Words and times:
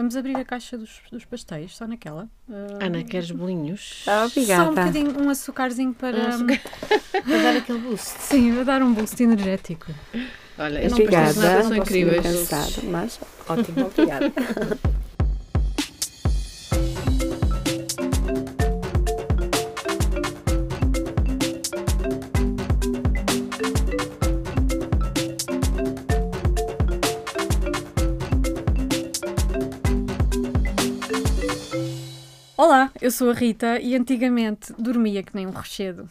Vamos 0.00 0.16
abrir 0.16 0.34
a 0.38 0.44
caixa 0.46 0.78
dos, 0.78 1.02
dos 1.12 1.26
pastéis, 1.26 1.76
só 1.76 1.86
naquela. 1.86 2.24
Uh, 2.48 2.82
Ana, 2.82 3.04
queres 3.04 3.30
bolinhos? 3.30 4.04
Ah, 4.06 4.24
obrigada. 4.24 4.64
Só 4.64 4.70
um 4.70 4.74
bocadinho, 4.74 5.22
um 5.22 5.28
açucarzinho 5.28 5.92
para, 5.92 6.16
Um 6.16 6.26
açúcar. 6.26 6.60
Para 7.28 7.38
dar 7.42 7.56
aquele 7.58 7.78
boost. 7.80 8.18
sim, 8.18 8.58
a 8.58 8.64
dar 8.64 8.82
um 8.82 8.94
boost 8.94 9.22
energético. 9.22 9.92
Olha, 10.58 10.78
estes 10.78 10.92
Obrigada. 10.94 11.26
pastéis 11.26 11.34
de 11.34 11.40
nata 11.42 11.60
são 11.60 11.70
Não 11.72 11.76
incríveis. 11.76 12.22
cansada, 12.22 12.86
mas 12.90 13.20
ótimo, 13.46 13.86
obrigada. 13.88 14.32
eu 33.00 33.10
sou 33.10 33.30
a 33.30 33.32
Rita 33.34 33.80
e 33.80 33.96
antigamente 33.96 34.72
dormia 34.78 35.22
que 35.22 35.34
nem 35.34 35.46
um 35.46 35.50
rochedo. 35.50 36.08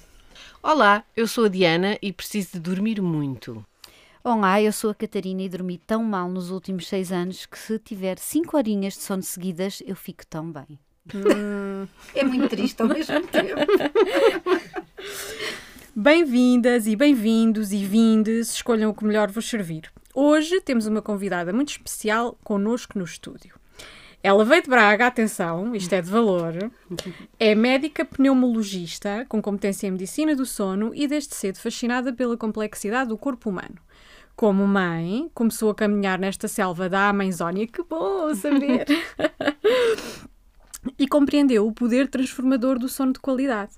Olá, 0.61 1.03
eu 1.15 1.27
sou 1.27 1.45
a 1.45 1.48
Diana 1.48 1.98
e 2.02 2.12
preciso 2.12 2.53
de 2.53 2.59
dormir 2.59 2.99
muito. 2.99 3.63
Olá, 4.23 4.59
eu 4.62 4.71
sou 4.73 4.89
a 4.89 4.95
Catarina 4.95 5.43
e 5.43 5.49
dormi 5.49 5.77
tão 5.77 6.03
mal 6.03 6.27
nos 6.27 6.49
últimos 6.49 6.88
seis 6.88 7.12
anos 7.12 7.45
que 7.45 7.59
se 7.59 7.77
tiver 7.77 8.17
cinco 8.17 8.57
horinhas 8.57 8.93
de 8.95 9.02
sono 9.02 9.21
seguidas 9.21 9.84
eu 9.85 9.95
fico 9.95 10.25
tão 10.25 10.52
bem. 10.52 10.79
É 12.15 12.23
muito 12.23 12.49
triste 12.49 12.81
ao 12.81 12.88
mesmo 12.88 13.21
tempo. 13.27 13.55
Bem-vindas 15.95 16.87
e 16.87 16.95
bem-vindos 16.95 17.71
e 17.71 17.85
vindes, 17.85 18.53
escolham 18.53 18.90
o 18.90 18.93
que 18.93 19.05
melhor 19.05 19.29
vos 19.31 19.48
servir. 19.48 19.91
Hoje 20.13 20.59
temos 20.62 20.87
uma 20.87 21.01
convidada 21.01 21.53
muito 21.53 21.70
especial 21.70 22.37
connosco 22.43 22.98
no 22.98 23.05
estúdio. 23.05 23.59
Ela 24.22 24.44
veio 24.44 24.62
de 24.62 24.70
Braga, 24.70 25.08
atenção, 25.08 25.73
isto 25.73 25.94
é 25.94 26.02
de 26.02 26.09
valor. 26.09 26.54
É 27.40 27.55
médica 27.55 28.04
pneumologista, 28.04 29.26
com 29.30 29.41
competência 29.41 29.88
em 29.88 29.91
medicina 29.91 30.35
do 30.35 30.46
sono 30.46 30.91
e 30.93 31.07
desde 31.07 31.34
cedo 31.34 31.57
fascinada 31.57 32.12
pela 32.12 32.35
complexidade 32.35 33.10
do 33.10 33.18
corpo 33.18 33.49
humano. 33.49 33.76
Como 34.35 34.66
mãe, 34.68 35.30
começou 35.34 35.70
a 35.70 35.76
caminhar 35.76 36.20
nesta 36.20 36.48
selva 36.48 36.90
da 36.90 37.10
Amazónia, 37.10 37.68
que 37.68 37.84
bom 37.84 38.34
saber! 38.35 38.85
e 40.98 41.08
compreendeu 41.08 41.65
o 41.65 41.74
poder 41.74 42.08
transformador 42.08 42.77
do 42.77 42.90
sono 42.90 43.13
de 43.13 43.20
qualidade. 43.20 43.71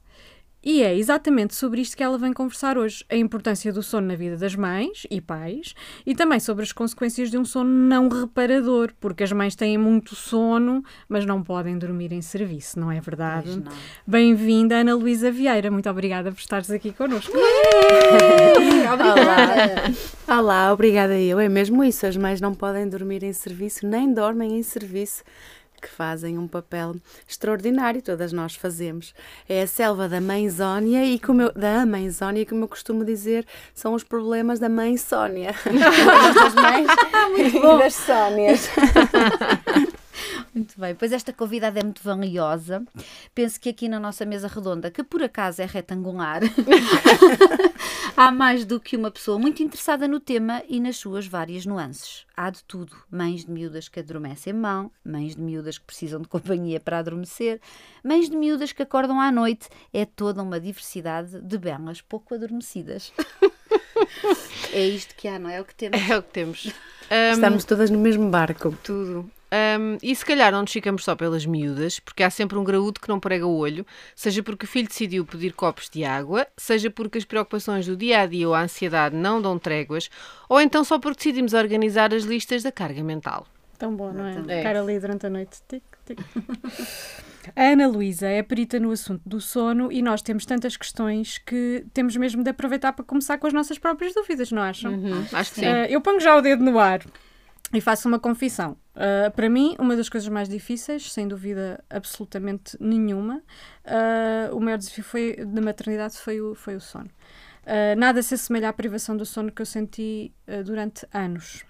E 0.63 0.83
é 0.83 0.95
exatamente 0.95 1.55
sobre 1.55 1.81
isto 1.81 1.97
que 1.97 2.03
ela 2.03 2.19
vem 2.19 2.31
conversar 2.31 2.77
hoje: 2.77 3.03
a 3.09 3.15
importância 3.15 3.73
do 3.73 3.81
sono 3.81 4.07
na 4.07 4.15
vida 4.15 4.37
das 4.37 4.55
mães 4.55 5.07
e 5.09 5.19
pais 5.19 5.73
e 6.05 6.13
também 6.13 6.39
sobre 6.39 6.63
as 6.63 6.71
consequências 6.71 7.31
de 7.31 7.37
um 7.37 7.43
sono 7.43 7.69
não 7.69 8.07
reparador, 8.07 8.91
porque 8.99 9.23
as 9.23 9.31
mães 9.31 9.55
têm 9.55 9.75
muito 9.77 10.15
sono, 10.15 10.83
mas 11.09 11.25
não 11.25 11.41
podem 11.41 11.77
dormir 11.77 12.11
em 12.13 12.21
serviço, 12.21 12.79
não 12.79 12.91
é 12.91 13.01
verdade? 13.01 13.63
Bem-vinda, 14.05 14.75
Ana 14.75 14.93
Luísa 14.93 15.31
Vieira, 15.31 15.71
muito 15.71 15.89
obrigada 15.89 16.31
por 16.31 16.39
estares 16.39 16.69
aqui 16.69 16.93
connosco. 16.93 17.33
Olá. 20.27 20.37
Olá, 20.39 20.73
obrigada 20.73 21.17
eu. 21.17 21.39
É 21.39 21.49
mesmo 21.49 21.83
isso, 21.83 22.05
as 22.05 22.15
mães 22.15 22.39
não 22.39 22.53
podem 22.53 22.87
dormir 22.87 23.23
em 23.23 23.33
serviço, 23.33 23.87
nem 23.87 24.13
dormem 24.13 24.57
em 24.57 24.63
serviço, 24.63 25.23
que 25.81 25.89
fazem 25.89 26.37
um 26.37 26.47
papel 26.47 26.95
extraordinário, 27.27 28.01
todas 28.01 28.31
nós 28.31 28.55
fazemos. 28.55 29.13
É 29.49 29.63
a 29.63 29.67
selva 29.67 30.07
da 30.07 30.21
mãezónia 30.21 31.03
e 31.05 31.19
como 31.19 31.41
eu, 31.41 31.51
da 31.51 31.85
mãezónia, 31.85 32.41
e 32.41 32.45
como 32.45 32.63
eu 32.63 32.67
costumo 32.67 33.03
dizer, 33.03 33.45
são 33.73 33.93
os 33.93 34.03
problemas 34.03 34.59
da 34.59 34.69
mãe 34.69 34.95
Sónia. 34.97 35.55
das 35.65 36.53
mães 36.53 36.87
e 37.37 37.59
das 37.77 37.95
Sónias. 37.95 38.69
Muito 40.53 40.77
bem, 40.79 40.93
pois 40.93 41.13
esta 41.13 41.31
convidada 41.31 41.79
é 41.79 41.83
muito 41.83 42.03
valiosa. 42.03 42.83
Penso 43.33 43.59
que 43.59 43.69
aqui 43.69 43.87
na 43.87 43.99
nossa 43.99 44.25
mesa 44.25 44.49
redonda, 44.49 44.91
que 44.91 45.01
por 45.01 45.23
acaso 45.23 45.61
é 45.61 45.65
retangular, 45.65 46.41
há 48.17 48.31
mais 48.31 48.65
do 48.65 48.77
que 48.77 48.97
uma 48.97 49.09
pessoa 49.09 49.39
muito 49.39 49.63
interessada 49.63 50.09
no 50.09 50.19
tema 50.19 50.61
e 50.67 50.79
nas 50.81 50.97
suas 50.97 51.25
várias 51.25 51.65
nuances. 51.65 52.25
Há 52.35 52.49
de 52.49 52.63
tudo: 52.65 52.97
mães 53.09 53.45
de 53.45 53.51
miúdas 53.51 53.87
que 53.87 54.01
adormecem 54.01 54.51
mão, 54.51 54.91
mães 55.05 55.37
de 55.37 55.41
miúdas 55.41 55.77
que 55.77 55.85
precisam 55.85 56.21
de 56.21 56.27
companhia 56.27 56.81
para 56.81 56.99
adormecer, 56.99 57.61
mães 58.03 58.29
de 58.29 58.35
miúdas 58.35 58.73
que 58.73 58.83
acordam 58.83 59.21
à 59.21 59.31
noite. 59.31 59.69
É 59.93 60.05
toda 60.05 60.43
uma 60.43 60.59
diversidade 60.59 61.39
de 61.39 61.57
belas 61.57 62.01
pouco 62.01 62.35
adormecidas. 62.35 63.13
é 64.73 64.85
isto 64.85 65.15
que 65.15 65.29
há, 65.29 65.39
não 65.39 65.49
é 65.49 65.61
o 65.61 65.65
que 65.65 65.75
temos? 65.75 66.09
É 66.09 66.17
o 66.17 66.21
que 66.21 66.31
temos. 66.31 66.73
Ahm, 67.09 67.33
Estamos 67.33 67.63
todas 67.63 67.89
no 67.89 67.97
mesmo 67.97 68.29
barco. 68.29 68.77
tudo. 68.83 69.31
Ahm, 69.51 69.97
e 70.01 70.15
se 70.15 70.25
calhar 70.25 70.49
não 70.51 70.61
nos 70.61 70.71
ficamos 70.71 71.03
só 71.03 71.13
pelas 71.13 71.45
miúdas, 71.45 71.99
porque 71.99 72.23
há 72.23 72.29
sempre 72.29 72.57
um 72.57 72.63
graúdo 72.63 73.01
que 73.01 73.09
não 73.09 73.19
prega 73.19 73.45
o 73.45 73.57
olho, 73.57 73.85
seja 74.15 74.41
porque 74.41 74.65
o 74.65 74.67
filho 74.67 74.87
decidiu 74.87 75.25
pedir 75.25 75.51
copos 75.53 75.89
de 75.89 76.05
água, 76.05 76.47
seja 76.55 76.89
porque 76.89 77.17
as 77.17 77.25
preocupações 77.25 77.85
do 77.85 77.97
dia 77.97 78.21
a 78.21 78.25
dia 78.25 78.47
ou 78.47 78.55
a 78.55 78.61
ansiedade 78.61 79.13
não 79.13 79.41
dão 79.41 79.59
tréguas, 79.59 80.09
ou 80.47 80.61
então 80.61 80.85
só 80.85 80.97
porque 80.97 81.17
decidimos 81.17 81.53
organizar 81.53 82.13
as 82.13 82.23
listas 82.23 82.63
da 82.63 82.71
carga 82.71 83.03
mental. 83.03 83.45
Tão 83.77 83.93
bom, 83.93 84.13
não 84.13 84.25
é? 84.25 84.33
Ficar 84.41 84.75
ali 84.75 84.99
durante 84.99 85.25
a 85.25 85.29
noite. 85.29 85.59
Tic, 85.67 85.83
tic. 86.05 86.19
A 87.55 87.63
Ana 87.63 87.87
Luísa 87.87 88.27
é 88.27 88.43
perita 88.43 88.79
no 88.79 88.91
assunto 88.91 89.23
do 89.25 89.41
sono 89.41 89.91
e 89.91 90.01
nós 90.03 90.21
temos 90.21 90.45
tantas 90.45 90.77
questões 90.77 91.39
que 91.39 91.83
temos 91.91 92.15
mesmo 92.15 92.43
de 92.43 92.51
aproveitar 92.51 92.93
para 92.93 93.03
começar 93.03 93.39
com 93.39 93.47
as 93.47 93.53
nossas 93.53 93.79
próprias 93.79 94.13
dúvidas, 94.13 94.51
não 94.51 94.61
acham? 94.61 94.93
Uhum, 94.93 95.25
acho 95.33 95.51
que 95.51 95.59
sim. 95.59 95.65
Ah, 95.65 95.87
eu 95.89 95.99
ponho 95.99 96.19
já 96.19 96.35
o 96.35 96.41
dedo 96.41 96.63
no 96.63 96.77
ar 96.77 97.01
e 97.73 97.79
faço 97.81 98.07
uma 98.07 98.19
confissão. 98.19 98.77
Ah, 98.95 99.31
para 99.31 99.49
mim, 99.49 99.75
uma 99.79 99.95
das 99.95 100.09
coisas 100.09 100.29
mais 100.29 100.49
difíceis, 100.49 101.11
sem 101.11 101.27
dúvida 101.27 101.83
absolutamente 101.89 102.77
nenhuma, 102.79 103.41
ah, 103.85 104.49
o 104.53 104.59
maior 104.59 104.77
desafio 104.77 105.03
foi, 105.03 105.35
da 105.45 105.61
maternidade 105.61 106.17
foi 106.17 106.41
o, 106.41 106.55
foi 106.55 106.75
o 106.75 106.81
sono. 106.81 107.09
Ah, 107.65 107.95
nada 107.95 108.21
se 108.21 108.33
assemelha 108.33 108.69
à 108.69 108.73
privação 108.73 109.15
do 109.15 109.25
sono 109.25 109.51
que 109.51 109.61
eu 109.61 109.65
senti 109.65 110.33
durante 110.65 111.07
anos. 111.13 111.63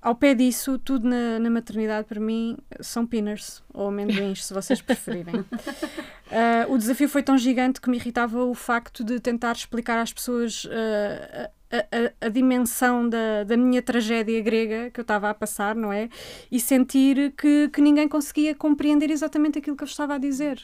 Ao 0.00 0.16
pé 0.16 0.34
disso, 0.34 0.78
tudo 0.78 1.08
na, 1.08 1.38
na 1.38 1.48
maternidade 1.48 2.08
para 2.08 2.18
mim 2.18 2.58
são 2.80 3.06
pinners 3.06 3.62
ou 3.72 3.86
amendoins, 3.86 4.44
se 4.44 4.52
vocês 4.52 4.80
preferirem. 4.80 5.44
Ah, 6.34 6.64
o 6.70 6.78
desafio 6.78 7.10
foi 7.10 7.22
tão 7.22 7.36
gigante 7.36 7.78
que 7.78 7.90
me 7.90 7.98
irritava 7.98 8.42
o 8.42 8.54
facto 8.54 9.04
de 9.04 9.20
tentar 9.20 9.52
explicar 9.52 9.98
às 9.98 10.14
pessoas 10.14 10.66
ah, 10.72 11.50
a, 11.72 12.26
a- 12.26 12.28
dimensão 12.28 13.08
da, 13.08 13.44
da 13.44 13.56
minha 13.56 13.82
tragédia 13.82 14.40
grega 14.40 14.90
que 14.90 15.00
eu 15.00 15.02
estava 15.02 15.30
a 15.30 15.34
passar, 15.34 15.74
não 15.74 15.92
é? 15.92 16.08
E 16.50 16.60
sentir 16.60 17.32
que, 17.32 17.68
que 17.70 17.80
ninguém 17.80 18.08
conseguia 18.08 18.54
compreender 18.54 19.10
exatamente 19.10 19.58
aquilo 19.58 19.76
que 19.76 19.82
eu 19.84 19.86
estava 19.88 20.14
a 20.14 20.18
dizer. 20.18 20.60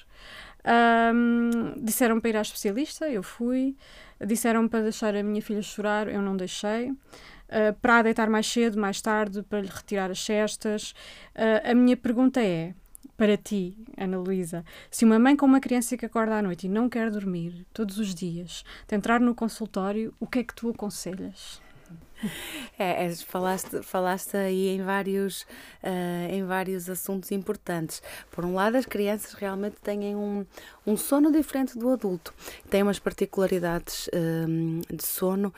Ahm, 0.64 1.74
disseram 1.82 2.20
para 2.20 2.30
ir 2.30 2.36
à 2.36 2.42
especialista, 2.42 3.08
eu 3.08 3.22
fui. 3.22 3.76
Disseram 4.24 4.66
para 4.68 4.82
deixar 4.82 5.14
a 5.14 5.22
minha 5.22 5.40
filha 5.40 5.62
chorar, 5.62 6.08
eu 6.08 6.20
não 6.20 6.36
deixei. 6.36 6.90
Uh, 6.90 7.72
para 7.80 7.98
a 7.98 8.02
deitar 8.02 8.28
mais 8.28 8.46
cedo, 8.46 8.78
mais 8.78 9.00
tarde, 9.00 9.42
para 9.42 9.60
lhe 9.62 9.68
retirar 9.68 10.10
as 10.10 10.20
cestas. 10.22 10.90
Uh, 11.34 11.70
a 11.70 11.74
minha 11.74 11.96
pergunta 11.96 12.42
é, 12.42 12.74
para 13.18 13.36
ti, 13.36 13.76
Ana 13.96 14.16
Luísa, 14.16 14.64
se 14.88 15.04
uma 15.04 15.18
mãe 15.18 15.36
com 15.36 15.44
uma 15.44 15.58
criança 15.58 15.96
que 15.96 16.06
acorda 16.06 16.38
à 16.38 16.40
noite 16.40 16.66
e 16.66 16.70
não 16.70 16.88
quer 16.88 17.10
dormir 17.10 17.66
todos 17.72 17.98
os 17.98 18.14
dias, 18.14 18.64
te 18.86 18.94
entrar 18.94 19.18
no 19.18 19.34
consultório, 19.34 20.14
o 20.20 20.26
que 20.26 20.38
é 20.38 20.44
que 20.44 20.54
tu 20.54 20.70
aconselhas? 20.70 21.60
É, 22.78 23.06
é, 23.06 23.14
falaste, 23.14 23.82
falaste 23.82 24.36
aí 24.36 24.68
em 24.68 24.82
vários, 24.82 25.46
eh, 25.82 26.28
em 26.30 26.44
vários 26.44 26.88
assuntos 26.88 27.30
importantes. 27.30 28.02
Por 28.30 28.44
um 28.44 28.54
lado, 28.54 28.76
as 28.76 28.86
crianças 28.86 29.32
realmente 29.34 29.76
têm 29.80 30.16
um, 30.16 30.44
um 30.88 30.96
sono 30.96 31.30
diferente 31.30 31.78
do 31.78 31.90
adulto. 31.90 32.32
Têm 32.70 32.82
umas 32.82 32.98
particularidades 32.98 34.08
hum, 34.48 34.80
de 34.90 35.04
sono 35.04 35.52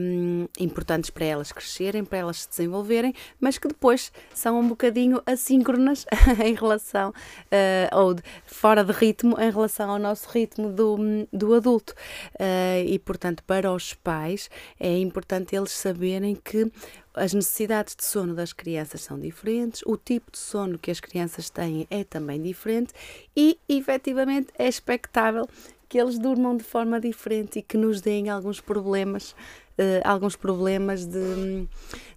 hum, 0.00 0.48
importantes 0.58 1.10
para 1.10 1.24
elas 1.24 1.52
crescerem, 1.52 2.04
para 2.04 2.18
elas 2.18 2.42
se 2.42 2.48
desenvolverem, 2.48 3.14
mas 3.40 3.56
que 3.56 3.68
depois 3.68 4.10
são 4.34 4.58
um 4.58 4.66
bocadinho 4.68 5.22
assíncronas 5.24 6.04
em 6.44 6.54
relação, 6.54 7.14
eh, 7.50 7.88
ou 7.92 8.14
de- 8.14 8.22
fora 8.46 8.82
de 8.82 8.92
ritmo, 8.92 9.40
em 9.40 9.50
relação 9.50 9.90
ao 9.90 9.98
nosso 9.98 10.28
ritmo 10.30 10.70
do, 10.72 10.98
do 11.32 11.54
adulto. 11.54 11.94
Eh, 12.38 12.84
e, 12.88 12.98
portanto, 12.98 13.44
para 13.44 13.72
os 13.72 13.94
pais 13.94 14.50
é 14.80 14.98
importante 14.98 15.54
eles 15.54 15.70
saberem 15.70 16.34
que 16.34 16.70
as 17.18 17.34
necessidades 17.34 17.94
de 17.94 18.04
sono 18.04 18.34
das 18.34 18.52
crianças 18.52 19.02
são 19.02 19.18
diferentes, 19.18 19.82
o 19.84 19.96
tipo 19.96 20.30
de 20.30 20.38
sono 20.38 20.78
que 20.78 20.90
as 20.90 21.00
crianças 21.00 21.50
têm 21.50 21.86
é 21.90 22.04
também 22.04 22.40
diferente 22.40 22.92
e, 23.36 23.58
efetivamente, 23.68 24.48
é 24.58 24.68
expectável 24.68 25.46
que 25.88 25.98
eles 25.98 26.18
durmam 26.18 26.56
de 26.56 26.64
forma 26.64 27.00
diferente 27.00 27.58
e 27.58 27.62
que 27.62 27.76
nos 27.76 28.00
deem 28.00 28.28
alguns 28.28 28.60
problemas, 28.60 29.34
eh, 29.78 30.02
alguns 30.04 30.36
problemas 30.36 31.06
de, 31.06 31.66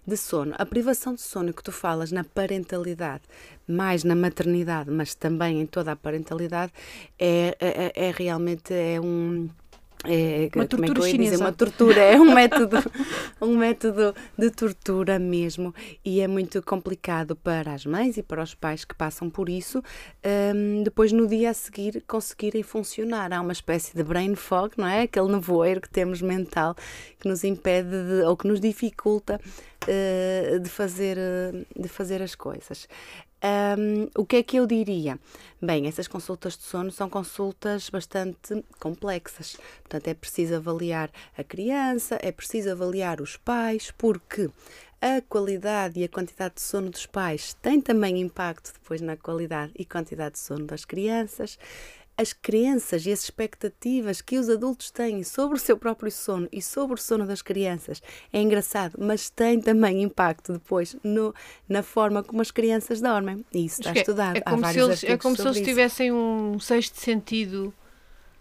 de 0.06 0.16
sono. 0.16 0.54
A 0.58 0.66
privação 0.66 1.14
de 1.14 1.22
sono 1.22 1.54
que 1.54 1.62
tu 1.62 1.72
falas 1.72 2.12
na 2.12 2.22
parentalidade, 2.22 3.22
mais 3.66 4.04
na 4.04 4.14
maternidade, 4.14 4.90
mas 4.90 5.14
também 5.14 5.60
em 5.60 5.66
toda 5.66 5.92
a 5.92 5.96
parentalidade, 5.96 6.72
é, 7.18 7.56
é, 7.58 8.08
é 8.08 8.10
realmente 8.10 8.74
é 8.74 9.00
um 9.00 9.48
é, 10.04 10.48
Uma 10.54 10.64
é 10.64 10.66
tortura 10.66 10.98
eu 11.00 11.06
ia 11.06 11.12
dizer? 11.12 11.24
chinesa. 11.24 11.44
Uma 11.44 11.52
tortura, 11.52 12.00
é 12.00 12.20
um 12.20 12.24
método, 12.34 12.76
um 13.40 13.56
método 13.56 14.14
de 14.36 14.50
tortura 14.50 15.18
mesmo 15.18 15.74
e 16.04 16.20
é 16.20 16.28
muito 16.28 16.62
complicado 16.62 17.36
para 17.36 17.72
as 17.72 17.86
mães 17.86 18.16
e 18.16 18.22
para 18.22 18.42
os 18.42 18.54
pais 18.54 18.84
que 18.84 18.94
passam 18.94 19.30
por 19.30 19.48
isso 19.48 19.82
hum, 20.54 20.82
depois 20.82 21.12
no 21.12 21.26
dia 21.26 21.50
a 21.50 21.54
seguir 21.54 22.02
conseguirem 22.06 22.62
funcionar. 22.62 23.32
Há 23.32 23.40
uma 23.40 23.52
espécie 23.52 23.96
de 23.96 24.02
brain 24.02 24.34
fog, 24.34 24.74
não 24.76 24.86
é? 24.86 25.02
Aquele 25.02 25.28
nevoeiro 25.28 25.80
que 25.80 25.88
temos 25.88 26.20
mental 26.20 26.74
que 27.20 27.28
nos 27.28 27.44
impede 27.44 27.90
de, 27.90 28.22
ou 28.24 28.36
que 28.36 28.46
nos 28.46 28.60
dificulta 28.60 29.40
eh, 29.86 30.58
de, 30.60 30.68
fazer, 30.68 31.16
eh, 31.18 31.64
de 31.76 31.88
fazer 31.88 32.22
as 32.22 32.34
coisas. 32.34 32.88
Um, 33.44 34.08
o 34.16 34.24
que 34.24 34.36
é 34.36 34.42
que 34.42 34.56
eu 34.56 34.66
diria? 34.66 35.18
Bem, 35.60 35.88
essas 35.88 36.06
consultas 36.06 36.56
de 36.56 36.62
sono 36.62 36.92
são 36.92 37.10
consultas 37.10 37.90
bastante 37.90 38.64
complexas. 38.78 39.56
Portanto, 39.82 40.06
é 40.06 40.14
preciso 40.14 40.54
avaliar 40.54 41.10
a 41.36 41.42
criança, 41.42 42.18
é 42.22 42.30
preciso 42.30 42.70
avaliar 42.70 43.20
os 43.20 43.36
pais, 43.36 43.92
porque 43.98 44.48
a 45.00 45.20
qualidade 45.20 45.98
e 45.98 46.04
a 46.04 46.08
quantidade 46.08 46.54
de 46.54 46.62
sono 46.62 46.88
dos 46.88 47.06
pais 47.06 47.54
tem 47.54 47.80
também 47.80 48.20
impacto 48.20 48.72
depois 48.74 49.00
na 49.00 49.16
qualidade 49.16 49.72
e 49.76 49.84
quantidade 49.84 50.34
de 50.34 50.38
sono 50.38 50.64
das 50.64 50.84
crianças 50.84 51.58
as 52.22 52.32
crenças 52.32 53.04
e 53.04 53.12
as 53.12 53.24
expectativas 53.24 54.20
que 54.20 54.38
os 54.38 54.48
adultos 54.48 54.90
têm 54.90 55.22
sobre 55.24 55.56
o 55.56 55.60
seu 55.60 55.76
próprio 55.76 56.10
sono 56.10 56.48
e 56.52 56.62
sobre 56.62 56.94
o 56.94 57.02
sono 57.02 57.26
das 57.26 57.42
crianças 57.42 58.00
é 58.32 58.40
engraçado, 58.40 58.96
mas 58.98 59.28
tem 59.28 59.60
também 59.60 60.02
impacto 60.02 60.52
depois 60.52 60.96
no, 61.02 61.34
na 61.68 61.82
forma 61.82 62.22
como 62.22 62.40
as 62.40 62.50
crianças 62.50 63.00
dormem. 63.00 63.44
E 63.52 63.66
isso 63.66 63.80
está 63.80 63.90
é- 63.90 63.98
estudado. 63.98 64.36
É 64.36 64.42
Há 64.44 64.50
como, 64.50 64.66
se 64.66 64.78
eles, 64.78 65.04
é 65.04 65.16
como 65.18 65.36
se 65.36 65.42
eles 65.42 65.60
tivessem 65.60 66.12
um 66.12 66.58
sexto 66.58 66.98
sentido 66.98 67.74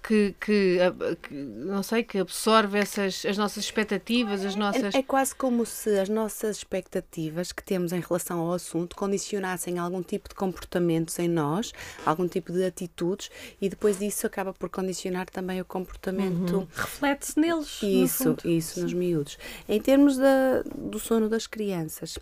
que, 0.01 0.35
que, 0.39 0.77
que, 1.21 1.33
não 1.33 1.83
sei, 1.83 2.03
que 2.03 2.17
absorve 2.17 2.79
essas, 2.79 3.25
as 3.25 3.37
nossas 3.37 3.63
expectativas, 3.63 4.43
as 4.43 4.55
nossas. 4.55 4.95
É, 4.95 4.99
é 4.99 5.03
quase 5.03 5.35
como 5.35 5.65
se 5.65 5.97
as 5.99 6.09
nossas 6.09 6.57
expectativas 6.57 7.51
que 7.51 7.63
temos 7.63 7.91
em 7.93 7.99
relação 7.99 8.39
ao 8.39 8.53
assunto 8.53 8.95
condicionassem 8.95 9.77
algum 9.77 10.01
tipo 10.01 10.29
de 10.29 10.35
comportamentos 10.35 11.17
em 11.19 11.27
nós, 11.27 11.71
algum 12.05 12.27
tipo 12.27 12.51
de 12.51 12.63
atitudes, 12.63 13.29
e 13.61 13.69
depois 13.69 13.99
disso 13.99 14.25
acaba 14.25 14.53
por 14.53 14.69
condicionar 14.69 15.29
também 15.29 15.61
o 15.61 15.65
comportamento 15.65 16.67
Reflete-se 16.73 17.39
neles. 17.39 17.79
no 17.81 17.89
Isso, 17.89 18.23
fundo. 18.23 18.49
isso, 18.49 18.81
nos 18.81 18.93
miúdos. 18.93 19.37
Em 19.67 19.79
termos 19.79 20.17
da, 20.17 20.63
do 20.75 20.99
sono 20.99 21.29
das 21.29 21.47
crianças, 21.47 22.17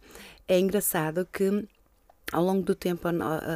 é 0.48 0.60
engraçado 0.60 1.28
que 1.32 1.68
ao 2.32 2.44
longo 2.44 2.62
do 2.64 2.76
tempo, 2.76 3.08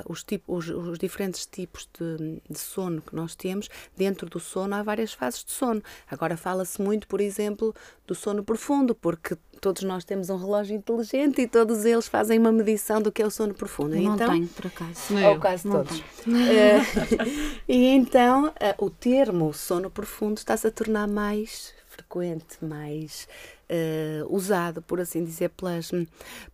os, 0.08 0.24
tipo- 0.24 0.56
os- 0.56 0.70
os 0.70 0.98
diferentes 0.98 1.46
tipos 1.46 1.88
de, 2.00 2.42
de 2.50 2.58
sono 2.60 3.02
que 3.02 3.16
nós 3.16 3.36
temos, 3.36 3.70
dentro 3.96 4.30
do 4.30 4.40
sono 4.40 4.76
há 4.76 4.82
várias 4.84 5.14
fases 5.14 5.44
de 5.44 5.52
sono. 5.52 5.82
Agora 6.10 6.36
fala-se 6.36 6.82
muito, 6.82 7.08
por 7.08 7.22
exemplo, 7.22 7.74
do 8.08 8.16
sono 8.16 8.44
profundo, 8.44 8.96
porque 8.96 9.38
todos 9.62 9.84
nós 9.84 10.04
temos 10.04 10.30
um 10.30 10.36
relógio 10.38 10.76
inteligente 10.76 11.42
e 11.42 11.48
todos 11.48 11.86
eles 11.86 12.08
fazem 12.08 12.38
uma 12.40 12.52
medição 12.52 13.02
do 13.02 13.12
que 13.12 13.22
é 13.22 13.26
o 13.26 13.32
sono 13.32 13.54
profundo. 13.54 13.96
Não 13.96 14.16
então, 14.16 14.30
tenho, 14.32 14.48
por 14.48 14.68
acaso. 14.68 15.14
Ou 15.14 15.20
eu. 15.20 15.40
quase 15.40 15.68
Não 15.68 15.84
todos. 15.84 16.04
Eh, 16.28 16.82
e 17.68 17.86
então 17.88 18.52
eh, 18.60 18.76
o 18.78 18.90
termo 18.90 19.54
sono 19.54 19.90
profundo 19.90 20.38
está-se 20.38 20.68
a 20.68 20.72
tornar 20.72 21.08
mais 21.08 21.74
frequente, 21.88 22.58
mais 22.62 23.28
eh, 23.76 24.24
usado, 24.30 24.82
por 24.84 25.02
assim 25.02 25.24
dizer, 25.24 25.50
pelas, 25.50 25.90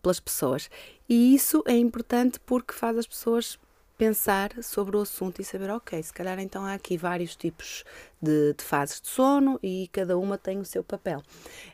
pelas 0.02 0.18
pessoas. 0.18 0.70
E 1.08 1.34
isso 1.34 1.62
é 1.66 1.76
importante 1.76 2.40
porque 2.40 2.72
faz 2.72 2.96
as 2.96 3.06
pessoas 3.06 3.58
pensar 3.98 4.50
sobre 4.62 4.96
o 4.96 5.00
assunto 5.02 5.42
e 5.42 5.44
saber, 5.44 5.68
ok, 5.68 6.02
se 6.02 6.10
calhar 6.10 6.38
então 6.38 6.64
há 6.64 6.72
aqui 6.72 6.96
vários 6.96 7.36
tipos 7.36 7.84
de, 8.22 8.54
de 8.54 8.64
fases 8.64 8.98
de 8.98 9.08
sono 9.08 9.60
e 9.62 9.90
cada 9.92 10.16
uma 10.16 10.38
tem 10.38 10.58
o 10.58 10.64
seu 10.64 10.82
papel. 10.82 11.22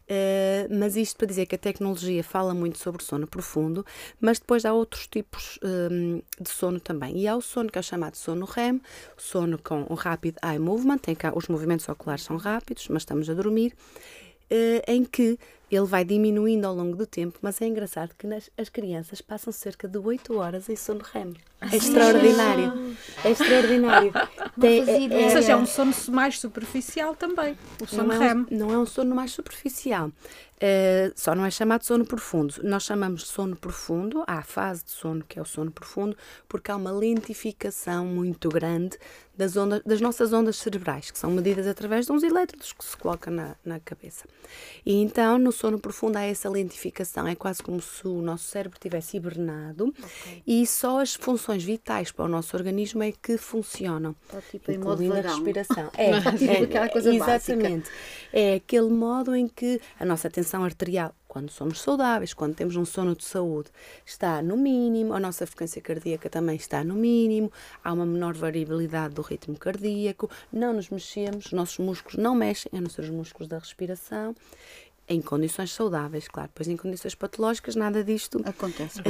Eh, 0.08 0.66
mas 0.68 0.96
isto 0.96 1.16
para 1.18 1.28
dizer 1.28 1.46
que 1.46 1.54
a 1.54 1.58
tecnologia 1.58 2.24
fala 2.24 2.52
muito 2.52 2.78
sobre 2.78 3.00
o 3.00 3.04
sono 3.06 3.28
profundo, 3.28 3.86
mas 4.20 4.40
depois 4.40 4.64
há 4.64 4.72
outros 4.72 5.06
tipos 5.06 5.56
hum, 5.62 6.20
de 6.40 6.50
sono 6.50 6.80
também. 6.80 7.16
E 7.16 7.28
há 7.28 7.36
o 7.36 7.40
sono 7.40 7.70
que 7.70 7.78
é 7.78 7.82
chamado 7.82 8.16
sono 8.16 8.44
REM, 8.44 8.80
o 9.16 9.20
sono 9.22 9.56
com 9.62 9.86
um 9.88 9.94
rápido 9.94 10.38
eye 10.44 10.58
movement, 10.58 10.98
em 11.06 11.14
que 11.14 11.26
há- 11.28 11.32
os 11.32 11.46
movimentos 11.46 11.88
oculares 11.88 12.24
são 12.24 12.36
rápidos, 12.36 12.88
mas 12.88 13.02
estamos 13.02 13.30
a 13.30 13.34
dormir, 13.34 13.72
eh, 13.72 14.25
em 14.50 15.04
que 15.04 15.38
ele 15.70 15.84
vai 15.84 16.04
diminuindo 16.04 16.64
ao 16.64 16.74
longo 16.74 16.96
do 16.96 17.06
tempo, 17.06 17.38
mas 17.42 17.60
é 17.60 17.66
engraçado 17.66 18.12
que 18.16 18.26
nas, 18.26 18.50
as 18.56 18.68
crianças 18.68 19.20
passam 19.20 19.52
cerca 19.52 19.88
de 19.88 19.98
8 19.98 20.36
horas 20.36 20.68
em 20.68 20.76
sono 20.76 21.00
REM. 21.12 21.34
É 21.60 21.76
extraordinário. 21.76 22.96
É 23.24 23.30
extraordinário. 23.30 24.12
Tem- 24.60 24.88
é- 24.88 25.00
ideia. 25.00 25.24
Ou 25.24 25.30
seja, 25.30 25.52
é 25.52 25.56
um 25.56 25.66
sono 25.66 25.92
mais 26.10 26.38
superficial 26.38 27.16
também. 27.16 27.56
O 27.82 27.86
sono 27.86 28.08
não 28.08 28.14
é, 28.22 28.28
REM. 28.28 28.36
um, 28.36 28.46
não 28.50 28.70
é 28.72 28.78
um 28.78 28.86
sono 28.86 29.14
mais 29.14 29.32
superficial. 29.32 30.12
Eh, 30.58 31.12
só 31.14 31.34
não 31.34 31.44
é 31.44 31.50
chamado 31.50 31.84
sono 31.84 32.06
profundo. 32.06 32.54
Nós 32.62 32.84
chamamos 32.84 33.22
de 33.22 33.28
sono 33.28 33.54
profundo, 33.56 34.24
há 34.26 34.38
a 34.38 34.42
fase 34.42 34.84
de 34.84 34.90
sono 34.90 35.22
que 35.22 35.38
é 35.38 35.42
o 35.42 35.44
sono 35.44 35.70
profundo, 35.70 36.16
porque 36.48 36.70
há 36.70 36.76
uma 36.76 36.90
lentificação 36.90 38.06
muito 38.06 38.48
grande 38.48 38.98
das, 39.36 39.54
ondas, 39.54 39.82
das 39.84 40.00
nossas 40.00 40.32
ondas 40.32 40.56
cerebrais, 40.56 41.10
que 41.10 41.18
são 41.18 41.30
medidas 41.30 41.66
através 41.66 42.06
de 42.06 42.12
uns 42.12 42.22
elétrodos 42.22 42.72
que 42.72 42.84
se 42.84 42.96
coloca 42.96 43.30
na, 43.30 43.54
na 43.62 43.78
cabeça. 43.80 44.24
E 44.84 44.94
então, 44.94 45.36
no 45.38 45.52
sono 45.56 45.78
profundo, 45.78 46.16
há 46.16 46.22
essa 46.22 46.48
lentificação. 46.48 47.26
É 47.26 47.34
quase 47.34 47.62
como 47.62 47.80
se 47.80 48.06
o 48.06 48.20
nosso 48.22 48.44
cérebro 48.44 48.78
tivesse 48.78 49.16
hibernado 49.16 49.92
e 50.46 50.66
só 50.66 51.00
as 51.00 51.14
funções 51.14 51.64
vitais 51.64 52.12
para 52.12 52.24
o 52.24 52.28
nosso 52.28 52.56
organismo 52.56 53.02
é 53.02 53.12
que 53.12 53.36
funcionam. 53.36 54.14
Está 54.26 54.40
tipo 54.42 54.70
em 54.70 54.78
modo 54.78 55.12
a 55.12 55.20
respiração. 55.20 55.90
É, 55.96 56.20
Tipo 56.36 56.52
é, 56.52 56.62
aquela 56.62 56.88
coisa 56.88 57.14
exatamente. 57.14 57.90
É 58.32 58.54
aquele 58.54 58.90
modo 58.90 59.34
em 59.34 59.48
que 59.48 59.80
a 59.98 60.04
nossa 60.04 60.28
tensão 60.28 60.62
arterial, 60.62 61.14
quando 61.26 61.50
somos 61.50 61.80
saudáveis, 61.80 62.34
quando 62.34 62.54
temos 62.54 62.76
um 62.76 62.84
sono 62.84 63.14
de 63.14 63.24
saúde, 63.24 63.70
está 64.04 64.42
no 64.42 64.56
mínimo, 64.56 65.14
a 65.14 65.20
nossa 65.20 65.46
frequência 65.46 65.80
cardíaca 65.80 66.28
também 66.28 66.56
está 66.56 66.84
no 66.84 66.94
mínimo, 66.94 67.50
há 67.82 67.92
uma 67.92 68.06
menor 68.06 68.34
variabilidade 68.34 69.14
do 69.14 69.22
ritmo 69.22 69.56
cardíaco, 69.58 70.30
não 70.52 70.72
nos 70.72 70.90
mexemos, 70.90 71.46
os 71.46 71.52
nossos 71.52 71.78
músculos 71.78 72.16
não 72.16 72.34
mexem, 72.34 72.70
a 72.74 72.80
não 72.80 72.90
ser 72.90 73.02
os 73.02 73.10
músculos 73.10 73.48
da 73.48 73.58
respiração, 73.58 74.34
em 75.08 75.20
condições 75.20 75.72
saudáveis, 75.72 76.26
claro. 76.28 76.50
Pois 76.54 76.68
em 76.68 76.76
condições 76.76 77.14
patológicas, 77.14 77.76
nada 77.76 78.02
disto 78.02 78.40
Acontece. 78.44 79.00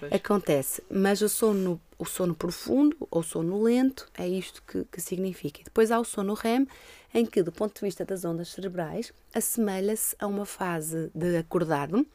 pois. 0.00 0.12
acontece. 0.12 0.82
Mas 0.90 1.20
o 1.22 1.28
sono, 1.28 1.80
o 1.98 2.04
sono 2.04 2.34
profundo 2.34 2.96
ou 3.10 3.22
sono 3.22 3.62
lento 3.62 4.08
é 4.16 4.28
isto 4.28 4.62
que, 4.66 4.84
que 4.90 5.00
significa. 5.00 5.60
E 5.60 5.64
depois 5.64 5.90
há 5.90 5.98
o 6.00 6.04
sono 6.04 6.34
REM, 6.34 6.66
em 7.16 7.24
que, 7.24 7.42
do 7.42 7.50
ponto 7.50 7.74
de 7.74 7.80
vista 7.80 8.04
das 8.04 8.26
ondas 8.26 8.48
cerebrais, 8.48 9.10
assemelha-se 9.34 10.14
a 10.18 10.26
uma 10.26 10.44
fase 10.44 11.10
de 11.14 11.38
acordado, 11.38 12.06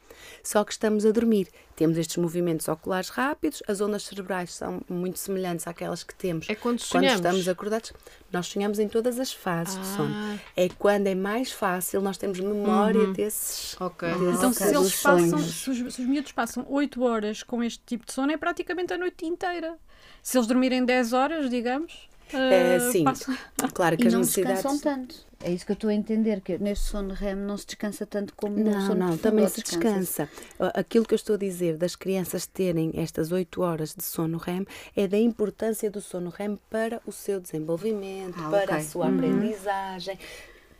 só 0.44 0.62
que 0.62 0.70
estamos 0.70 1.04
a 1.04 1.10
dormir. 1.10 1.48
Temos 1.74 1.98
estes 1.98 2.18
movimentos 2.18 2.68
oculares 2.68 3.08
rápidos, 3.08 3.64
as 3.66 3.80
ondas 3.80 4.04
cerebrais 4.04 4.54
são 4.54 4.80
muito 4.88 5.18
semelhantes 5.18 5.66
àquelas 5.66 6.04
que 6.04 6.14
temos 6.14 6.48
É 6.48 6.54
quando 6.54 6.80
quando 6.88 7.04
estamos 7.06 7.48
acordados. 7.48 7.92
Nós 8.32 8.46
sonhamos 8.46 8.78
em 8.78 8.88
todas 8.88 9.18
as 9.18 9.32
fases 9.32 9.76
de 9.76 9.86
sono. 9.88 10.14
Ah. 10.14 10.38
É 10.56 10.68
quando 10.68 11.08
é 11.08 11.16
mais 11.16 11.50
fácil, 11.50 12.00
nós 12.00 12.16
temos 12.16 12.38
memória 12.38 13.08
desses. 13.08 13.74
Ok. 13.80 14.08
desses 14.08 14.36
Então, 14.36 14.52
se 14.52 14.72
eles 14.72 15.02
passam, 15.02 15.38
se 15.40 15.70
os, 15.70 15.94
se 15.94 16.00
os 16.00 16.06
miúdos 16.06 16.30
passam 16.30 16.64
8 16.68 17.02
horas 17.02 17.42
com 17.42 17.60
este 17.60 17.82
tipo 17.84 18.06
de 18.06 18.12
sono, 18.12 18.30
é 18.30 18.36
praticamente 18.36 18.92
a 18.92 18.98
noite 18.98 19.26
inteira. 19.26 19.76
Se 20.22 20.38
eles 20.38 20.46
dormirem 20.46 20.84
10 20.84 21.12
horas, 21.12 21.50
digamos. 21.50 22.11
É, 22.34 22.76
eh, 22.76 22.80
sim, 22.92 23.04
passam- 23.04 23.36
claro 23.74 23.96
que 23.96 24.04
E 24.04 24.06
as 24.08 24.12
não 24.12 24.20
necessidades. 24.20 24.62
descansam 24.62 24.78
tanto. 24.80 25.14
É 25.44 25.50
isso 25.50 25.66
que 25.66 25.72
eu 25.72 25.74
estou 25.74 25.90
a 25.90 25.94
entender, 25.94 26.40
que 26.40 26.56
neste 26.56 26.84
sono 26.84 27.12
REM 27.14 27.34
não 27.34 27.56
se 27.56 27.66
descansa 27.66 28.06
tanto 28.06 28.32
como 28.36 28.56
no 28.56 28.70
Não, 28.70 28.80
sono 28.80 28.94
não, 28.94 29.06
profundo, 29.08 29.22
também 29.22 29.48
se 29.48 29.60
descansa. 29.60 30.28
A- 30.58 30.80
Aquilo 30.80 31.04
que 31.04 31.14
eu 31.14 31.16
estou 31.16 31.34
a 31.34 31.38
dizer 31.38 31.76
das 31.76 31.96
crianças 31.96 32.46
terem 32.46 32.92
estas 32.94 33.32
8 33.32 33.60
horas 33.60 33.92
de 33.92 34.04
sono 34.04 34.38
REM 34.38 34.64
é 34.96 35.08
da 35.08 35.18
importância 35.18 35.90
do 35.90 36.00
sono 36.00 36.30
REM 36.30 36.56
para 36.70 37.02
o 37.04 37.10
seu 37.10 37.40
desenvolvimento, 37.40 38.34
Ah, 38.38 38.50
para 38.50 38.62
ok. 38.64 38.76
a 38.76 38.80
sua 38.82 39.06
Uhum. 39.06 39.14
aprendizagem. 39.16 40.18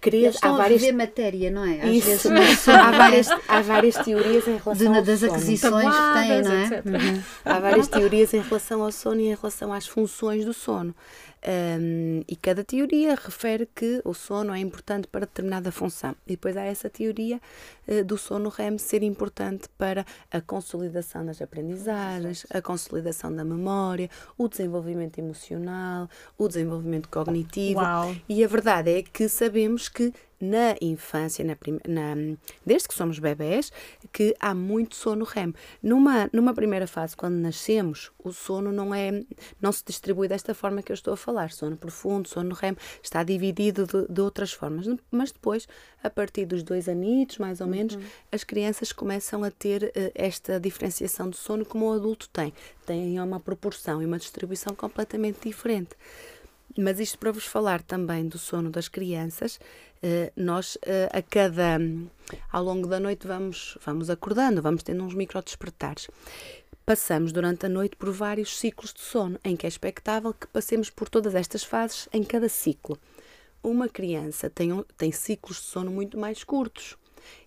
Estão 0.05 0.51
há 0.51 0.55
a 0.55 0.59
várias, 0.59 0.81
viver 0.81 0.93
matéria, 0.97 1.49
não 1.51 1.65
é? 1.65 1.81
Às 1.81 1.95
isso, 1.95 2.07
vezes 2.09 2.25
não 2.25 2.37
é 2.43 2.57
só 2.57 2.73
há, 2.73 2.91
várias, 2.91 3.29
há 3.47 3.63
várias 3.63 3.95
teorias 3.97 4.49
em 4.49 4.57
de- 4.57 4.63
relação 4.63 4.95
ao 4.97 5.03
das 5.03 5.21
sono. 5.21 5.33
aquisições 5.33 5.95
que 5.95 6.13
têm, 6.29 6.43
não 6.43 6.53
é? 6.53 6.65
etc. 6.65 7.25
Há 7.45 7.59
várias 7.61 7.87
teorias 7.89 8.35
em 8.35 8.41
relação 8.41 8.83
ao 8.83 8.91
sono 8.91 9.21
e 9.21 9.27
em 9.29 9.35
relação 9.35 9.73
às 9.73 9.87
funções 9.87 10.45
do 10.45 10.53
sono. 10.53 10.93
Um, 11.45 12.23
e 12.29 12.37
cada 12.37 12.63
teoria 12.63 13.17
refere 13.17 13.67
que 13.67 14.01
o 14.05 14.15
sono 14.15 14.55
é 14.55 14.61
importante 14.61 15.09
para 15.09 15.27
determinada 15.27 15.73
função. 15.73 16.15
E 16.27 16.33
depois 16.33 16.57
há 16.57 16.63
essa 16.63 16.89
teoria 16.89 17.41
eh, 17.87 18.05
do 18.05 18.17
sono 18.17 18.49
REM 18.49 18.79
ser 18.79 19.03
importante 19.03 19.69
para 19.77 20.07
a 20.31 20.41
consolidação 20.41 21.27
das 21.27 21.43
aprendizagens, 21.43 22.47
a 22.49 22.63
consolidação 22.63 23.35
da 23.35 23.45
memória, 23.45 24.09
o 24.39 24.49
desenvolvimento 24.49 25.19
emocional, 25.19 26.09
o 26.39 26.47
desenvolvimento 26.47 27.09
cognitivo. 27.09 27.81
Uau. 27.81 28.15
E 28.29 28.45
a 28.45 28.47
verdade 28.47 28.91
é 28.91 29.03
que 29.03 29.29
sabemos 29.29 29.89
que 29.89 30.13
na 30.43 30.75
infância, 30.81 31.45
na, 31.45 31.57
na, 31.87 32.37
desde 32.67 32.89
que 32.89 32.95
somos 32.95 33.21
bebés, 33.21 33.71
que 34.13 34.35
há 34.41 34.53
muito 34.53 34.97
sono 34.97 35.25
REM. 35.25 35.55
Numa, 35.81 36.29
numa 36.33 36.53
primeira 36.53 36.89
fase, 36.89 37.17
quando 37.17 37.35
nascemos, 37.35 38.11
o 38.19 38.33
sono 38.33 38.73
não 38.73 38.93
é 38.93 39.23
não 39.61 39.71
se 39.71 39.85
distribui 39.87 40.27
desta 40.27 40.53
forma 40.53 40.83
que 40.83 40.91
eu 40.91 40.95
estou 40.95 41.15
a 41.15 41.17
falar. 41.17 41.53
Sono 41.53 41.77
profundo, 41.77 42.29
sono 42.29 42.55
REM, 42.55 42.77
está 43.01 43.23
dividido 43.23 43.87
de, 43.87 44.13
de 44.13 44.21
outras 44.21 44.53
formas. 44.53 44.87
Mas 45.13 45.31
depois, 45.31 45.69
a 46.03 46.11
partir 46.11 46.45
dos 46.45 46.65
dois 46.65 46.89
anitos, 46.89 47.39
mais 47.39 47.61
ou 47.61 47.69
menos, 47.69 47.95
uhum. 47.95 48.03
as 48.33 48.43
crianças 48.43 48.93
começam 48.93 49.45
a 49.45 49.51
ter 49.51 49.85
uh, 49.85 50.13
esta 50.13 50.59
diferenciação 50.59 51.31
do 51.31 51.37
sono 51.37 51.65
como 51.65 51.89
o 51.89 51.93
adulto 51.93 52.29
tem. 52.31 52.53
Têm 52.85 53.21
uma 53.21 53.39
proporção 53.39 54.03
e 54.03 54.07
uma 54.07 54.19
distribuição 54.19 54.75
completamente 54.75 55.49
diferente. 55.49 55.91
Mas 56.77 56.99
isto 56.99 57.19
para 57.19 57.33
vos 57.33 57.45
falar 57.45 57.83
também 57.83 58.27
do 58.27 58.39
sono 58.39 58.71
das 58.71 58.89
crianças, 58.89 59.61
nós 60.37 60.77
eh, 60.83 61.09
a 61.13 61.23
cada 61.23 61.79
ao 62.51 62.65
longo 62.65 62.89
da 62.89 62.99
noite 62.99 63.27
vamos 63.27 63.79
vamos 63.85 64.11
acordando, 64.11 64.63
vamos 64.63 64.83
tendo 64.83 65.05
uns 65.05 65.15
micro 65.15 65.43
despertares. 65.43 66.09
Passamos 66.85 67.33
durante 67.33 67.67
a 67.67 67.69
noite 67.69 67.95
por 67.95 68.11
vários 68.11 68.59
ciclos 68.59 68.93
de 68.93 69.01
sono, 69.01 69.39
em 69.45 69.55
que 69.55 69.67
é 69.67 69.69
expectável 69.69 70.35
que 70.35 70.49
passemos 70.49 70.91
por 70.91 71.09
todas 71.09 71.35
estas 71.35 71.63
fases 71.63 72.09
em 72.13 72.25
cada 72.25 72.49
ciclo. 72.49 72.99
Uma 73.63 73.89
criança 73.89 74.51
tem, 74.51 74.71
tem 74.97 75.13
ciclos 75.13 75.59
de 75.59 75.67
sono 75.67 75.93
muito 75.93 76.19
mais 76.19 76.43
curtos 76.43 76.97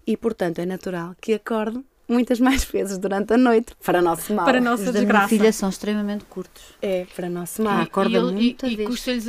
e, 0.08 0.16
portanto, 0.16 0.60
é 0.60 0.66
natural 0.66 1.14
que 1.20 1.34
acorde 1.34 1.84
muitas 2.08 2.40
mais 2.40 2.64
vezes 2.66 2.98
durante 2.98 3.34
a 3.34 3.38
noite, 3.38 3.74
para 3.84 4.02
nosso 4.02 4.34
mal. 4.34 4.46
Para 4.46 4.62
nossa 4.62 4.84
Os 4.84 4.92
desgraça. 4.92 5.28
minha 5.28 5.28
filha 5.28 5.52
são 5.54 5.70
extremamente 5.70 6.26
curtos. 6.26 6.64
É, 6.82 7.06
para 7.16 7.30
nosso 7.30 7.62
mal. 7.64 7.82
acorda 7.82 8.18
e, 8.18 8.22
muita 8.22 8.68
e, 8.68 8.76
vez. 8.76 8.88
e 8.88 8.92
custa-lhes, 8.92 9.26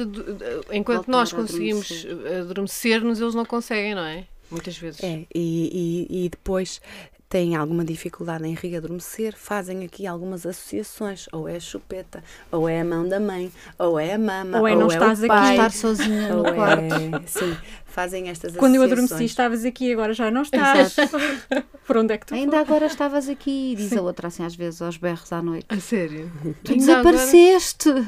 enquanto 0.73 1.09
nós 1.09 1.33
a 1.33 1.37
conseguimos 1.37 1.91
adormecer. 1.91 2.41
adormecer-nos, 2.41 3.21
eles 3.21 3.35
não 3.35 3.45
conseguem, 3.45 3.95
não 3.95 4.05
é? 4.05 4.25
Muitas 4.51 4.79
vezes. 4.79 5.03
É, 5.03 5.27
e, 5.35 6.07
e, 6.11 6.25
e 6.27 6.29
depois 6.29 6.81
têm 7.29 7.57
alguma 7.57 7.85
dificuldade 7.85 8.47
em 8.47 8.55
readormecer, 8.55 9.35
fazem 9.37 9.85
aqui 9.85 10.07
algumas 10.07 10.47
associações, 10.47 11.27
ou 11.33 11.49
é 11.49 11.57
a 11.57 11.61
chupeta, 11.61 12.23
ou 12.53 12.69
é 12.69 12.81
a 12.81 12.85
mão 12.85 13.09
da 13.09 13.19
mãe, 13.19 13.51
ou 13.79 13.99
é 13.99 14.15
a 14.15 14.19
mama, 14.19 14.61
Ou 14.61 14.69
é 14.69 14.75
não 14.77 14.87
estás 14.87 15.19
o 15.21 15.25
aqui. 15.25 15.29
pai, 15.29 15.51
Estar 15.57 15.73
sozinha 15.73 16.29
no 16.35 16.47
ou 16.47 16.55
quarto. 16.55 16.83
é, 16.85 17.21
sim, 17.27 17.57
fazem 17.85 18.29
estas 18.29 18.55
Quando 18.57 18.77
eu 18.77 18.83
associações. 18.83 19.11
adormeci, 19.11 19.25
estavas 19.25 19.65
aqui, 19.65 19.93
agora 19.93 20.15
já 20.15 20.31
não 20.31 20.43
estás. 20.43 20.95
Por 21.87 21.97
onde 21.97 22.15
é 22.15 22.19
que 22.19 22.27
tu 22.27 22.35
Ainda 22.35 22.59
agora 22.61 22.87
estavas 22.87 23.29
aqui, 23.29 23.75
diz 23.77 23.93
a 23.97 24.03
outra 24.03 24.27
assim 24.29 24.45
às 24.45 24.55
vezes 24.57 24.83
aos 24.83 24.97
berros 24.97 25.33
à 25.33 25.41
noite. 25.41 25.67
A 25.69 25.79
sério? 25.79 26.31
Tu 26.65 26.73
Ainda 26.73 26.99
agora- 26.99 27.13
desapareceste! 27.17 28.07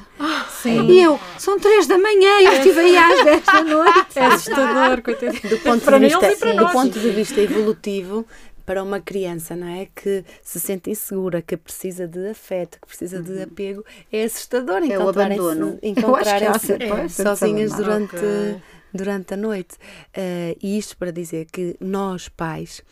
Sim. 0.62 0.88
E 0.90 1.00
eu, 1.00 1.18
são 1.38 1.58
três 1.60 1.86
da 1.86 1.96
manhã 1.98 2.40
e 2.40 2.44
eu 2.46 2.52
estive 2.54 2.80
aí 2.80 2.96
às 2.96 3.24
dez 3.24 3.44
da 3.44 3.62
noite. 3.64 4.06
É 4.16 4.24
assustador, 4.26 5.02
coitadinho. 5.02 5.42
do 5.48 5.58
ponto 5.58 5.84
de 5.90 5.98
vista, 6.00 6.36
para 6.38 6.52
do 6.54 6.68
ponto 6.72 6.98
de 6.98 7.10
vista 7.10 7.40
evolutivo 7.40 8.26
para 8.68 8.82
uma 8.82 9.00
criança, 9.00 9.56
não 9.56 9.66
é? 9.66 9.88
Que 9.94 10.22
se 10.42 10.60
sente 10.60 10.90
insegura, 10.90 11.40
que 11.40 11.56
precisa 11.56 12.06
de 12.06 12.28
afeto, 12.28 12.78
que 12.78 12.86
precisa 12.86 13.22
de 13.22 13.42
apego, 13.42 13.82
é 14.12 14.24
assustador 14.24 14.82
Uhum. 14.82 15.78
É 15.82 15.88
encontrarem-se 15.88 16.72
essa 16.74 17.22
sozinhas 17.24 17.72
durante, 17.72 18.16
Ok. 18.16 18.60
durante 18.92 19.32
a 19.32 19.36
noite. 19.38 19.76
Eh, 20.12 20.54
e 20.62 20.76
isto 20.76 20.98
para 20.98 21.10
dizer 21.10 21.46
que 21.50 21.76
nós, 21.80 22.28
pais, 22.28 22.82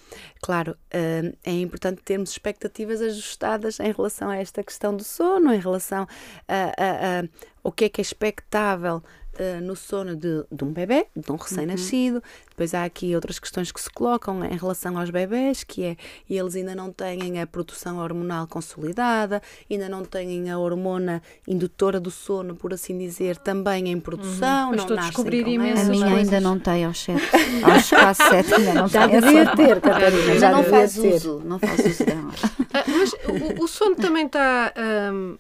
claro, 0.41 0.75
eh, 0.91 1.35
é 1.45 1.53
importante 1.53 2.01
termos 2.03 2.31
expectativas 2.31 3.03
ajustadas 3.03 3.79
em 3.79 3.93
relação 3.93 4.31
a 4.31 4.37
esta 4.37 4.65
questão 4.65 4.97
do 4.97 5.05
sono, 5.05 5.53
em 5.53 5.59
relação 5.61 6.07
a, 6.49 6.55
a- 6.55 7.21
a- 7.21 7.29
o 7.63 7.71
que 7.71 7.85
é 7.85 7.89
que 7.91 8.01
é 8.01 8.03
expectável 8.03 9.03
eh, 9.39 9.61
no 9.61 9.75
sono 9.77 10.17
de, 10.17 10.45
de 10.51 10.65
um 10.65 10.73
bebê, 10.73 11.07
de 11.17 11.31
um 11.31 11.37
recém-nascido. 11.37 12.23
Depois 12.51 12.73
há 12.75 12.85
aqui 12.85 13.15
outras 13.15 13.39
questões 13.39 13.71
que 13.71 13.81
se 13.81 13.91
colocam 13.91 14.43
em 14.45 14.57
relação 14.57 14.99
aos 14.99 15.11
bebés, 15.11 15.63
que 15.63 15.85
é 15.85 15.97
eles 16.29 16.55
ainda 16.57 16.75
não 16.75 16.91
têm 16.91 17.41
a 17.41 17.47
produção 17.47 17.99
hormonal 17.99 18.47
consolidada, 18.47 19.43
ainda 19.71 19.89
não 19.89 20.05
têm 20.05 20.51
a 20.51 20.59
hormona 20.59 21.23
indutora 21.47 22.01
do 22.01 22.11
sono, 22.11 22.55
por 22.57 22.73
assim 22.73 22.97
dizer, 22.97 23.37
também 23.37 23.89
em 23.91 24.01
produção. 24.01 24.71
Mas 24.71 24.77
não 24.79 24.85
estou 24.85 24.99
a 24.99 25.01
descobrir 25.03 25.43
A 25.45 25.47
minha 25.49 25.75
coisas. 25.75 26.03
ainda 26.03 26.41
não 26.41 26.59
tem 26.59 26.85
aos 26.85 26.99
sete. 26.99 27.23
Aos 27.63 27.91
quase 27.91 28.23
sete 28.23 28.55
ainda 28.55 28.75
não 28.75 28.89
Já 28.89 29.09
tem. 29.09 29.21
devia 29.21 29.57
ter, 29.57 29.81
Catarina, 29.81 30.23
Ainda 30.23 30.39
já 30.39 30.51
não 30.53 30.65
faz 30.65 30.95
ter. 30.95 31.15
uso, 31.15 31.43
não 31.45 31.59
faz 31.59 31.79
uso 31.87 32.05
dela. 32.07 32.31
Ah, 32.73 32.85
mas 32.89 33.13
o, 33.61 33.65
o 33.65 33.69
sono 33.69 33.97
também 33.97 34.27
está, 34.27 34.73
ahm, 34.77 35.37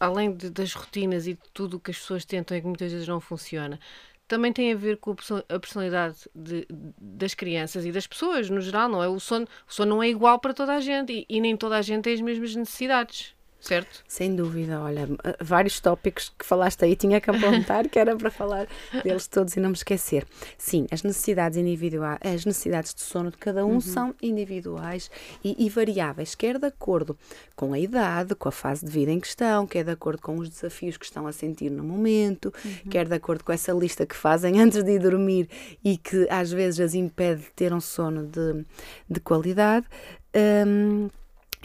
além 0.00 0.34
de- 0.34 0.50
das 0.50 0.72
rotinas 0.74 1.26
e 1.26 1.34
de 1.34 1.40
tudo 1.52 1.76
o 1.76 1.80
que 1.80 1.90
as 1.90 1.98
pessoas 1.98 2.24
tentam 2.24 2.56
e 2.56 2.60
que 2.60 2.66
muitas 2.66 2.90
vezes 2.92 3.06
não 3.08 3.20
funciona, 3.20 3.78
também 4.26 4.52
tem 4.52 4.72
a 4.72 4.76
ver 4.76 4.98
com 4.98 5.12
a 5.12 5.14
perso- 5.14 5.44
a 5.48 5.58
personalidade 5.58 6.16
de- 6.34 6.66
das 7.00 7.34
crianças 7.34 7.86
e 7.86 7.90
das 7.92 8.06
pessoas 8.06 8.50
no 8.50 8.60
geral, 8.60 8.88
não 8.88 9.02
é? 9.02 9.08
O 9.08 9.18
sono, 9.18 9.46
o 9.68 9.72
sono 9.72 9.90
não 9.96 10.02
é 10.02 10.08
igual 10.08 10.38
para 10.38 10.52
toda 10.52 10.74
a 10.74 10.80
gente 10.80 11.12
e, 11.12 11.26
e 11.28 11.40
nem 11.40 11.56
toda 11.56 11.76
a 11.76 11.82
gente 11.82 12.02
tem 12.04 12.14
as 12.14 12.20
mesmas 12.20 12.54
necessidades, 12.54 13.34
certo? 13.60 14.04
Sem 14.06 14.34
dúvida, 14.34 14.80
olha, 14.80 15.08
vários 15.40 15.80
tópicos 15.80 16.32
que 16.38 16.44
falaste 16.44 16.84
aí 16.84 16.94
tinha 16.94 17.20
que 17.20 17.30
apontar, 17.30 17.88
que 17.88 17.98
era 17.98 18.16
para 18.16 18.30
falar 18.30 18.66
deles 19.02 19.26
todos 19.26 19.56
e 19.56 19.60
não 19.60 19.70
me 19.70 19.74
esquecer. 19.74 20.26
Sim, 20.56 20.86
as 20.90 21.02
necessidades 21.02 21.58
individuais, 21.58 22.18
as 22.22 22.44
necessidades 22.44 22.94
de 22.94 23.00
sono 23.00 23.30
de 23.30 23.36
cada 23.36 23.64
um 23.66 23.80
são 23.80 24.14
individuais 24.22 25.10
e, 25.44 25.66
e 25.66 25.68
variáveis, 25.68 26.34
quer 26.34 26.58
de 26.58 26.66
acordo 26.66 27.18
com 27.56 27.72
a 27.72 27.78
idade, 27.78 28.34
com 28.34 28.48
a 28.48 28.52
fase 28.52 28.84
de 28.84 28.92
vida 28.92 29.10
em 29.10 29.20
questão, 29.20 29.66
quer 29.66 29.84
de 29.84 29.90
acordo 29.90 30.22
com 30.22 30.36
os 30.36 30.48
desafios 30.48 30.96
que 30.96 31.04
estão 31.04 31.26
a 31.26 31.32
sentir 31.32 31.70
no 31.70 31.82
momento, 31.82 32.52
quer 32.90 33.06
de 33.06 33.14
acordo 33.14 33.44
com 33.44 33.52
essa 33.52 33.72
lista 33.72 34.06
que 34.06 34.14
fazem 34.14 34.60
antes 34.62 34.82
de 34.82 34.92
ir 34.92 34.98
dormir 34.98 35.48
e 35.84 35.96
que 35.96 36.26
às 36.30 36.52
vezes 36.52 36.80
as 36.80 36.94
impede 36.94 37.42
de 37.42 37.50
ter 37.50 37.72
um 37.72 37.80
sono 37.80 38.26
de, 38.26 38.64
de 39.08 39.20
qualidade. 39.20 39.86
Hum, 40.34 41.08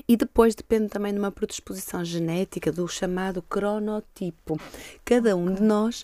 e 0.07 0.17
depois 0.17 0.55
depende 0.55 0.89
também 0.89 1.13
de 1.13 1.19
uma 1.19 1.31
predisposição 1.31 2.03
genética, 2.03 2.71
do 2.71 2.87
chamado 2.87 3.41
cronotipo. 3.41 4.59
Cada 5.05 5.35
um 5.35 5.53
de 5.53 5.61
nós 5.61 6.03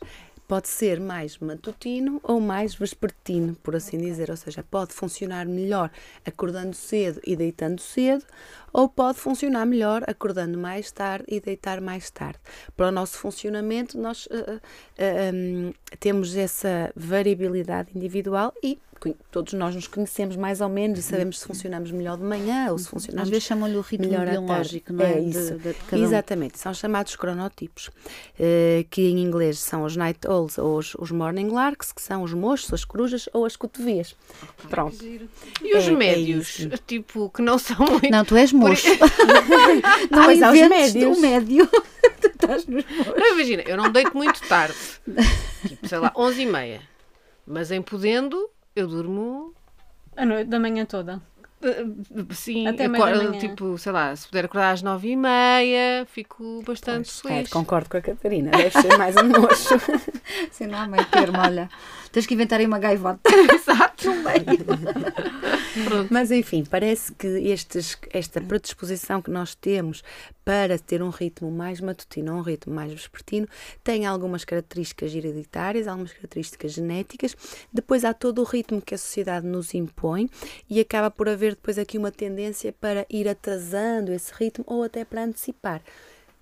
pode 0.49 0.67
ser 0.67 0.99
mais 0.99 1.37
matutino 1.37 2.19
ou 2.23 2.41
mais 2.41 2.73
vespertino, 2.73 3.53
por 3.61 3.75
assim 3.75 3.99
dizer, 3.99 4.31
ou 4.31 4.35
seja, 4.35 4.63
pode 4.63 4.93
funcionar 4.93 5.45
melhor 5.45 5.91
acordando 6.25 6.75
cedo 6.75 7.21
e 7.23 7.35
deitando 7.35 7.79
cedo, 7.79 8.25
ou 8.73 8.89
pode 8.89 9.19
funcionar 9.19 9.63
melhor 9.67 10.03
acordando 10.07 10.57
mais 10.57 10.91
tarde 10.91 11.25
e 11.27 11.39
deitar 11.39 11.79
mais 11.79 12.09
tarde. 12.09 12.39
Para 12.75 12.87
o 12.87 12.91
nosso 12.91 13.19
funcionamento, 13.19 13.95
nós 13.95 14.27
eh, 14.31 14.59
eh, 14.97 15.31
hum, 15.31 15.71
temos 15.99 16.35
essa 16.35 16.91
variabilidade 16.95 17.91
individual 17.95 18.51
e 18.63 18.79
todos 19.31 19.53
nós 19.53 19.73
nos 19.75 19.87
conhecemos 19.87 20.35
mais 20.35 20.61
ou 20.61 20.69
menos 20.69 20.99
e 20.99 21.01
sabemos 21.03 21.39
se 21.39 21.45
funcionamos 21.47 21.91
melhor 21.91 22.17
de 22.17 22.23
manhã 22.23 22.67
ou 22.71 22.77
se 22.77 22.87
funcionamos 22.89 23.23
Às 23.23 23.29
vezes 23.29 23.43
chamam-lhe 23.45 23.75
o 23.77 23.81
ritmo 23.81 24.07
melhor 24.07 24.27
biológico, 24.27 24.91
não 24.93 25.05
é? 25.05 25.13
É 25.13 25.19
isso. 25.21 25.53
de- 25.55 25.69
de 25.69 25.73
cada 25.87 26.01
um. 26.01 26.05
Exatamente, 26.05 26.59
são 26.59 26.73
chamados 26.73 27.15
cronotipos, 27.15 27.89
eh, 28.39 28.85
que 28.89 29.01
em 29.03 29.19
inglês 29.19 29.59
são 29.59 29.83
os 29.83 29.95
night 29.95 30.27
owls 30.27 30.57
ou 30.57 30.77
os, 30.77 30.95
os 30.95 31.11
morning 31.11 31.49
larks, 31.49 31.91
que 31.91 32.01
são 32.01 32.23
os 32.23 32.33
mochos, 32.33 32.73
as 32.73 32.83
corujas 32.83 33.27
ou 33.33 33.45
as 33.45 33.55
cotovias. 33.55 34.15
Pronto. 34.69 35.03
E 35.03 35.75
os 35.77 35.85
É- 35.85 35.87
é 35.87 35.91
médios, 35.95 36.59
isso. 36.59 36.69
tipo, 36.87 37.29
que 37.29 37.41
não 37.41 37.57
são 37.57 37.77
muito. 37.85 38.09
Não, 38.09 38.25
tu 38.25 38.35
és 38.35 38.51
moço. 38.51 38.87
não 40.11 40.23
Pois 40.25 40.41
há 40.41 40.51
os 40.51 40.57
inventes 40.57 40.93
médios. 40.93 41.17
o 41.17 41.21
médio. 41.21 41.69
Não, 43.15 43.33
imagina, 43.35 43.61
eu 43.67 43.77
não 43.77 43.91
deito 43.91 44.15
muito 44.17 44.41
tarde, 44.47 44.73
tipo, 45.67 45.87
sei 45.87 45.97
lá, 45.99 46.11
11 46.15 46.41
e 46.41 46.45
meia, 46.47 46.81
mas 47.45 47.69
em 47.69 47.79
podendo, 47.81 48.49
eu 48.79 48.87
durmo. 48.87 49.53
A 50.17 50.25
noite 50.25 50.47
da 50.49 50.59
manhã 50.59 50.85
toda. 50.85 51.21
eh, 51.63 51.85
Sim, 52.31 52.67
Até 52.67 52.85
acordo, 52.85 53.37
tipo, 53.39 53.77
sei 53.77 53.91
lá, 53.91 54.15
se 54.15 54.27
puder 54.27 54.45
acordar 54.45 54.71
às 54.71 54.81
nove 54.81 55.09
e 55.11 55.15
meia, 55.15 56.05
fico 56.11 56.61
bastante 56.65 57.09
Pois, 57.21 57.31
é, 57.33 57.35
feliz. 57.37 57.49
concordo 57.51 57.89
com 57.89 57.97
a 57.97 58.01
Catarina, 58.01 58.51
deve 58.51 58.71
ser 58.81 58.97
mais 58.97 59.15
um 59.15 59.23
mocho. 59.27 59.75
Assim, 60.49 60.67
não 60.67 60.79
há 60.79 60.87
meio 60.87 61.05
termo, 61.05 61.37
olha. 61.39 61.69
Tens 62.11 62.25
que 62.25 62.33
inventar 62.33 62.59
aí 62.59 62.65
uma 62.65 62.79
gaivota. 62.79 63.21
Exato. 63.53 64.09
Mas 66.09 66.31
enfim, 66.31 66.63
parece 66.69 67.13
que 67.13 67.27
estes, 67.27 67.97
esta 68.11 68.41
predisposição 68.41 69.21
que 69.21 69.29
nós 69.29 69.53
temos 69.55 70.03
para 70.49 70.79
ter 70.79 71.03
um 71.03 71.09
ritmo 71.09 71.51
mais 71.51 71.79
matutino, 71.79 72.33
um 72.33 72.41
ritmo 72.41 72.73
mais 72.73 72.91
vespertino, 72.91 73.47
tem 73.83 74.07
algumas 74.07 74.43
características 74.43 75.13
hereditárias, 75.13 75.87
algumas 75.87 76.11
características 76.11 76.71
genéticas. 76.71 77.35
Depois 77.71 78.03
há 78.03 78.15
todo 78.15 78.41
o 78.41 78.43
ritmo 78.43 78.81
que 78.81 78.95
a 78.95 78.97
sociedade 78.97 79.45
nos 79.45 79.75
impõe 79.75 80.27
e 80.67 80.79
acaba 80.79 81.11
por 81.11 81.29
haver 81.29 81.51
depois 81.51 81.77
aqui 81.77 81.99
uma 81.99 82.11
tendência 82.11 82.73
para 82.73 83.05
ir 83.11 83.29
atrasando 83.29 84.11
esse 84.11 84.33
ritmo 84.33 84.65
ou 84.67 84.81
até 84.81 85.05
para 85.05 85.23
antecipar. 85.23 85.83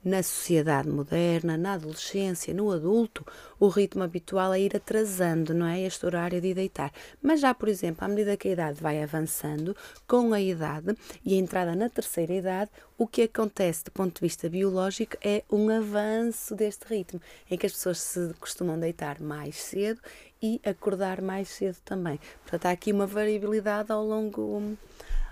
Na 0.07 0.23
sociedade 0.23 0.87
moderna, 0.87 1.57
na 1.57 1.73
adolescência, 1.73 2.53
no 2.53 2.71
adulto, 2.71 3.25
o 3.59 3.67
ritmo 3.67 4.03
habitual 4.03 4.53
é 4.53 4.61
ir 4.61 4.73
atrasando, 4.73 5.53
não 5.53 5.65
é? 5.65 5.81
Este 5.81 6.05
horário 6.05 6.39
de 6.39 6.53
deitar. 6.53 6.93
Mas 7.21 7.41
já, 7.41 7.53
por 7.53 7.67
exemplo, 7.67 8.05
à 8.05 8.07
medida 8.07 8.37
que 8.37 8.47
a 8.47 8.51
idade 8.51 8.81
vai 8.81 9.03
avançando, 9.03 9.75
com 10.07 10.31
a 10.31 10.39
idade 10.39 10.95
e 11.25 11.33
a 11.33 11.37
entrada 11.37 11.75
na 11.75 11.89
terceira 11.89 12.33
idade, 12.33 12.71
o 12.97 13.05
que 13.05 13.23
acontece 13.23 13.83
do 13.83 13.91
ponto 13.91 14.15
de 14.15 14.21
vista 14.21 14.47
biológico 14.47 15.17
é 15.21 15.43
um 15.51 15.69
avanço 15.69 16.55
deste 16.55 16.85
ritmo, 16.85 17.21
em 17.51 17.57
que 17.57 17.65
as 17.65 17.73
pessoas 17.73 17.99
se 17.99 18.33
costumam 18.39 18.79
deitar 18.79 19.19
mais 19.19 19.57
cedo 19.57 19.99
e 20.41 20.61
acordar 20.63 21.21
mais 21.21 21.49
cedo 21.49 21.79
também. 21.83 22.17
Portanto, 22.43 22.65
há 22.67 22.71
aqui 22.71 22.93
uma 22.93 23.05
variabilidade 23.05 23.91
ao 23.91 24.05
longo 24.05 24.77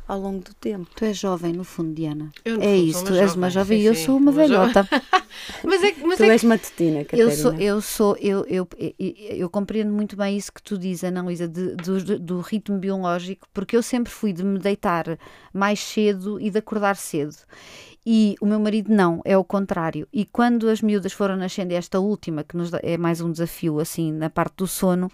ao 0.08 0.20
longo 0.20 0.44
do 0.44 0.54
tempo. 0.54 0.88
Tu 0.96 1.06
és 1.06 1.18
jovem, 1.18 1.52
no 1.54 1.64
fundo, 1.64 1.94
Diana. 1.94 2.32
Eu, 2.44 2.58
no 2.58 2.64
é 2.64 2.68
fundo, 2.76 2.84
isso, 2.88 3.00
sou 3.00 3.08
tu 3.08 3.14
uma 3.14 3.22
és 3.22 3.36
uma 3.36 3.50
jovem, 3.50 3.80
jovem 3.80 3.82
e 3.82 3.86
eu 3.86 3.96
sou 3.96 4.18
uma 4.18 4.32
uma 4.32 4.48
jovem. 4.48 4.48
velhota. 4.74 4.90
mas 5.64 5.84
é, 5.84 5.92
que- 5.92 6.02
mas 6.06 6.18
tu 6.18 6.24
é 6.24 6.26
que- 6.28 6.32
és 6.32 6.44
matutina, 6.44 7.00
Eu 7.00 7.06
Catarina. 7.06 7.32
sou, 7.36 7.54
eu 7.56 7.82
sou, 7.82 8.18
eu, 8.18 8.46
eu, 8.48 8.68
eu, 8.78 8.94
eu 9.38 9.50
compreendo 9.50 9.92
muito 9.92 10.16
bem 10.16 10.38
isso 10.38 10.52
que 10.54 10.62
tu 10.62 10.78
dizes, 10.78 11.04
Ana 11.04 11.22
Luísa, 11.24 11.48
de- 11.48 11.76
do, 11.76 12.20
do 12.20 12.40
ritmo 12.42 12.78
biológico, 12.78 13.48
porque 13.54 13.76
eu 13.76 13.82
sempre 13.84 14.12
fui 14.12 14.32
de 14.32 14.44
me 14.44 14.60
deitar 14.60 15.18
mais 15.54 15.80
cedo 15.80 16.40
e 16.40 16.50
de 16.50 16.58
acordar 16.60 16.96
cedo. 16.96 17.36
E 18.08 18.36
o 18.40 18.46
meu 18.46 18.60
marido 18.60 18.94
não, 18.94 19.20
é 19.26 19.36
o 19.36 19.44
contrário. 19.44 20.08
E 20.14 20.26
quando 20.26 20.70
as 20.70 20.80
miúdas 20.80 21.12
foram 21.12 21.36
nascendo, 21.36 21.74
esta 21.74 22.00
última, 22.00 22.44
que 22.44 22.56
nos 22.56 22.72
é 22.84 22.98
mais 22.98 23.20
um 23.20 23.32
desafio, 23.32 23.80
assim, 23.80 24.12
na 24.12 24.30
parte 24.30 24.58
do 24.58 24.68
sono, 24.68 25.10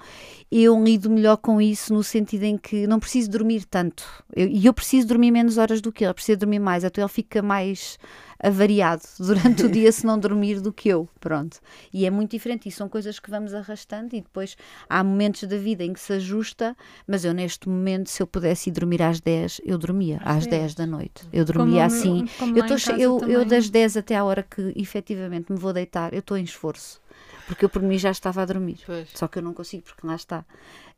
eu 0.52 0.84
lido 0.84 1.10
melhor 1.10 1.38
com 1.38 1.62
isso 1.62 1.94
no 1.94 2.04
sentido 2.04 2.44
em 2.44 2.58
que 2.58 2.86
não 2.88 3.00
preciso 3.00 3.30
dormir 3.32 3.64
tanto. 3.66 4.04
Eu- 4.36 4.48
E 4.48 4.66
eu, 4.66 4.74
preciso 4.74 5.08
dormir 5.08 5.32
menos 5.32 5.58
horas 5.58 5.80
do 5.80 5.90
que 5.92 6.04
ele, 6.04 6.14
preciso 6.14 6.40
dormir 6.40 6.60
mais, 6.60 6.84
então 6.84 7.02
ele 7.02 7.10
fica 7.10 7.42
mais 7.42 7.98
avariado 8.44 9.04
durante 9.20 9.64
o 9.66 9.70
dia 9.72 9.92
se 9.92 10.06
não 10.06 10.18
dormir 10.20 10.60
do 10.62 10.72
que 10.74 10.90
eu, 10.90 11.08
pronto. 11.20 11.60
E 11.94 12.06
é 12.06 12.10
muito 12.10 12.32
diferente, 12.32 12.68
e 12.68 12.72
são 12.72 12.88
coisas 12.90 13.20
que 13.20 13.30
vamos 13.30 13.54
arrastando 13.54 14.16
e 14.16 14.22
depois 14.22 14.56
há 14.90 15.04
momentos 15.04 15.44
da 15.44 15.58
vida 15.58 15.84
em 15.84 15.94
que 15.94 16.00
se 16.00 16.14
ajusta, 16.14 16.76
mas 17.08 17.24
eu 17.26 17.34
neste 17.34 17.68
momento, 17.70 18.10
se 18.10 18.22
eu 18.22 18.28
pudesse 18.28 18.70
ir 18.70 18.74
dormir 18.74 19.02
às 19.02 19.20
10, 19.20 19.62
eu 19.66 19.78
dormia 19.78 20.20
às 20.24 20.46
10 20.48 20.76
da 20.76 20.86
noite. 20.86 21.24
Eu 21.32 21.46
Como 21.46 21.58
dormia 21.60 21.86
o 21.88 21.90
meu- 21.90 21.98
assim. 22.00 22.26
como 22.40 22.58
Eu, 22.58 22.66
tô 22.68 22.92
eu, 22.94 23.20
eu 23.30 23.46
das 23.46 23.70
10 23.70 23.98
até 23.98 24.16
à 24.16 24.24
hora 24.24 24.44
que 24.44 24.74
efetivamente 24.76 25.52
me 25.52 25.58
vou 25.58 25.74
deitar, 25.74 26.14
eu 26.14 26.20
estou 26.20 26.38
em 26.38 26.44
esforço. 26.44 27.00
Porque 27.48 27.66
eu 27.66 27.70
por 27.70 27.82
mim 27.82 27.98
já 27.98 28.12
estava 28.12 28.42
a 28.42 28.46
dormir. 28.46 28.80
Pois. 28.86 29.10
Só 29.14 29.28
que 29.28 29.40
eu 29.40 29.44
não 29.44 29.54
consigo, 29.54 29.84
porque 29.84 30.06
lá 30.08 30.16
está. 30.16 30.46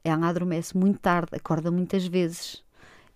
Ela 0.04 0.28
adormece 0.28 0.78
muito 0.78 1.00
tarde, 1.00 1.30
acorda 1.34 1.72
muitas 1.72 2.06
vezes. 2.06 2.62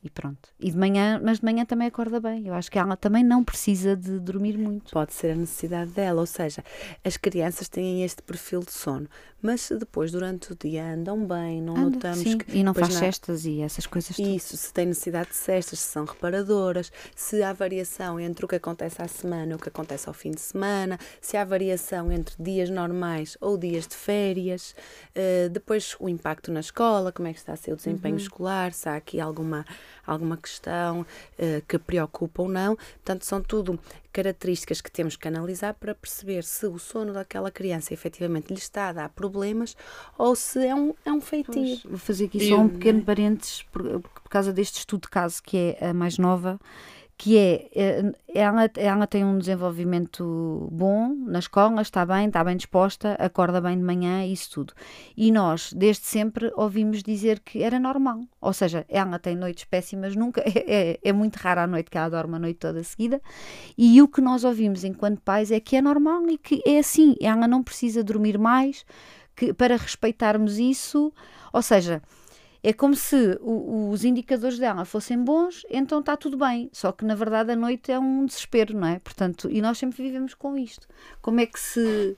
E 0.03 0.09
pronto. 0.09 0.49
E 0.59 0.71
de 0.71 0.77
manhã, 0.77 1.19
mas 1.23 1.39
de 1.39 1.45
manhã 1.45 1.65
também 1.65 1.87
acorda 1.87 2.19
bem. 2.19 2.47
Eu 2.47 2.53
acho 2.53 2.71
que 2.71 2.77
ela 2.77 2.95
também 2.95 3.23
não 3.23 3.43
precisa 3.43 3.95
de 3.95 4.19
dormir 4.19 4.57
muito. 4.57 4.91
Pode 4.91 5.13
ser 5.13 5.31
a 5.31 5.35
necessidade 5.35 5.91
dela, 5.91 6.21
ou 6.21 6.27
seja, 6.27 6.63
as 7.03 7.17
crianças 7.17 7.67
têm 7.67 8.03
este 8.03 8.21
perfil 8.21 8.61
de 8.61 8.71
sono, 8.71 9.09
mas 9.41 9.61
se 9.61 9.75
depois 9.77 10.11
durante 10.11 10.51
o 10.51 10.55
dia 10.55 10.83
andam 10.93 11.25
bem, 11.25 11.61
não 11.61 11.75
notamos 11.89 12.19
sim, 12.19 12.37
que 12.37 12.57
e 12.57 12.63
não 12.63 12.73
faz 12.73 12.93
na- 12.93 12.99
cestas 12.99 13.45
e 13.45 13.61
essas 13.61 13.85
coisas. 13.85 14.17
Isso, 14.17 14.57
se 14.57 14.73
tem 14.73 14.85
necessidade 14.87 15.29
de 15.29 15.35
cestas, 15.35 15.79
se 15.79 15.91
são 15.91 16.05
reparadoras, 16.05 16.91
se 17.15 17.41
há 17.43 17.53
variação 17.53 18.19
entre 18.19 18.45
o 18.45 18.47
que 18.47 18.55
acontece 18.55 19.01
à 19.01 19.07
semana 19.07 19.51
e 19.51 19.55
o 19.55 19.59
que 19.59 19.69
acontece 19.69 20.07
ao 20.07 20.13
fim 20.13 20.31
de 20.31 20.41
semana, 20.41 20.99
se 21.21 21.37
há 21.37 21.45
variação 21.45 22.11
entre 22.11 22.35
dias 22.41 22.69
normais 22.69 23.37
ou 23.39 23.57
dias 23.57 23.87
de 23.87 23.95
férias, 23.95 24.75
eh, 25.15 25.49
depois 25.49 25.95
o 25.99 26.09
impacto 26.09 26.51
na 26.51 26.59
escola, 26.59 27.11
como 27.11 27.27
é 27.27 27.33
que 27.33 27.39
está 27.39 27.53
a 27.53 27.57
ser 27.57 27.73
o 27.73 27.75
desempenho 27.75 28.15
Uhum. 28.15 28.21
escolar, 28.21 28.73
se 28.73 28.89
há 28.89 28.95
aqui 28.95 29.19
alguma, 29.19 29.65
alguma 30.07 30.37
questão 30.37 31.05
eh, 31.37 31.61
que 31.67 31.77
preocupa 31.77 32.41
ou 32.41 32.49
não. 32.49 32.75
Portanto, 32.75 33.25
são 33.25 33.41
tudo 33.41 33.77
características 34.11 34.81
que 34.81 34.89
temos 34.89 35.15
que 35.15 35.27
analisar 35.27 35.75
para 35.75 35.93
perceber 35.93 36.43
se 36.43 36.65
o 36.65 36.79
sono 36.79 37.13
daquela 37.13 37.51
criança 37.51 37.93
efetivamente 37.93 38.51
lhe 38.51 38.57
está 38.57 38.87
a 38.87 38.93
dar 38.93 39.09
problemas 39.09 39.77
ou 40.17 40.35
se 40.35 40.65
é 40.65 40.73
um, 40.73 40.93
é 41.05 41.11
um 41.11 41.21
feitio. 41.21 41.79
Vou 41.85 41.99
fazer 41.99 42.25
aqui 42.25 42.47
só 42.49 42.57
um 42.57 42.69
pequeno 42.69 43.03
parênteses 43.03 43.61
por, 43.71 43.83
por 43.99 44.29
causa 44.29 44.51
deste 44.51 44.79
estudo 44.79 45.01
de 45.01 45.09
caso 45.09 45.43
que 45.43 45.75
é 45.79 45.89
a 45.89 45.93
mais 45.93 46.17
nova, 46.17 46.59
que 47.17 47.35
é, 47.35 47.67
eh, 47.75 48.11
ela, 48.27 48.69
ela 48.77 49.07
tem 49.07 49.25
um 49.25 49.39
desenvolvimento 49.39 50.69
bom 50.71 51.15
na 51.25 51.39
escola, 51.39 51.81
está 51.81 52.05
bem, 52.05 52.27
está 52.27 52.43
bem 52.43 52.55
disposta, 52.55 53.13
acorda 53.13 53.59
bem 53.59 53.75
de 53.75 53.83
manhã, 53.83 54.23
isso 54.23 54.51
tudo. 54.51 54.73
E 55.15 55.31
nós, 55.31 55.73
desde 55.73 56.05
sempre, 56.05 56.51
ouvimos 56.55 57.01
dizer 57.01 57.39
que 57.39 57.63
era 57.63 57.79
normal. 57.79 58.21
Ou 58.39 58.53
seja, 58.53 58.85
ela 58.87 59.17
tem 59.17 59.35
noites 59.35 59.63
péssimas, 59.63 60.15
nunca, 60.15 60.41
é, 60.45 60.91
é, 60.91 60.99
é 61.03 61.11
muito 61.11 61.37
rara 61.37 61.63
a 61.63 61.67
noite 61.67 61.89
que 61.89 61.97
ela 61.97 62.09
dorme 62.09 62.35
a 62.35 62.39
noite 62.39 62.59
toda 62.59 62.83
seguida. 62.83 63.19
E 63.75 63.99
o 63.99 64.07
que 64.07 64.21
nós 64.21 64.43
ouvimos 64.43 64.83
enquanto 64.83 65.19
pais 65.21 65.51
é 65.51 65.59
que 65.59 65.75
é 65.75 65.81
normal 65.81 66.29
e 66.29 66.37
que 66.37 66.61
é 66.67 66.77
assim, 66.77 67.15
ela 67.19 67.47
não 67.47 67.63
precisa 67.63 68.03
dormir 68.03 68.37
mais, 68.37 68.85
que 69.35 69.51
para 69.53 69.75
respeitarmos 69.75 70.59
isso, 70.59 71.11
ou 71.51 71.63
seja, 71.63 71.99
é 72.63 72.73
como 72.73 72.95
se 72.95 73.37
o- 73.41 73.89
os 73.91 74.03
indicadores 74.03 74.57
dela 74.59 74.83
fossem 74.85 75.17
bons, 75.23 75.63
então 75.69 75.99
está 75.99 76.15
tudo 76.17 76.37
bem. 76.37 76.69
Só 76.73 76.91
que 76.91 77.05
na 77.05 77.15
verdade 77.15 77.51
a 77.51 77.55
noite 77.55 77.91
é 77.91 77.99
um 77.99 78.25
desespero, 78.25 78.75
não 78.77 78.87
é? 78.87 78.99
Portanto, 78.99 79.47
e 79.51 79.61
nós 79.61 79.77
sempre 79.77 80.01
vivemos 80.03 80.33
com 80.33 80.57
isto. 80.57 80.87
Como 81.21 81.39
é 81.39 81.45
que 81.45 81.59
se. 81.59 82.15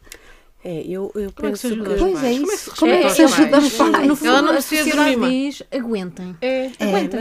É, 0.62 0.81
eu, 0.81 1.10
eu 1.15 1.31
Como 1.31 1.48
é 1.48 1.51
que 1.53 1.58
se 1.58 1.69
penso 1.69 1.81
ajuda 1.81 1.89
que. 1.89 1.96
os 1.96 2.00
Pois 2.01 2.24
é 2.25 2.34
isso. 2.34 2.75
Como 2.78 2.91
é 2.91 3.02
que 3.04 3.10
se 3.12 3.15
se 3.15 3.21
respeita 3.21 3.58
ajuda 3.58 3.67
os 3.67 3.78
pais? 3.78 3.91
pais? 3.91 4.08
No 4.10 4.15
fundo, 4.17 4.28
Ela 4.28 4.41
não 4.41 4.52
a 4.52 4.62
sociedade 4.62 5.15
mais. 5.15 5.32
diz 5.34 5.63
aguentem. 5.71 6.36
É. 6.41 6.65
É, 6.65 6.71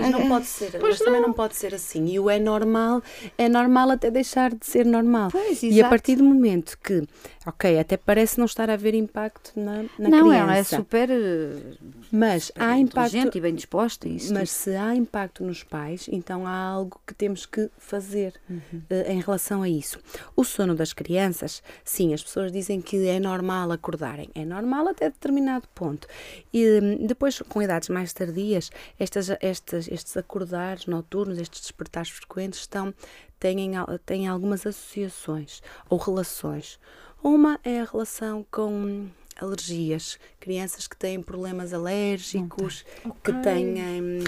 mas 0.01 0.11
não 0.11 0.29
pode 0.29 0.47
ser, 0.47 0.79
mas 0.83 0.99
também 0.99 1.21
não 1.21 1.33
pode 1.33 1.55
ser 1.55 1.73
assim. 1.73 2.05
E 2.07 2.19
o 2.19 2.29
é 2.29 2.41
normal, 2.41 3.01
é 3.37 3.49
normal 3.49 3.91
até 3.93 4.11
deixar 4.11 4.53
de 4.53 4.67
ser 4.67 4.85
normal. 4.85 5.29
Pois, 5.31 5.63
E 5.63 5.67
a 5.67 5.71
exato. 5.71 5.89
partir 5.91 6.17
do 6.17 6.25
momento 6.25 6.77
que, 6.83 7.05
ok, 7.49 7.79
até 7.79 7.97
parece 7.97 8.39
não 8.39 8.45
estar 8.45 8.69
a 8.69 8.75
haver 8.75 8.95
impacto 8.95 9.53
na, 9.57 9.83
na 9.99 10.09
não, 10.09 10.29
criança, 10.29 10.37
ela 10.37 10.57
é 10.57 10.63
super, 10.65 11.11
eh, 11.11 11.77
mas 12.13 12.45
super 12.45 12.63
há 12.63 12.77
impacto, 12.77 13.39
e 13.39 13.41
bem 13.41 13.55
disposta. 13.55 14.09
Isso 14.09 14.33
mas 14.35 14.51
se 14.51 14.77
há 14.77 14.95
impacto 14.95 15.43
nos 15.43 15.63
pais, 15.65 16.09
então 16.13 16.47
há 16.47 16.57
algo 16.57 17.01
que 17.07 17.15
temos 17.15 17.47
que 17.47 17.71
fazer 17.79 18.35
Uhum. 18.49 18.83
eh, 18.91 19.13
em 19.13 19.21
relação 19.21 19.63
a 19.63 19.69
isso. 19.69 19.99
O 20.37 20.45
sono 20.45 20.75
das 20.75 20.93
crianças, 20.93 21.63
sim, 21.85 22.13
as 22.13 22.23
pessoas 22.23 22.53
dizem 22.53 22.81
que 22.81 23.09
é 23.09 23.19
normal 23.19 23.73
acordarem. 23.73 24.29
É 24.35 24.45
normal 24.45 24.89
até 24.89 25.09
determinado 25.09 25.67
ponto. 25.75 26.07
E 26.53 26.81
hum, 26.81 27.07
depois, 27.07 27.41
com 27.49 27.63
idades 27.63 27.89
mais 27.89 28.13
tardias, 28.13 28.71
estas, 28.99 29.31
estas, 29.41 29.89
estes 29.89 30.17
acordares 30.17 30.87
noturnos, 30.87 31.39
estes 31.39 31.61
despertares 31.63 32.11
frequentes, 32.11 32.61
estão, 32.61 32.93
têm, 33.41 33.73
têm 34.05 34.29
algumas 34.29 34.67
associações 34.67 35.63
ou 35.89 35.99
relações. 35.99 36.79
Uma 37.23 37.59
é 37.65 37.81
a 37.81 37.85
relação 37.85 38.47
com 38.49 39.09
alergias, 39.39 40.19
crianças 40.41 40.87
que 40.87 40.97
têm 40.97 41.23
problemas 41.23 41.73
alérgicos, 41.73 42.85
que 43.23 43.33
têm 43.35 43.75
hum, 44.03 44.19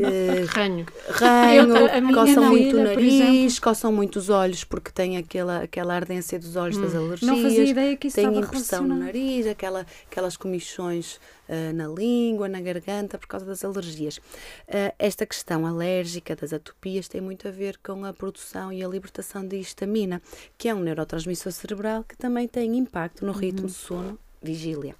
eh, 0.00 0.44
Ranho. 0.54 0.86
ranho, 1.08 2.14
coçam 2.14 2.44
muito 2.48 2.76
o 2.76 2.82
nariz, 2.82 3.58
coçam 3.58 3.92
muito 3.92 4.16
os 4.18 4.30
olhos 4.30 4.64
porque 4.64 4.90
têm 4.90 5.18
aquela, 5.18 5.62
aquela 5.62 5.94
ardência 5.94 6.38
dos 6.38 6.56
olhos 6.56 6.78
das 6.78 6.94
alergias. 6.94 7.30
Não 7.30 7.42
fazia 7.42 7.64
ideia 7.64 7.96
que 7.96 8.08
isso 8.08 8.16
Tem 8.16 8.26
estava 8.26 8.46
impressão 8.46 8.84
no 8.84 8.96
nariz, 8.96 9.46
aquela, 9.46 9.86
aquelas 10.10 10.36
comichões 10.36 11.20
ah, 11.48 11.72
na 11.72 11.86
língua, 11.86 12.48
na 12.48 12.60
garganta, 12.60 13.18
por 13.18 13.26
causa 13.26 13.44
das 13.44 13.64
alergias. 13.64 14.20
Ah, 14.68 14.94
esta 14.98 15.26
questão 15.26 15.66
alérgica 15.66 16.34
das 16.34 16.52
atopias 16.52 17.08
tem 17.08 17.20
muito 17.20 17.46
a 17.46 17.50
ver 17.50 17.78
com 17.82 18.04
a 18.04 18.12
produção 18.12 18.72
e 18.72 18.82
a 18.82 18.88
libertação 18.88 19.46
de 19.46 19.58
histamina, 19.58 20.22
que 20.56 20.68
é 20.68 20.74
um 20.74 20.80
neurotransmissor 20.80 21.52
cerebral 21.52 22.04
que 22.04 22.16
também 22.16 22.48
tem 22.48 22.76
impacto 22.76 23.26
no 23.26 23.32
ritmo 23.32 23.66
de 23.66 23.74
sono, 23.74 24.18
vigília. 24.44 24.94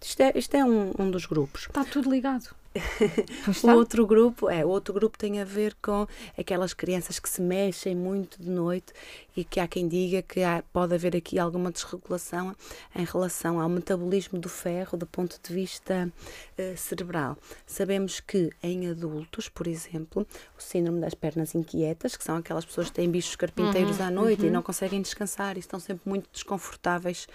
Isto 0.00 0.20
é, 0.20 0.32
isto 0.34 0.54
é 0.56 0.64
um, 0.64 0.92
um 0.98 1.10
dos 1.10 1.26
grupos. 1.26 1.62
Está 1.62 1.84
tudo 1.84 2.10
ligado. 2.10 2.61
O 3.64 3.70
outro 3.76 4.06
grupo, 4.06 4.48
é, 4.48 4.64
o 4.64 4.68
outro 4.68 4.94
grupo 4.94 5.18
tem 5.18 5.40
a 5.40 5.44
ver 5.44 5.74
com 5.82 6.06
aquelas 6.38 6.72
crianças 6.72 7.18
que 7.18 7.28
se 7.28 7.40
mexem 7.42 7.94
muito 7.94 8.40
de 8.40 8.48
noite 8.48 8.92
e 9.36 9.44
que 9.44 9.60
há 9.60 9.66
quem 9.68 9.88
diga 9.88 10.22
que 10.22 10.42
há- 10.42 10.62
pode 10.72 10.94
haver 10.94 11.16
aqui 11.16 11.38
alguma 11.38 11.70
desregulação 11.70 12.54
em 12.94 13.04
relação 13.04 13.60
ao 13.60 13.68
metabolismo 13.68 14.38
do 14.38 14.48
ferro 14.48 14.96
do 14.96 15.06
ponto 15.06 15.38
de 15.42 15.54
vista 15.54 16.10
eh, 16.56 16.74
cerebral. 16.76 17.36
Sabemos 17.66 18.20
que 18.20 18.50
em 18.62 18.88
adultos, 18.90 19.48
por 19.48 19.66
exemplo, 19.66 20.26
o 20.58 20.62
síndrome 20.62 21.00
das 21.00 21.14
pernas 21.14 21.54
inquietas, 21.54 22.16
que 22.16 22.24
são 22.24 22.36
aquelas 22.36 22.64
pessoas 22.64 22.88
que 22.88 22.94
têm 22.94 23.10
bichos 23.10 23.36
carpinteiros 23.36 24.00
à 24.00 24.10
noite 24.10 24.46
e 24.46 24.50
não 24.50 24.62
conseguem 24.62 25.00
descansar 25.02 25.56
e 25.56 25.60
estão 25.60 25.78
sempre 25.80 26.08
muito 26.08 26.28
desconfortáveis 26.32 27.26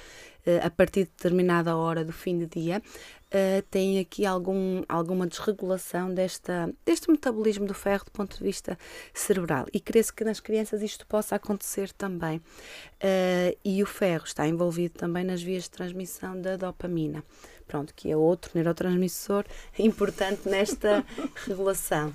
eh, 0.46 0.62
a 0.64 0.70
partir 0.70 1.06
de 1.06 1.10
determinada 1.12 1.76
hora 1.76 2.06
do 2.06 2.14
fim 2.14 2.38
de 2.38 2.46
dia, 2.46 2.82
eh, 3.30 3.62
têm 3.70 4.00
aqui 4.00 4.26
algum, 4.26 4.84
alguma 4.88 5.28
desregulação 5.28 6.14
desta, 6.14 6.74
deste 6.86 7.12
metabolismo 7.12 7.66
do 7.66 7.74
ferro 7.74 8.06
do 8.06 8.12
ponto 8.12 8.38
de 8.38 8.44
vista 8.44 8.78
cerebral. 9.14 9.66
E 9.74 9.80
creio 9.80 10.14
que 10.14 10.24
nas 10.24 10.40
crianças 10.40 10.82
isto 10.82 11.06
possa 11.08 11.36
acontecer 11.36 11.92
também. 11.92 12.42
Eh, 13.00 13.58
e 13.66 13.84
o 13.84 13.86
ferro 13.86 14.26
está 14.26 14.48
envolvido 14.48 14.98
também 14.98 15.24
nas 15.24 15.42
vias 15.42 15.64
de 15.64 15.72
transmissão 15.72 16.40
da 16.40 16.56
dopamina. 16.56 17.24
Pronto, 17.68 17.94
que 17.94 18.10
é 18.10 18.16
outro 18.16 18.52
neurotransmissor 18.56 19.44
importante 19.78 20.48
nesta 20.48 21.06
regulação. 21.46 22.14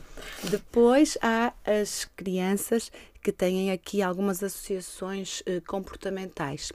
Depois 0.51 1.19
há 1.21 1.53
as 1.65 2.07
crianças 2.17 2.91
que 3.23 3.31
têm 3.31 3.71
aqui 3.71 4.03
algumas 4.03 4.43
associações 4.43 5.43
uh, 5.43 5.63
comportamentais. 5.67 6.73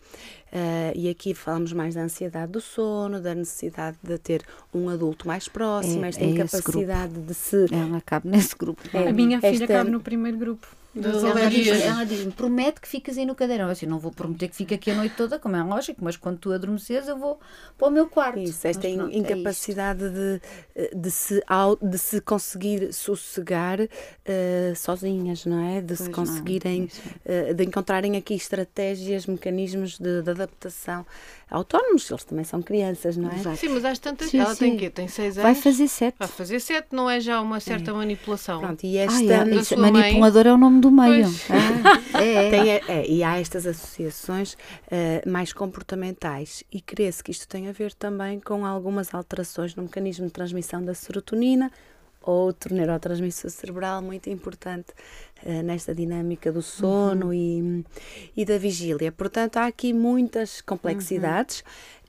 Uh, 0.58 0.92
e 0.96 1.10
aqui 1.10 1.34
falamos 1.36 1.72
mais 1.72 1.94
da 1.94 2.02
ansiedade 2.02 2.52
do 2.52 2.60
sono, 2.62 3.20
da 3.22 3.36
necessidade 3.36 3.98
de 4.02 4.18
ter 4.18 4.42
um 4.74 4.90
adulto 4.90 5.28
mais 5.28 5.48
próximo, 5.48 6.04
É- 6.06 6.10
esta 6.10 6.24
é 6.24 6.26
esse 6.26 6.34
incapacidade 6.34 7.14
de 7.14 7.34
se. 7.34 7.68
Ela 7.72 8.02
cabe 8.02 8.28
nesse 8.30 8.56
grupo. 8.58 8.82
É, 8.92 9.10
a 9.10 9.14
minha 9.14 9.40
filha 9.40 9.52
esta- 9.64 9.68
cabe 9.68 9.92
no 9.92 10.00
primeiro 10.00 10.38
grupo. 10.38 10.68
Ela 10.96 11.30
alergias. 11.32 11.78
diz- 11.78 11.86
Ela 11.86 12.04
diz-me, 12.04 12.32
promete 12.32 12.82
que 12.82 12.88
ficas 12.88 13.18
aí 13.18 13.26
no 13.26 13.36
cadeirão. 13.36 13.66
Eu 13.66 13.72
assim, 13.72 13.86
não 13.86 14.00
vou 14.00 14.12
prometer 14.12 14.48
que 14.48 14.56
fique 14.56 14.74
aqui 14.74 14.90
a 14.92 14.96
noite 14.96 15.16
toda, 15.16 15.38
como 15.38 15.56
é 15.56 15.64
lógico, 15.64 16.04
mas 16.04 16.18
quando 16.18 16.40
tu 16.40 16.52
adormeces 16.52 17.08
eu 17.08 17.18
vou 17.18 17.40
para 17.78 17.88
o 17.88 17.92
meu 17.92 18.08
quarto. 18.08 18.40
Isso, 18.40 18.68
esta 18.68 18.88
Mas 18.88 19.14
é 19.14 19.18
incapacidade 19.18 20.10
de, 20.10 20.42
eh, 20.76 20.92
de, 20.96 21.12
se, 21.12 21.44
de 21.82 21.98
se 21.98 22.20
conseguir 22.22 22.92
sossegar 22.94 23.80
eh, 24.26 24.74
sozinhas, 24.76 25.46
não 25.46 25.60
é? 25.68 25.82
De 25.82 25.96
se 25.96 26.06
Pois 26.06 26.18
não, 26.18 26.26
conseguirem, 26.26 26.86
isso. 26.86 27.02
eh, 27.26 27.54
de 27.54 27.64
encontrarem 27.64 28.18
aqui 28.18 28.34
estratégias, 28.34 29.26
mecanismos 29.28 30.00
de, 30.00 30.22
de 30.24 30.32
adaptação 30.32 31.06
autónomos, 31.50 32.10
eles 32.12 32.24
também 32.24 32.44
são 32.44 32.62
crianças, 32.62 33.16
não 33.18 33.30
é? 33.32 33.36
Exato. 33.36 33.58
Sim, 33.58 33.70
mas 33.70 33.86
às 33.86 34.00
tantas. 34.00 34.30
Sim, 34.30 34.40
ela 34.40 34.56
tem 34.56 34.72
sim. 34.74 34.78
quê? 34.78 34.90
Tem 34.90 35.08
seis 35.08 35.36
Vai 35.36 35.46
anos? 35.52 35.64
fazer 35.64 35.88
sete. 35.88 36.16
Vai 36.20 36.28
fazer 36.28 36.60
sete, 36.60 36.88
não 36.92 37.10
é 37.10 37.20
já 37.20 37.40
uma 37.42 37.60
certa 37.60 37.94
manipulação? 37.94 38.60
Pronto, 38.60 38.84
e 38.86 38.98
Ah, 39.00 39.04
esta. 39.04 39.24
é, 39.34 39.46
da 39.46 39.52
isso, 39.56 39.66
sua 39.76 39.78
mãe. 39.78 39.92
manipulador 39.92 40.48
é 40.48 40.54
o 40.54 40.58
nome 40.58 40.82
do 40.82 40.92
meio. 40.92 41.28
Ah, 41.50 42.18
é, 42.22 42.34
é. 42.48 42.50
Tem, 42.50 42.70
é, 42.72 43.08
e 43.08 43.24
há 43.24 43.40
estas 43.40 43.66
associações 43.66 44.58
eh, 44.92 45.22
mais 45.26 45.54
comportamentais 45.54 46.64
e 46.72 46.82
crê-se 46.82 47.24
que 47.24 47.32
isto 47.32 47.48
tem 47.48 47.68
a 47.68 47.72
ver 47.72 47.94
também 47.94 48.40
com 48.40 48.66
algumas 48.66 49.14
alterações 49.14 49.76
no 49.76 49.84
mecanismo 49.84 50.26
de 50.28 50.32
transmissão 50.34 50.84
da 50.84 50.94
serotonina, 50.94 51.72
outro 52.32 52.74
neurotransmissor 52.74 53.50
cerebral 53.50 54.02
muito 54.02 54.30
importante 54.30 54.94
eh, 55.46 55.62
nesta 55.64 55.94
dinâmica 55.94 56.52
do 56.52 56.62
sono 56.62 57.34
e, 57.34 57.86
e 58.36 58.46
da 58.46 58.58
vigília. 58.58 59.12
Portanto, 59.12 59.58
há 59.58 59.66
aqui 59.66 59.94
muitas 59.94 60.62
complexidades. 60.62 61.64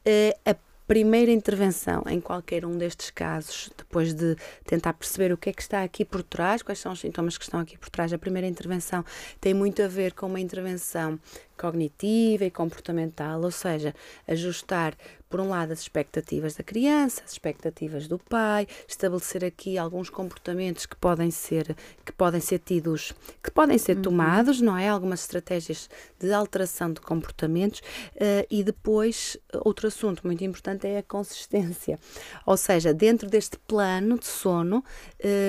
Eh, 0.05 0.37
a 0.45 0.55
primeira 0.89 1.31
intervenção 1.31 2.03
em 2.09 2.19
qualquer 2.19 2.65
um 2.65 2.79
destes 2.79 3.11
casos, 3.11 3.71
depois 3.77 4.15
de 4.15 4.35
tentar 4.65 4.95
perceber 4.95 5.31
o 5.31 5.37
que 5.37 5.51
é 5.51 5.53
que 5.53 5.61
está 5.61 5.83
aqui 5.83 6.03
por 6.03 6.23
trás, 6.23 6.63
quais 6.63 6.79
são 6.79 6.93
os 6.93 7.01
sintomas 7.01 7.37
que 7.37 7.45
estão 7.45 7.61
aqui 7.61 7.77
por 7.77 7.91
trás, 7.91 8.11
a 8.11 8.19
primeira 8.19 8.49
intervenção 8.49 9.05
tem 9.39 9.53
muito 9.53 9.83
a 9.83 9.87
ver 9.87 10.15
com 10.15 10.27
uma 10.27 10.41
intervenção 10.41 11.21
cognitiva 11.59 12.45
e 12.45 12.51
comportamental, 12.51 13.43
ou 13.43 13.51
seja, 13.51 13.95
ajustar, 14.27 14.97
por 15.29 15.41
um 15.41 15.49
lado, 15.51 15.73
as 15.73 15.81
expectativas 15.81 16.55
da 16.55 16.65
criança, 16.65 17.23
as 17.25 17.33
expectativas 17.33 18.09
do 18.09 18.19
pai, 18.19 18.67
estabelecer 18.87 19.45
aqui 19.45 19.77
alguns 19.77 20.09
comportamentos 20.09 20.87
que 20.87 20.97
podem 20.97 21.31
ser 21.31 21.77
que 22.05 22.13
podem 22.13 22.41
ser 22.41 22.61
tidos, 22.61 23.13
que 23.43 23.51
podem 23.51 23.77
ser 23.77 23.97
tomados, 23.97 24.61
não 24.61 24.77
é? 24.77 24.89
Algumas 24.89 25.21
estratégias 25.21 25.91
de 26.19 26.33
alteração 26.33 26.93
de 26.93 27.01
comportamentos 27.01 27.83
eh, 28.17 28.47
e 28.51 28.63
depois 28.63 29.37
outro 29.65 29.89
assunto 29.89 30.27
muito 30.27 30.43
importante 30.43 30.87
é 30.87 30.99
a 30.99 31.03
consistência, 31.03 31.99
ou 32.47 32.57
seja, 32.57 32.95
dentro 32.95 33.29
deste 33.29 33.59
plano 33.59 34.19
de 34.19 34.27
sono 34.27 34.83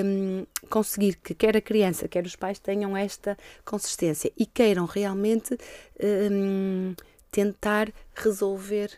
hum, 0.04 0.44
conseguir 0.68 1.16
que 1.16 1.34
quer 1.34 1.56
a 1.56 1.60
criança 1.60 2.08
quer 2.08 2.24
os 2.26 2.36
pais 2.36 2.58
tenham 2.58 2.96
esta 2.96 3.36
consistência 3.64 4.32
e 4.36 4.44
queiram 4.44 4.84
realmente 4.84 5.56
hum, 6.02 6.94
tentar 7.30 7.88
resolver 8.14 8.90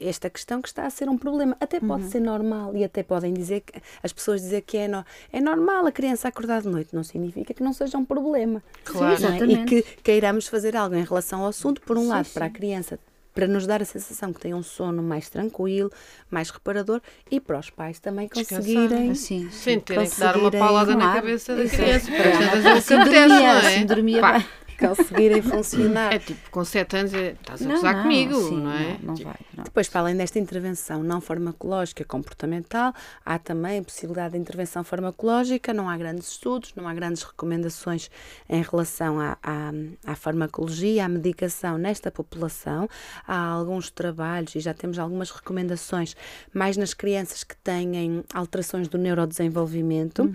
esta 0.00 0.30
questão 0.30 0.62
que 0.62 0.68
está 0.68 0.86
a 0.86 0.90
ser 0.90 1.10
um 1.10 1.18
problema. 1.18 1.54
Até 1.60 1.78
pode 1.78 2.04
ser 2.08 2.20
normal 2.20 2.74
e 2.74 2.82
até 2.84 3.02
podem 3.02 3.34
dizer 3.34 3.60
que 3.60 3.74
as 4.02 4.10
pessoas 4.10 4.40
dizer 4.40 4.62
que 4.62 4.78
é, 4.78 4.88
no- 4.88 5.04
é 5.30 5.40
normal 5.42 5.84
a 5.86 5.92
criança 5.92 6.26
acordar 6.26 6.62
de 6.62 6.68
noite, 6.68 6.94
não 6.94 7.04
significa 7.04 7.52
que 7.52 7.62
não 7.62 7.74
seja 7.74 7.98
um 7.98 8.04
problema. 8.04 8.62
Claro. 8.82 9.20
não 9.20 9.28
é? 9.34 9.38
E 9.38 9.64
que 9.66 9.82
queiramos 10.02 10.48
fazer 10.48 10.74
algo 10.74 10.94
em 10.94 11.04
relação 11.04 11.42
ao 11.42 11.48
assunto, 11.48 11.82
por 11.82 11.98
um 11.98 12.02
Sim, 12.02 12.08
lado, 12.08 12.24
sim. 12.26 12.32
para 12.34 12.46
a 12.46 12.50
criança 12.50 12.98
para 13.34 13.46
nos 13.46 13.66
dar 13.66 13.80
a 13.80 13.84
sensação 13.86 14.30
que 14.30 14.38
tem 14.40 14.52
um 14.52 14.62
sono 14.62 15.02
mais 15.02 15.30
tranquilo, 15.30 15.90
mais 16.30 16.50
reparador 16.50 17.00
e 17.30 17.40
para 17.40 17.58
os 17.58 17.70
pais 17.70 17.98
também 17.98 18.28
conseguirem 18.28 19.10
Assim, 19.10 19.50
Sem 19.50 19.80
terem 19.80 20.08
que 20.08 20.20
dar 20.20 20.36
uma 20.36 20.50
paulada 20.50 20.94
na 20.94 21.14
cabeça 21.14 21.56
da 21.56 21.64
criança. 21.66 22.10
Para 22.12 22.72
assim 22.74 22.94
dormia, 22.98 23.52
é? 23.52 23.58
assim 23.58 23.86
dormia 23.86 24.20
bem. 24.32 24.44
Conseguirem 24.88 25.42
funcionar. 25.42 26.14
É 26.14 26.18
tipo, 26.18 26.50
com 26.50 26.64
sete 26.64 26.96
anos, 26.96 27.14
é, 27.14 27.32
estás 27.32 27.62
a 27.62 27.64
Não, 27.64 27.74
gozar 27.76 27.94
não, 27.94 28.02
comigo, 28.02 28.34
sim, 28.34 28.60
não 28.60 28.72
é? 28.72 28.98
Não, 29.02 29.14
não 29.14 29.16
vai. 29.16 29.36
não. 29.56 29.64
Depois, 29.64 29.88
para 29.88 30.00
além 30.02 30.16
desta 30.16 30.38
intervenção 30.38 31.02
não 31.02 31.20
farmacológica 31.20 32.04
comportamental, 32.04 32.92
há 33.24 33.38
também 33.38 33.78
a 33.78 33.82
possibilidade 33.82 34.32
de 34.32 34.38
intervenção 34.38 34.84
farmacológica. 34.84 35.72
Não 35.72 35.88
há 35.88 35.96
grandes 35.96 36.28
estudos, 36.28 36.72
não 36.74 36.88
há 36.88 36.94
grandes 36.94 37.22
recomendações 37.22 38.10
em 38.48 38.62
relação 38.62 39.20
à, 39.20 39.38
à, 39.42 39.70
à 40.06 40.14
farmacologia, 40.14 41.04
à 41.04 41.08
medicação 41.08 41.78
nesta 41.78 42.10
população. 42.10 42.88
Há 43.26 43.36
alguns 43.36 43.90
trabalhos 43.90 44.54
e 44.54 44.60
já 44.60 44.74
temos 44.74 44.98
algumas 44.98 45.30
recomendações 45.30 46.16
mais 46.52 46.76
nas 46.76 46.94
crianças 46.94 47.44
que 47.44 47.56
têm 47.56 48.24
alterações 48.34 48.88
do 48.88 48.98
neurodesenvolvimento 48.98 50.30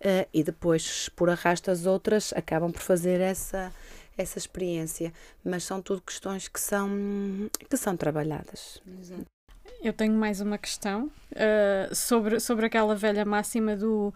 eh, 0.00 0.26
e 0.32 0.42
depois, 0.42 1.08
por 1.14 1.30
arrasto, 1.30 1.70
as 1.70 1.86
outras 1.86 2.32
acabam 2.34 2.70
por 2.72 2.82
fazer 2.82 3.20
essa 3.20 3.72
essa 4.16 4.38
experiência, 4.38 5.12
mas 5.44 5.64
são 5.64 5.80
tudo 5.80 6.02
questões 6.02 6.48
que 6.48 6.60
são 6.60 6.90
que 7.68 7.76
são 7.76 7.96
trabalhadas. 7.96 8.80
Eu 9.82 9.92
tenho 9.92 10.12
mais 10.12 10.40
uma 10.40 10.58
questão 10.58 11.10
ah, 11.34 11.94
sobre, 11.94 12.38
sobre 12.40 12.66
aquela 12.66 12.94
velha 12.94 13.24
máxima 13.24 13.76
do. 13.76 14.12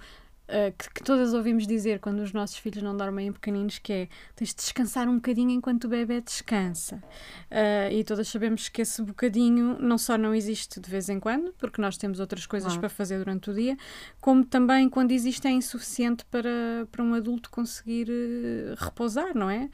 Ah, 0.48 0.72
que, 0.76 0.90
que 0.94 1.02
todas 1.02 1.32
ouvimos 1.32 1.66
dizer 1.66 2.00
quando 2.00 2.20
os 2.20 2.32
nossos 2.32 2.56
filhos 2.56 2.82
não 2.82 2.96
dormem 2.96 3.28
em 3.28 3.32
pequeninos, 3.32 3.78
que 3.78 3.92
é 3.92 4.08
tens 4.36 4.50
de 4.50 4.56
descansar 4.56 5.08
um 5.08 5.16
bocadinho 5.16 5.50
enquanto 5.50 5.84
o 5.84 5.88
bebê 5.88 6.20
descansa. 6.20 7.02
Ah, 7.50 7.90
e 7.90 8.04
todas 8.04 8.28
sabemos 8.28 8.68
que 8.68 8.82
esse 8.82 9.00
bocadinho 9.02 9.78
não 9.80 9.96
só 9.96 10.18
não 10.18 10.34
existe 10.34 10.78
de 10.80 10.90
vez 10.90 11.08
em 11.08 11.18
quando, 11.18 11.52
porque 11.58 11.80
nós 11.80 11.96
temos 11.96 12.20
outras 12.20 12.46
coisas 12.46 12.68
Claro. 12.68 12.80
para 12.80 12.88
fazer 12.88 13.18
durante 13.18 13.50
o 13.50 13.54
dia, 13.54 13.76
como 14.20 14.44
também 14.44 14.88
quando 14.88 15.12
existe 15.12 15.46
é 15.46 15.50
insuficiente 15.50 16.24
para, 16.26 16.86
para 16.92 17.02
um 17.02 17.14
adulto 17.14 17.50
conseguir 17.50 18.08
eh, 18.10 18.74
repousar, 18.76 19.36
não 19.36 19.48
é? 19.50 19.68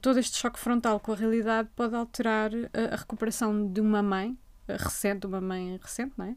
Todo 0.00 0.18
este 0.18 0.36
choque 0.36 0.58
frontal 0.58 1.00
com 1.00 1.12
a 1.12 1.16
realidade 1.16 1.68
pode 1.74 1.94
alterar 1.94 2.50
a, 2.72 2.94
a 2.94 2.96
recuperação 2.96 3.66
de 3.72 3.80
uma 3.80 4.00
mãe 4.02 4.38
recente, 4.78 5.26
uma 5.26 5.40
mãe 5.40 5.78
recente, 5.82 6.12
não 6.16 6.36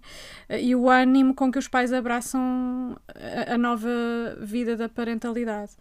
é? 0.50 0.62
E 0.62 0.76
o 0.76 0.90
ânimo 0.90 1.34
com 1.34 1.52
que 1.52 1.60
os 1.60 1.68
pais 1.68 1.92
abraçam 1.94 2.98
a, 3.48 3.54
a 3.54 3.58
nova 3.58 3.90
vida 4.40 4.76
da 4.76 4.90
parentalidade. 4.90 5.74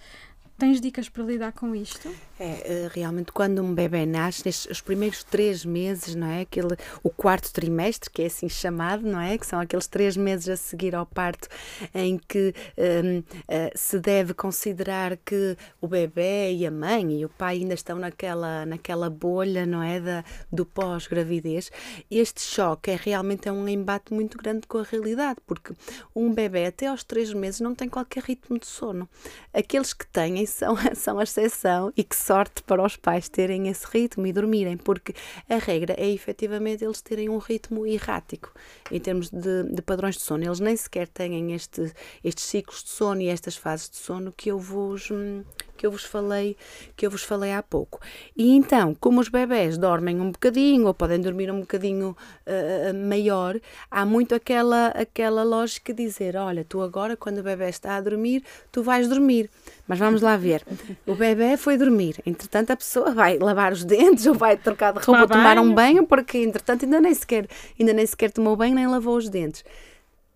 Tens 0.59 0.81
dicas 0.81 1.09
para 1.09 1.25
lidar 1.25 1.53
com 1.53 1.75
isto? 1.75 2.09
É, 2.39 2.45
eh, 2.45 2.91
realmente 2.93 3.33
quando 3.33 3.63
um 3.63 3.75
bebê 3.75 4.07
nasce, 4.07 4.43
nestes, 4.45 4.71
os 4.71 4.81
primeiros 4.81 5.25
três 5.25 5.65
meses, 5.65 6.15
não 6.15 6.27
é? 6.27 6.43
Aquele, 6.43 6.77
o 7.03 7.11
quarto 7.11 7.53
trimestre, 7.53 8.11
que 8.11 8.23
é 8.23 8.27
assim 8.27 8.49
chamado, 8.49 9.03
não 9.03 9.21
é? 9.21 9.37
Que 9.39 9.47
são 9.47 9.61
aqueles 9.61 9.87
três 9.87 10.17
meses 10.17 10.49
a 10.49 10.57
seguir 10.57 10.95
ao 10.95 11.07
parto, 11.07 11.49
em 11.95 12.19
que 12.19 12.55
hum, 12.79 13.23
eh, 13.49 13.73
se 13.75 13.99
deve 13.99 14.35
considerar 14.35 15.17
que 15.17 15.57
o 15.81 15.89
bebê 15.89 16.53
e 16.53 16.67
a 16.67 16.71
mãe 16.71 17.21
e 17.21 17.25
o 17.25 17.29
pai 17.29 17.57
ainda 17.57 17.75
estão 17.75 17.99
naquela, 17.99 18.67
naquela 18.67 19.11
bolha, 19.11 19.67
não 19.67 19.83
é? 19.83 20.01
Da, 20.01 20.25
do 20.51 20.65
pós-gravidez. 20.65 21.71
Este 22.11 22.41
choque 22.41 22.91
é 22.91 22.97
realmente 22.97 23.49
é 23.49 23.53
um 23.53 23.69
embate 23.69 24.13
muito 24.13 24.39
grande 24.39 24.67
com 24.67 24.79
a 24.79 24.83
realidade, 24.83 25.39
porque 25.47 25.75
um 26.15 26.33
bebê 26.33 26.67
até 26.67 26.87
aos 26.87 27.03
três 27.03 27.33
meses 27.33 27.61
não 27.61 27.75
tem 27.75 27.89
qualquer 27.89 28.23
ritmo 28.23 28.59
de 28.59 28.67
sono. 28.67 29.09
Aqueles 29.53 29.93
que 29.93 30.07
têm 30.07 30.42
são, 30.47 30.77
são 30.95 31.19
a 31.19 31.23
exceção 31.23 31.93
e 31.97 32.05
que 32.05 32.17
sorte 32.17 32.63
para 32.63 32.83
os 32.83 32.97
pais 32.97 33.29
terem 33.29 33.69
esse 33.69 33.87
ritmo 33.87 34.27
e 34.27 34.33
dormirem, 34.33 34.77
porque 34.77 35.15
a 35.49 35.57
regra 35.57 35.95
é 35.99 36.09
efetivamente 36.09 36.85
eles 36.85 37.01
terem 37.01 37.29
um 37.29 37.39
ritmo 37.39 37.87
errático 37.87 38.53
em 38.91 39.01
termos 39.01 39.31
de, 39.31 39.65
de 39.65 39.83
padrões 39.83 40.17
de 40.17 40.23
sono. 40.23 40.45
Eles 40.45 40.61
nem 40.61 40.77
sequer 40.77 41.09
têm 41.09 41.53
este, 41.53 41.93
estes 42.23 42.45
ciclos 42.45 42.83
de 42.83 42.91
sono 42.91 43.21
e 43.21 43.29
estas 43.29 43.57
fases 43.57 43.89
de 43.89 43.97
sono 43.97 44.33
que 44.33 44.51
eu 44.51 44.59
vos 44.59 45.11
hum, 45.11 45.43
que 45.83 45.87
eu 45.87 45.91
vos 45.91 46.05
falei 46.05 46.57
que 46.97 47.05
eu 47.05 47.11
vos 47.11 47.25
falei 47.25 47.53
há 47.53 47.61
pouco. 47.61 47.99
E 48.37 48.53
então, 48.53 48.95
como 49.01 49.21
os 49.21 49.29
bebés 49.29 49.77
dormem 49.77 50.21
um 50.21 50.31
bocadinho 50.31 50.87
ou 50.87 50.95
podem 50.95 51.21
dormir 51.21 51.51
um 51.51 51.59
bocadinho 51.59 52.17
uh, 52.47 53.09
maior, 53.09 53.59
há 53.91 54.07
muito 54.07 54.33
aquela 54.33 54.89
aquela 54.89 55.43
lógica 55.43 55.93
de 55.93 56.05
dizer, 56.05 56.37
olha, 56.37 56.65
tu 56.65 56.81
agora 56.81 57.17
quando 57.17 57.39
o 57.39 57.43
bebê 57.43 57.69
está 57.69 57.97
a 57.97 58.01
dormir, 58.01 58.45
tu 58.71 58.81
vais 58.81 59.09
dormir. 59.09 59.51
Mas 59.89 59.99
vamos 59.99 60.23
lá 60.23 60.37
ver. 60.37 60.65
O 61.05 61.17
bebê 61.17 61.57
foi 61.57 61.77
dormir. 61.77 62.23
Entretanto, 62.25 62.71
a 62.71 62.77
pessoa 62.77 63.11
vai 63.13 63.39
lavar 63.39 63.73
os 63.73 63.85
dentes 63.85 64.25
ou 64.27 64.35
vai 64.35 64.57
trocar 64.57 64.93
de 64.93 65.01
roupa, 65.05 65.27
Tomar 65.27 65.59
um 65.59 65.75
banho. 65.75 65.75
banho, 65.75 66.07
porque 66.07 66.39
entretanto 66.39 66.85
ainda 66.85 67.01
nem 67.01 67.13
sequer, 67.13 67.49
ainda 67.79 67.93
nem 67.93 68.07
sequer 68.07 68.31
tomou 68.31 68.55
banho 68.55 68.77
nem 68.77 68.87
lavou 68.87 69.17
os 69.17 69.29
dentes. 69.29 69.65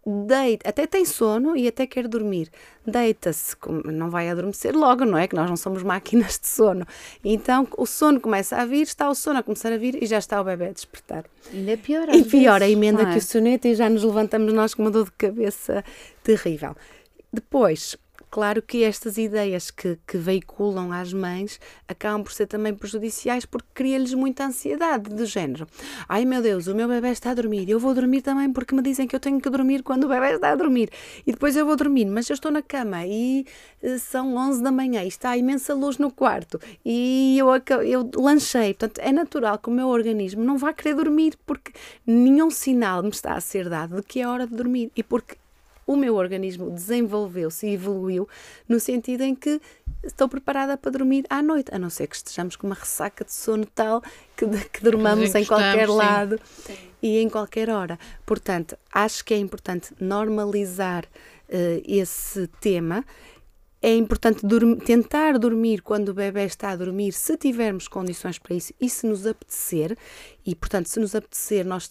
Deita, 0.09 0.69
até 0.69 0.87
tem 0.87 1.05
sono 1.05 1.57
e 1.57 1.67
até 1.67 1.85
quer 1.85 2.07
dormir. 2.07 2.49
Deita-se, 2.87 3.57
não 3.93 4.09
vai 4.09 4.29
adormecer 4.29 4.73
logo, 4.77 5.05
não 5.05 5.19
é? 5.19 5.27
Que 5.27 5.35
nós 5.35 5.49
não 5.49 5.57
somos 5.57 5.83
máquinas 5.83 6.39
de 6.39 6.47
sono. 6.47 6.87
Então 7.25 7.67
o 7.77 7.85
sono 7.85 8.21
começa 8.21 8.57
a 8.57 8.65
vir, 8.65 8.83
está 8.83 9.11
o 9.11 9.15
sono 9.17 9.41
a 9.41 9.43
começar 9.43 9.73
a 9.73 9.77
vir 9.77 10.01
e 10.01 10.07
já 10.07 10.19
está 10.19 10.41
o 10.41 10.45
bebê 10.45 10.69
a 10.69 10.73
despertar. 10.73 11.25
Ainda 11.53 11.73
é 11.73 11.77
pior. 11.77 12.09
E 12.15 12.23
pior, 12.23 12.57
a 12.57 12.59
vezes, 12.61 12.77
emenda 12.77 13.03
não 13.03 13.11
é? 13.11 13.13
que 13.15 13.19
o 13.19 13.23
soneto 13.23 13.67
e 13.67 13.75
já 13.75 13.91
nos 13.91 14.05
levantamos 14.05 14.53
nós 14.53 14.75
com 14.75 14.83
uma 14.83 14.93
dor 14.93 15.07
de 15.07 15.13
cabeça 15.13 15.85
terrível. 16.23 16.77
Depois, 17.33 17.97
claro 18.37 18.61
que 18.61 18.85
estas 18.85 19.17
ideias 19.17 19.71
que, 19.71 19.99
que 20.07 20.19
veiculam 20.19 20.93
às 20.93 21.11
mães 21.11 21.59
acabam 21.89 22.23
por 22.23 22.31
ser 22.35 22.47
também 22.47 22.75
prejudiciais 22.75 23.47
porque 23.47 23.67
cria-lhes 23.73 24.13
muita 24.13 24.45
ansiedade 24.45 25.09
do 25.09 25.25
género. 25.25 25.67
Ai 26.07 26.27
meu 26.27 26.43
Deus, 26.43 26.67
o 26.67 26.75
meu 26.75 26.87
bebê 26.87 27.09
está 27.09 27.31
a 27.31 27.35
dormir, 27.35 27.67
eu 27.71 27.81
vou 27.81 27.95
dormir 27.95 28.21
também 28.21 28.53
porque 28.53 28.75
me 28.75 28.83
dizem 28.83 29.07
que 29.07 29.17
eu 29.17 29.21
tenho 29.21 29.41
que 29.41 29.49
dormir 29.49 29.83
quando 29.83 30.05
o 30.05 30.09
bebê 30.09 30.35
está 30.35 30.51
a 30.51 30.55
dormir. 30.55 30.91
E 31.27 31.33
depois 31.33 31.57
eu 31.57 31.65
vou 31.65 31.77
dormir, 31.77 32.05
mas 32.05 32.29
eu 32.29 32.35
estou 32.35 32.53
na 32.53 32.61
cama 32.61 33.07
e 33.07 33.47
eh, 33.83 33.97
são 33.97 34.37
11 34.37 34.63
da 34.63 34.71
manhã 34.71 35.03
e 35.03 35.09
está 35.09 35.35
imensa 35.35 35.73
luz 35.73 35.97
no 35.97 36.11
quarto 36.11 36.61
e 36.85 37.39
eu, 37.39 37.49
eu 37.87 38.11
lanchei. 38.17 38.75
Portanto, 38.75 38.99
é 38.99 39.13
natural 39.13 39.57
que 39.57 39.71
o 39.71 39.73
meu 39.73 39.89
organismo 39.89 40.45
não 40.45 40.59
vá 40.59 40.75
querer 40.75 40.95
dormir 40.95 41.39
porque 41.47 41.73
nenhum 42.07 42.51
sinal 42.51 43.03
me 43.03 43.09
está 43.09 43.33
a 43.33 43.41
ser 43.41 43.71
dado 43.71 43.97
de 43.97 44.03
que 44.03 44.21
é 44.21 44.29
hora 44.29 44.47
de 44.47 44.55
dormir 44.55 44.93
e 44.95 45.03
porque 45.03 45.37
o 45.87 45.97
meu 45.97 46.17
organismo 46.17 46.71
desenvolveu-se 46.71 47.67
e 47.67 47.75
evoluiu 47.75 48.29
no 48.69 48.81
sentido 48.81 49.23
em 49.23 49.35
que 49.35 49.61
estou 50.03 50.29
preparada 50.29 50.77
para 50.77 50.91
dormir 50.91 51.25
à 51.31 51.43
noite, 51.43 51.73
a 51.73 51.79
não 51.79 51.89
ser 51.89 52.09
que 52.09 52.17
estejamos 52.17 52.57
com 52.57 52.67
uma 52.67 52.75
ressaca 52.75 53.25
de 53.25 53.33
sono 53.33 53.67
tal 53.67 54.03
que, 54.37 54.47
que 54.73 54.83
dormamos 54.83 55.35
em 55.35 55.45
qualquer 55.45 55.87
sim. 55.87 55.95
lado 55.95 56.41
sim. 56.45 56.77
e 57.03 57.19
em 57.19 57.29
qualquer 57.29 57.71
hora. 57.71 57.99
Portanto, 58.25 58.77
acho 58.93 59.25
que 59.25 59.33
é 59.33 59.39
importante 59.39 59.95
normalizar 60.01 61.05
uh, 61.05 61.83
esse 61.87 62.49
tema. 62.61 63.05
É 63.81 63.95
importante 63.95 64.45
dormir, 64.45 64.79
tentar 64.79 65.39
dormir 65.39 65.83
quando 65.83 66.09
o 66.09 66.15
bebê 66.15 66.45
está 66.45 66.71
a 66.71 66.77
dormir, 66.77 67.13
se 67.13 67.37
tivermos 67.37 67.87
condições 67.87 68.39
para 68.39 68.55
isso 68.57 68.73
e 68.81 68.89
se 68.89 69.07
nos 69.07 69.27
apetecer. 69.27 69.97
E, 70.45 70.55
portanto, 70.55 70.87
se 70.87 70.99
nos 70.99 71.15
apetecer, 71.15 71.65
nós 71.65 71.89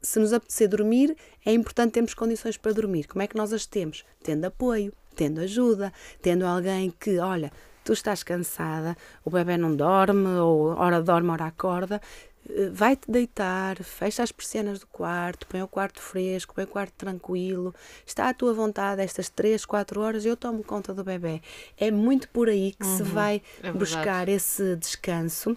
se 0.00 0.18
nos 0.18 0.32
apetecer 0.32 0.68
dormir, 0.68 1.16
é 1.44 1.52
importante 1.52 1.92
termos 1.92 2.14
condições 2.14 2.56
para 2.56 2.72
dormir. 2.72 3.06
Como 3.06 3.22
é 3.22 3.26
que 3.26 3.36
nós 3.36 3.52
as 3.52 3.66
temos? 3.66 4.04
Tendo 4.22 4.44
apoio, 4.44 4.92
tendo 5.14 5.40
ajuda, 5.40 5.92
tendo 6.22 6.46
alguém 6.46 6.92
que, 6.98 7.18
olha, 7.18 7.52
tu 7.84 7.92
estás 7.92 8.22
cansada, 8.22 8.96
o 9.24 9.30
bebê 9.30 9.56
não 9.56 9.74
dorme, 9.74 10.28
ou 10.38 10.76
hora 10.76 11.02
dorme, 11.02 11.30
hora 11.30 11.46
acorda, 11.46 12.00
eh, 12.48 12.70
vai-te 12.70 13.10
deitar, 13.10 13.82
fecha 13.82 14.22
as 14.22 14.30
persianas 14.30 14.78
do 14.78 14.86
quarto, 14.86 15.46
põe 15.46 15.62
o 15.62 15.68
quarto 15.68 16.00
fresco, 16.00 16.54
põe 16.54 16.64
o 16.64 16.68
quarto 16.68 16.92
tranquilo, 16.92 17.74
está 18.06 18.28
à 18.28 18.34
tua 18.34 18.54
vontade 18.54 19.02
estas 19.02 19.28
3, 19.28 19.64
4 19.64 20.00
horas, 20.00 20.24
eu 20.24 20.36
tomo 20.36 20.62
conta 20.62 20.94
do 20.94 21.02
bebê. 21.02 21.42
É 21.76 21.90
muito 21.90 22.28
por 22.28 22.48
aí 22.48 22.72
que 22.72 22.86
uhum, 22.86 22.96
se 22.96 23.02
vai 23.02 23.42
é 23.62 23.72
buscar 23.72 24.28
esse 24.28 24.76
descanso 24.76 25.56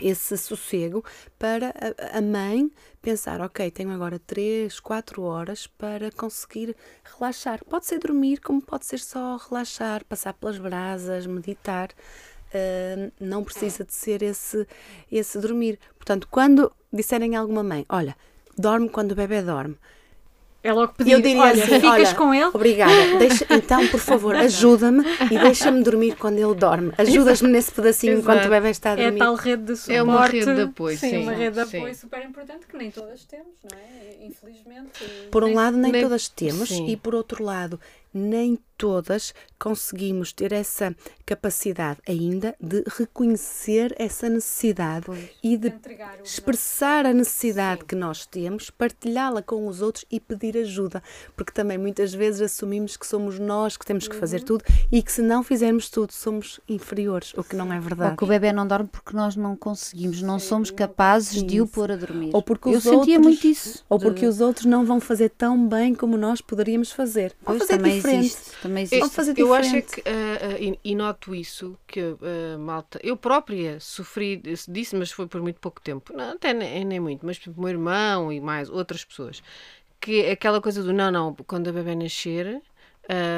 esse 0.00 0.36
sossego 0.36 1.04
para 1.38 1.72
a, 2.12 2.20
mãe 2.20 2.70
pensar, 3.00 3.40
ok, 3.40 3.70
tenho 3.70 3.90
agora 3.90 4.18
3, 4.18 4.78
4 4.80 5.22
horas 5.22 5.66
para 5.66 6.10
conseguir 6.10 6.76
relaxar. 7.04 7.64
Pode 7.64 7.86
ser 7.86 7.98
dormir, 7.98 8.40
como 8.40 8.60
pode 8.60 8.86
ser 8.86 8.98
só 8.98 9.36
relaxar, 9.36 10.04
passar 10.04 10.34
pelas 10.34 10.58
brasas, 10.58 11.26
meditar. 11.26 11.90
Uh, 12.48 13.12
não 13.20 13.44
precisa 13.44 13.84
de 13.84 13.92
ser 13.92 14.22
esse, 14.22 14.66
esse 15.12 15.38
dormir. 15.38 15.78
Portanto, 15.96 16.26
quando 16.30 16.72
disserem 16.92 17.36
a 17.36 17.40
alguma 17.40 17.62
mãe, 17.62 17.84
olha, 17.88 18.16
dorme 18.56 18.88
quando 18.88 19.12
o 19.12 19.14
bebê 19.14 19.42
dorme, 19.42 19.76
é 20.62 20.72
logo 20.72 20.92
pedir, 20.92 21.12
eu 21.12 21.20
diria 21.20 21.40
olha, 21.40 21.52
assim, 21.52 21.74
ficas 21.74 21.84
olha, 21.84 22.14
com 22.14 22.34
ele? 22.34 22.50
Obrigada. 22.52 23.18
Deixa, 23.18 23.46
então, 23.50 23.86
por 23.88 24.00
favor, 24.00 24.34
ajuda-me 24.36 25.04
e 25.30 25.38
deixa-me 25.38 25.82
dormir 25.82 26.16
quando 26.16 26.38
ele 26.38 26.54
dorme. 26.54 26.92
Ajudas-me 26.98 27.48
nesse 27.48 27.70
pedacinho 27.70 28.14
Exato. 28.14 28.22
enquanto 28.22 28.46
o 28.46 28.50
bebê 28.50 28.70
está 28.70 28.92
a 28.92 28.96
dormir. 28.96 29.12
É 29.12 29.22
a 29.22 29.24
tal 29.24 29.34
rede 29.36 29.62
de 29.62 29.76
suporte. 29.76 29.96
É 29.96 30.02
uma 30.02 30.26
rede 30.26 30.54
de 30.54 30.60
apoio, 30.62 30.98
sim. 30.98 31.10
sim 31.10 31.22
uma 31.22 31.32
rede 31.32 31.54
de 31.54 31.60
apoio 31.60 31.94
sim. 31.94 32.00
super 32.00 32.24
importante 32.24 32.66
que 32.66 32.76
nem 32.76 32.90
todas 32.90 33.24
temos, 33.24 33.54
não 33.70 33.78
é? 33.78 34.26
Infelizmente. 34.26 35.04
Por 35.30 35.44
um 35.44 35.54
lado, 35.54 35.76
nem, 35.76 35.92
nem 35.92 36.02
todas 36.02 36.28
temos 36.28 36.68
sim. 36.68 36.88
e 36.88 36.96
por 36.96 37.14
outro 37.14 37.44
lado, 37.44 37.80
nem 38.12 38.58
todas 38.78 39.34
conseguimos 39.58 40.32
ter 40.32 40.52
essa 40.52 40.94
capacidade 41.26 41.98
ainda 42.08 42.54
de 42.60 42.84
reconhecer 42.96 43.94
essa 43.98 44.28
necessidade 44.28 45.06
pois. 45.06 45.28
e 45.42 45.56
de 45.56 45.74
expressar 46.22 47.04
a 47.04 47.12
necessidade 47.12 47.80
Sim. 47.80 47.86
que 47.88 47.94
nós 47.96 48.24
temos, 48.24 48.70
partilhá-la 48.70 49.42
com 49.42 49.66
os 49.66 49.82
outros 49.82 50.04
e 50.10 50.20
pedir 50.20 50.56
ajuda, 50.56 51.02
porque 51.36 51.52
também 51.52 51.76
muitas 51.76 52.14
vezes 52.14 52.40
assumimos 52.40 52.96
que 52.96 53.06
somos 53.06 53.38
nós 53.38 53.76
que 53.76 53.84
temos 53.84 54.06
que 54.06 54.14
uhum. 54.14 54.20
fazer 54.20 54.42
tudo 54.44 54.64
e 54.90 55.02
que 55.02 55.10
se 55.10 55.20
não 55.20 55.42
fizermos 55.42 55.90
tudo 55.90 56.12
somos 56.12 56.60
inferiores, 56.68 57.34
o 57.36 57.42
que 57.42 57.56
não 57.56 57.72
é 57.72 57.80
verdade. 57.80 58.12
Ou 58.12 58.16
que 58.16 58.24
o 58.24 58.26
bebê 58.28 58.52
não 58.52 58.66
dorme 58.66 58.88
porque 58.90 59.14
nós 59.16 59.34
não 59.34 59.56
conseguimos, 59.56 60.22
não 60.22 60.38
Sim, 60.38 60.48
somos 60.48 60.70
capazes 60.70 61.42
de 61.42 61.60
o 61.60 61.66
pôr 61.66 61.90
a 61.90 61.96
dormir. 61.96 62.30
Ou 62.32 62.42
porque 62.42 62.68
Eu 62.68 62.80
sentia 62.80 63.16
outros, 63.16 63.18
muito 63.18 63.46
isso. 63.46 63.84
Ou 63.88 63.98
porque 63.98 64.24
os 64.24 64.40
outros 64.40 64.66
não 64.66 64.84
vão 64.84 65.00
fazer 65.00 65.30
tão 65.30 65.66
bem 65.66 65.94
como 65.94 66.16
nós 66.16 66.40
poderíamos 66.40 66.92
fazer. 66.92 67.34
Pois, 67.44 67.58
fazer 67.58 67.76
também 67.76 67.96
diferente. 67.96 68.26
existe. 68.26 68.67
Também 68.68 68.82
existe. 68.84 69.08
fazer 69.10 69.34
diferente. 69.34 69.48
Eu 69.48 69.54
acho 69.54 69.76
é 69.76 69.82
que, 69.82 70.00
uh, 70.00 70.74
uh, 70.74 70.78
e, 70.84 70.94
noto 70.94 71.34
isso, 71.34 71.76
que 71.86 72.00
uh, 72.00 72.58
malta, 72.58 73.00
eu 73.02 73.16
própria 73.16 73.80
sofri 73.80 74.36
disso, 74.68 74.96
mas 74.96 75.10
foi 75.10 75.26
por 75.26 75.40
muito 75.40 75.58
pouco 75.58 75.80
tempo, 75.80 76.12
não, 76.14 76.32
até 76.32 76.52
nem, 76.52 76.84
nem 76.84 77.00
muito, 77.00 77.24
mas 77.24 77.38
o 77.46 77.54
meu 77.56 77.68
irmão 77.68 78.32
e 78.32 78.40
mais 78.40 78.68
outras 78.68 79.04
pessoas, 79.04 79.42
que 80.00 80.22
é 80.22 80.32
aquela 80.32 80.60
coisa 80.60 80.82
do 80.82 80.92
não, 80.92 81.10
não, 81.10 81.34
quando 81.34 81.68
a 81.68 81.72
bebê 81.72 81.94
nascer, 81.94 82.62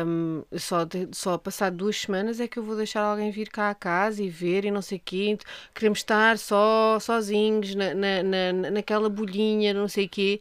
um, 0.04 0.42
só, 0.58 0.84
de, 0.84 1.08
só 1.12 1.38
passar 1.38 1.70
duas 1.70 1.96
semanas 1.96 2.40
é 2.40 2.48
que 2.48 2.58
eu 2.58 2.62
vou 2.62 2.74
deixar 2.76 3.02
alguém 3.02 3.30
vir 3.30 3.48
cá 3.48 3.70
a 3.70 3.74
casa 3.74 4.20
e 4.22 4.28
ver 4.28 4.64
e 4.64 4.70
não 4.70 4.82
sei 4.82 4.98
o 4.98 5.02
quê. 5.04 5.38
Queremos 5.72 6.00
estar 6.00 6.36
só 6.38 6.98
sozinhos 6.98 7.76
na, 7.76 7.94
na, 7.94 8.22
na, 8.22 8.70
naquela 8.72 9.08
bolhinha, 9.08 9.72
não 9.72 9.86
sei 9.86 10.06
o 10.06 10.08
quê. 10.08 10.40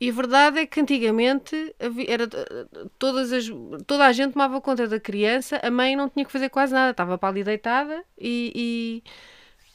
E 0.00 0.08
a 0.08 0.12
verdade 0.12 0.60
é 0.60 0.66
que 0.66 0.80
antigamente 0.80 1.74
era, 2.08 2.26
todas 2.98 3.30
as, 3.32 3.44
toda 3.86 4.06
a 4.06 4.12
gente 4.12 4.32
tomava 4.32 4.58
conta 4.58 4.88
da 4.88 4.98
criança, 4.98 5.60
a 5.62 5.70
mãe 5.70 5.94
não 5.94 6.08
tinha 6.08 6.24
que 6.24 6.32
fazer 6.32 6.48
quase 6.48 6.72
nada, 6.72 6.92
estava 6.92 7.18
para 7.18 7.28
ali 7.28 7.44
deitada 7.44 8.02
e, 8.18 9.02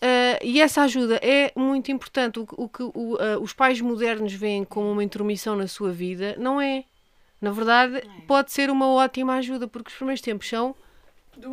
e, 0.02 0.04
uh, 0.04 0.44
e 0.44 0.60
essa 0.60 0.82
ajuda 0.82 1.20
é 1.22 1.52
muito 1.56 1.92
importante. 1.92 2.40
O, 2.40 2.48
o 2.58 2.68
que 2.68 2.82
uh, 2.82 2.92
os 3.40 3.54
pais 3.54 3.80
modernos 3.80 4.34
veem 4.34 4.64
como 4.64 4.92
uma 4.92 5.04
intromissão 5.04 5.56
na 5.56 5.68
sua 5.68 5.92
vida 5.92 6.36
não 6.40 6.60
é. 6.60 6.86
Na 7.40 7.52
verdade, 7.52 7.98
é. 7.98 8.04
pode 8.26 8.52
ser 8.52 8.72
uma 8.72 8.90
ótima 8.90 9.36
ajuda, 9.36 9.68
porque 9.68 9.90
os 9.90 9.96
primeiros 9.96 10.22
tempos 10.22 10.50
são 10.50 10.76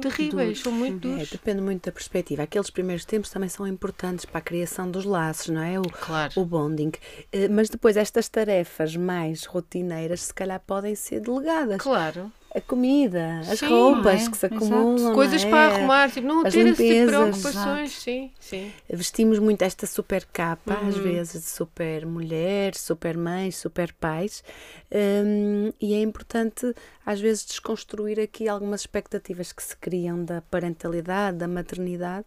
terríveis, 0.01 0.61
são 0.61 0.73
muito 0.73 0.99
duros. 0.99 1.29
É, 1.29 1.33
depende 1.33 1.61
muito 1.61 1.87
da 1.87 1.93
perspectiva. 1.93 2.43
Aqueles 2.43 2.71
primeiros 2.71 3.05
tempos 3.05 3.31
também 3.31 3.49
são 3.49 3.67
importantes 3.67 4.25
para 4.25 4.39
a 4.39 4.43
criação 4.43 4.91
dos 4.91 5.05
laços, 5.05 5.49
não 5.49 5.63
é? 5.63 5.79
O, 5.79 5.83
claro. 5.83 6.33
o 6.37 6.45
bonding. 6.45 6.93
Eh, 7.33 7.49
mas 7.49 7.69
depois 7.69 7.97
estas 7.97 8.29
tarefas 8.29 8.97
mais 8.97 9.45
rotineiras, 9.45 10.23
se 10.23 10.35
calhar, 10.35 10.61
podem 10.61 10.95
ser 10.95 11.21
delegadas. 11.21 11.81
Claro 11.83 12.33
a 12.55 12.61
comida, 12.61 13.41
as 13.51 13.61
sim, 13.61 13.67
roupas 13.67 14.27
é? 14.27 14.31
que 14.31 14.37
se 14.37 14.47
acumulam. 14.47 15.15
Coisas 15.15 15.43
é? 15.43 15.49
para 15.49 15.75
arrumar, 15.75 16.11
tipo, 16.11 16.27
não 16.27 16.47
as 16.47 16.53
ter 16.53 16.65
limpezas, 16.65 16.87
tipo 16.87 17.07
de 17.07 17.07
preocupações. 17.07 17.91
Exato. 17.91 18.03
Sim, 18.03 18.31
sim. 18.39 18.73
Vestimos 18.91 19.39
muito 19.39 19.63
esta 19.63 19.87
super 19.87 20.27
capa, 20.31 20.75
uhum. 20.75 20.89
às 20.89 20.97
vezes, 20.97 21.43
de 21.43 21.49
super 21.49 22.05
mulheres, 22.05 22.81
super 22.81 23.17
mães, 23.17 23.57
super 23.57 23.93
pais, 23.95 24.45
um, 24.93 25.73
e 25.81 25.95
é 25.95 26.03
importante, 26.03 26.75
às 27.07 27.21
vezes, 27.21 27.47
desconstruir 27.47 28.21
aqui 28.21 28.47
algumas 28.49 28.83
expectativas 28.83 29.51
que 29.53 29.63
se 29.63 29.77
criam 29.77 30.23
da 30.23 30.43
parentalidade, 30.43 31.39
da 31.39 31.49
maternidade 31.49 32.27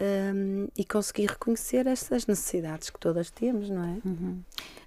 um, 0.00 0.68
e 0.76 0.84
conseguir 0.84 1.26
reconhecer 1.26 1.86
essas 1.86 2.26
necessidades 2.26 2.90
que 2.90 2.98
todas 2.98 3.30
temos, 3.30 3.70
não 3.70 3.82
é? 3.82 3.98
Uhum. 4.04 4.42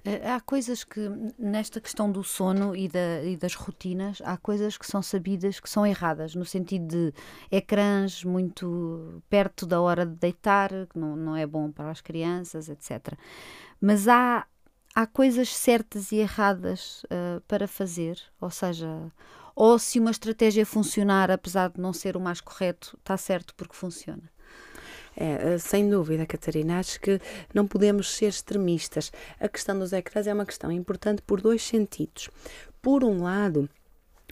Eh, 0.05 0.29
há 0.29 0.39
coisas 0.39 0.83
que, 0.83 0.99
nesta 1.37 1.81
questão 1.81 2.11
do 2.11 2.23
sono 2.23 2.75
e, 2.75 2.87
da, 2.87 3.23
e, 3.23 3.35
das 3.35 3.55
rotinas, 3.55 4.21
há 4.23 4.37
coisas 4.37 4.77
que 4.77 4.85
são 4.85 5.01
sabidas 5.01 5.59
que 5.59 5.69
são 5.69 5.85
erradas, 5.85 6.35
no 6.35 6.45
sentido 6.45 6.87
de 6.87 7.13
ecrãs 7.51 8.23
muito 8.23 9.21
perto 9.29 9.65
da 9.65 9.81
hora 9.81 10.05
de 10.05 10.15
deitar, 10.15 10.69
que 10.87 10.97
não, 10.97 11.15
não 11.15 11.35
é 11.35 11.45
bom 11.45 11.71
para 11.71 11.89
as 11.89 12.01
crianças, 12.01 12.69
etc. 12.69 13.13
Mas 13.81 14.07
há, 14.07 14.45
há 14.93 15.07
coisas 15.07 15.55
certas 15.55 16.11
e 16.11 16.17
erradas 16.17 17.03
uh, 17.05 17.41
para 17.47 17.67
fazer, 17.67 18.21
ou 18.39 18.51
seja, 18.51 19.11
ou 19.55 19.77
se 19.79 19.99
uma 19.99 20.11
estratégia 20.11 20.65
funcionar, 20.65 21.31
apesar 21.31 21.69
de 21.69 21.81
não 21.81 21.91
ser 21.91 22.15
o 22.15 22.19
mais 22.19 22.39
correto, 22.39 22.97
está 22.99 23.17
certo 23.17 23.53
porque 23.55 23.75
funciona. 23.75 24.23
É, 25.19 25.55
eh, 25.55 25.57
sem 25.57 25.89
dúvida, 25.89 26.25
Catarina, 26.25 26.79
acho 26.79 26.97
que 27.01 27.19
não 27.53 27.67
podemos 27.67 28.15
ser 28.15 28.27
extremistas. 28.27 29.11
A 29.37 29.49
questão 29.49 29.77
dos 29.77 29.91
ecrãs 29.91 30.25
é 30.27 30.33
uma 30.33 30.45
questão 30.45 30.71
importante 30.71 31.21
por 31.21 31.41
dois 31.41 31.61
sentidos. 31.61 32.29
Por 32.81 33.03
um 33.03 33.23
lado, 33.23 33.69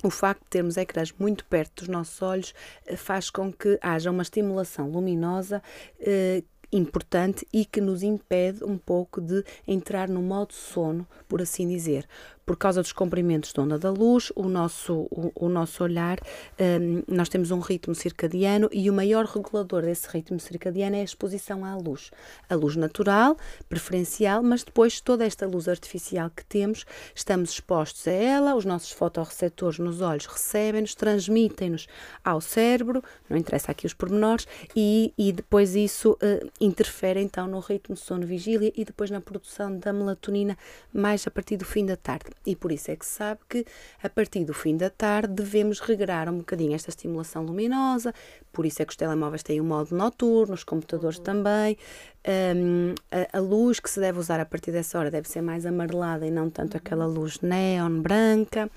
o 0.01 0.09
facto 0.09 0.43
de 0.43 0.49
termos 0.49 0.77
ecrãs 0.77 1.13
muito 1.19 1.43
perto 1.45 1.81
dos 1.81 1.89
nossos 1.89 2.21
olhos 2.21 2.55
eh, 2.85 2.95
faz 2.95 3.29
com 3.29 3.51
que 3.51 3.77
haja 3.81 4.09
uma 4.09 4.23
estimulação 4.23 4.89
luminosa 4.89 5.61
eh, 5.99 6.41
importante 6.71 7.45
e 7.51 7.65
que 7.65 7.81
nos 7.81 8.01
impede 8.01 8.63
um 8.63 8.77
pouco 8.77 9.19
de 9.19 9.43
entrar 9.67 10.07
no 10.07 10.21
modo 10.21 10.53
sono, 10.53 11.05
por 11.27 11.41
assim 11.41 11.67
dizer. 11.67 12.07
Por 12.47 12.55
causa 12.55 12.81
dos 12.81 12.93
comprimentos 12.93 13.51
de 13.51 13.59
onda 13.59 13.77
da 13.77 13.91
luz, 13.91 14.31
o 14.33 14.47
nosso, 14.47 15.05
o, 15.11 15.33
o 15.35 15.49
nosso 15.49 15.83
olhar, 15.83 16.17
um, 16.57 17.03
nós 17.05 17.27
temos 17.27 17.51
um 17.51 17.59
ritmo 17.59 17.93
circadiano 17.93 18.69
e 18.71 18.89
o 18.89 18.93
maior 18.93 19.25
regulador 19.25 19.81
desse 19.81 20.07
ritmo 20.07 20.39
circadiano 20.39 20.95
é 20.95 21.01
a 21.01 21.03
exposição 21.03 21.65
à 21.65 21.75
luz. 21.75 22.09
A 22.49 22.55
luz 22.55 22.77
natural, 22.77 23.35
preferencial, 23.67 24.41
mas 24.41 24.63
depois 24.63 25.01
toda 25.01 25.25
esta 25.25 25.45
luz 25.45 25.67
artificial 25.67 26.31
que 26.33 26.45
temos, 26.45 26.85
estamos 27.13 27.49
expostos 27.49 28.07
a 28.07 28.11
ela, 28.11 28.55
os 28.55 28.63
nossos 28.63 28.91
fotorreceptores 28.91 29.77
nos 29.77 29.99
olhos 29.99 30.25
recebem-nos, 30.25 30.95
transmitem-nos 30.95 31.85
ao 32.23 32.39
cérebro, 32.39 33.03
não 33.29 33.35
interessa 33.35 33.73
aqui 33.73 33.85
os 33.85 33.93
pormenores, 33.93 34.47
e, 34.73 35.13
e 35.17 35.33
depois 35.33 35.75
isso 35.75 36.13
uh, 36.13 36.49
interfere 36.61 37.19
então 37.19 37.45
no 37.45 37.59
ritmo 37.59 37.97
sono-vigília 37.97 38.71
e 38.73 38.85
depois 38.85 39.11
na 39.11 39.19
produção 39.19 39.77
da 39.77 39.91
melatonina 39.91 40.57
mais 40.93 41.27
a 41.27 41.31
partir 41.31 41.57
do 41.57 41.65
fim 41.65 41.85
da 41.85 41.97
tarde. 41.97 42.36
E 42.45 42.55
por 42.55 42.71
isso 42.71 42.91
é 42.91 42.95
que 42.95 43.05
se 43.05 43.13
sabe 43.13 43.41
que 43.49 43.65
a 44.01 44.09
partir 44.09 44.45
do 44.45 44.53
fim 44.53 44.77
da 44.77 44.89
tarde 44.89 45.33
devemos 45.33 45.79
regrar 45.79 46.29
um 46.29 46.37
bocadinho 46.37 46.73
esta 46.73 46.89
estimulação 46.89 47.43
luminosa, 47.43 48.13
por 48.51 48.65
isso 48.65 48.81
é 48.81 48.85
que 48.85 48.91
os 48.91 48.97
telemóveis 48.97 49.43
têm 49.43 49.61
um 49.61 49.65
modo 49.65 49.95
noturno, 49.95 50.53
os 50.53 50.63
computadores 50.63 51.17
uhum. 51.17 51.23
também. 51.23 51.77
Um, 52.27 52.93
a, 53.09 53.37
a, 53.37 53.39
luz 53.39 53.79
que 53.79 53.89
se 53.89 54.01
deve 54.01 54.19
usar 54.19 54.37
a 54.37 54.45
partir 54.45 54.69
dessa 54.69 54.99
hora 54.99 55.09
deve 55.09 55.29
ser 55.29 55.41
mais 55.41 55.65
amarelada 55.65 56.27
e 56.27 56.31
não 56.31 56.49
tanto 56.49 56.73
uhum. 56.73 56.81
aquela 56.83 57.05
luz 57.05 57.39
neon 57.39 58.01
branca. 58.01 58.69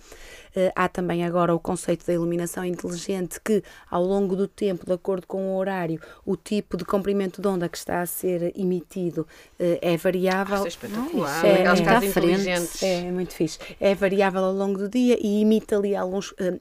Uh, 0.50 0.70
há 0.74 0.88
também 0.88 1.24
agora 1.24 1.54
o 1.54 1.60
conceito 1.60 2.04
da 2.04 2.12
iluminação 2.12 2.64
inteligente, 2.64 3.40
que 3.40 3.62
ao 3.88 4.04
longo 4.04 4.34
do 4.34 4.48
tempo, 4.48 4.84
de 4.84 4.92
acordo 4.92 5.26
com 5.26 5.52
o 5.52 5.56
horário, 5.56 6.00
o 6.26 6.36
tipo 6.36 6.76
de 6.76 6.84
comprimento 6.84 7.40
de 7.40 7.46
onda 7.46 7.68
que 7.68 7.76
está 7.76 8.00
a 8.00 8.06
ser 8.06 8.52
emitido 8.56 9.22
uh, 9.22 9.78
é 9.80 9.96
variável. 9.96 10.62
Ah, 10.62 10.64
é 10.64 10.68
espetacular, 10.68 11.44
é, 11.44 11.50
é, 11.50 11.64
casas 11.64 12.04
inteligentes. 12.04 12.82
É, 12.82 13.06
é, 13.06 13.12
muito 13.12 13.32
fixe. 13.32 13.58
É 13.80 13.94
variável 13.94 14.44
ao 14.44 14.52
longo 14.52 14.78
do 14.78 14.88
dia 14.88 15.16
e 15.20 15.40
imita 15.40 15.76
ali 15.76 15.94
alguns, 15.94 16.32
uh, 16.32 16.60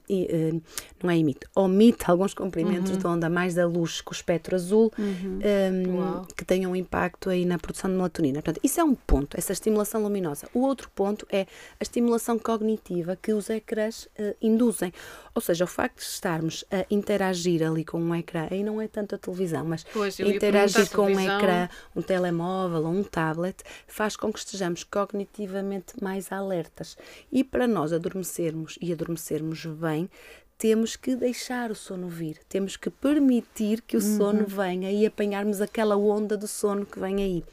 não 1.02 1.10
é 1.10 1.16
imita, 1.16 1.48
omite 1.56 2.04
alguns 2.06 2.32
comprimentos 2.32 2.92
uhum. 2.92 2.98
de 2.98 3.06
onda 3.06 3.28
mais 3.28 3.54
da 3.54 3.66
luz 3.66 4.00
com 4.00 4.12
o 4.12 4.14
espectro 4.14 4.54
azul 4.54 4.92
uhum. 4.96 5.38
um, 5.38 6.24
que 6.36 6.44
tenham 6.44 6.79
impacto 6.80 7.30
aí 7.30 7.44
na 7.44 7.58
produção 7.58 7.90
de 7.90 7.96
melatonina. 7.96 8.42
Portanto, 8.42 8.60
isso 8.64 8.80
é 8.80 8.84
um 8.84 8.94
ponto, 8.94 9.36
essa 9.36 9.52
estimulação 9.52 10.02
luminosa. 10.02 10.48
O 10.54 10.60
outro 10.60 10.90
ponto 10.94 11.26
é 11.30 11.42
a 11.78 11.82
estimulação 11.82 12.38
cognitiva 12.38 13.16
que 13.16 13.32
os 13.32 13.50
ecrãs 13.50 14.04
uh, 14.18 14.34
induzem. 14.40 14.92
Ou 15.34 15.40
seja, 15.40 15.64
o 15.64 15.66
facto 15.66 15.98
de 15.98 16.04
estarmos 16.04 16.64
a 16.70 16.84
interagir 16.90 17.62
ali 17.62 17.84
com 17.84 18.00
um 18.00 18.14
ecrã, 18.14 18.48
aí 18.50 18.62
não 18.62 18.80
é 18.80 18.88
tanto 18.88 19.14
a 19.14 19.18
televisão, 19.18 19.64
mas 19.64 19.84
pois, 19.84 20.18
interagir 20.18 20.90
com 20.90 21.06
um 21.06 21.20
ecrã, 21.20 21.68
um 21.94 22.02
telemóvel 22.02 22.84
ou 22.84 22.92
um 22.92 23.02
tablet, 23.02 23.62
faz 23.86 24.16
com 24.16 24.32
que 24.32 24.38
estejamos 24.38 24.84
cognitivamente 24.84 26.02
mais 26.02 26.32
alertas. 26.32 26.96
E 27.30 27.44
para 27.44 27.66
nós 27.66 27.92
adormecermos 27.92 28.78
e 28.80 28.92
adormecermos 28.92 29.64
bem, 29.66 30.10
temos 30.60 30.94
que 30.94 31.16
deixar 31.16 31.70
o 31.70 31.74
sono 31.74 32.06
vir, 32.06 32.38
temos 32.46 32.76
que 32.76 32.90
permitir 32.90 33.80
que 33.80 33.96
o 33.96 34.00
sono 34.00 34.40
uhum. 34.40 34.46
venha 34.46 34.92
e 34.92 35.06
apanharmos 35.06 35.62
aquela 35.62 35.96
onda 35.96 36.36
do 36.36 36.46
sono 36.46 36.84
que 36.84 37.00
vem 37.00 37.16
aí. 37.16 37.44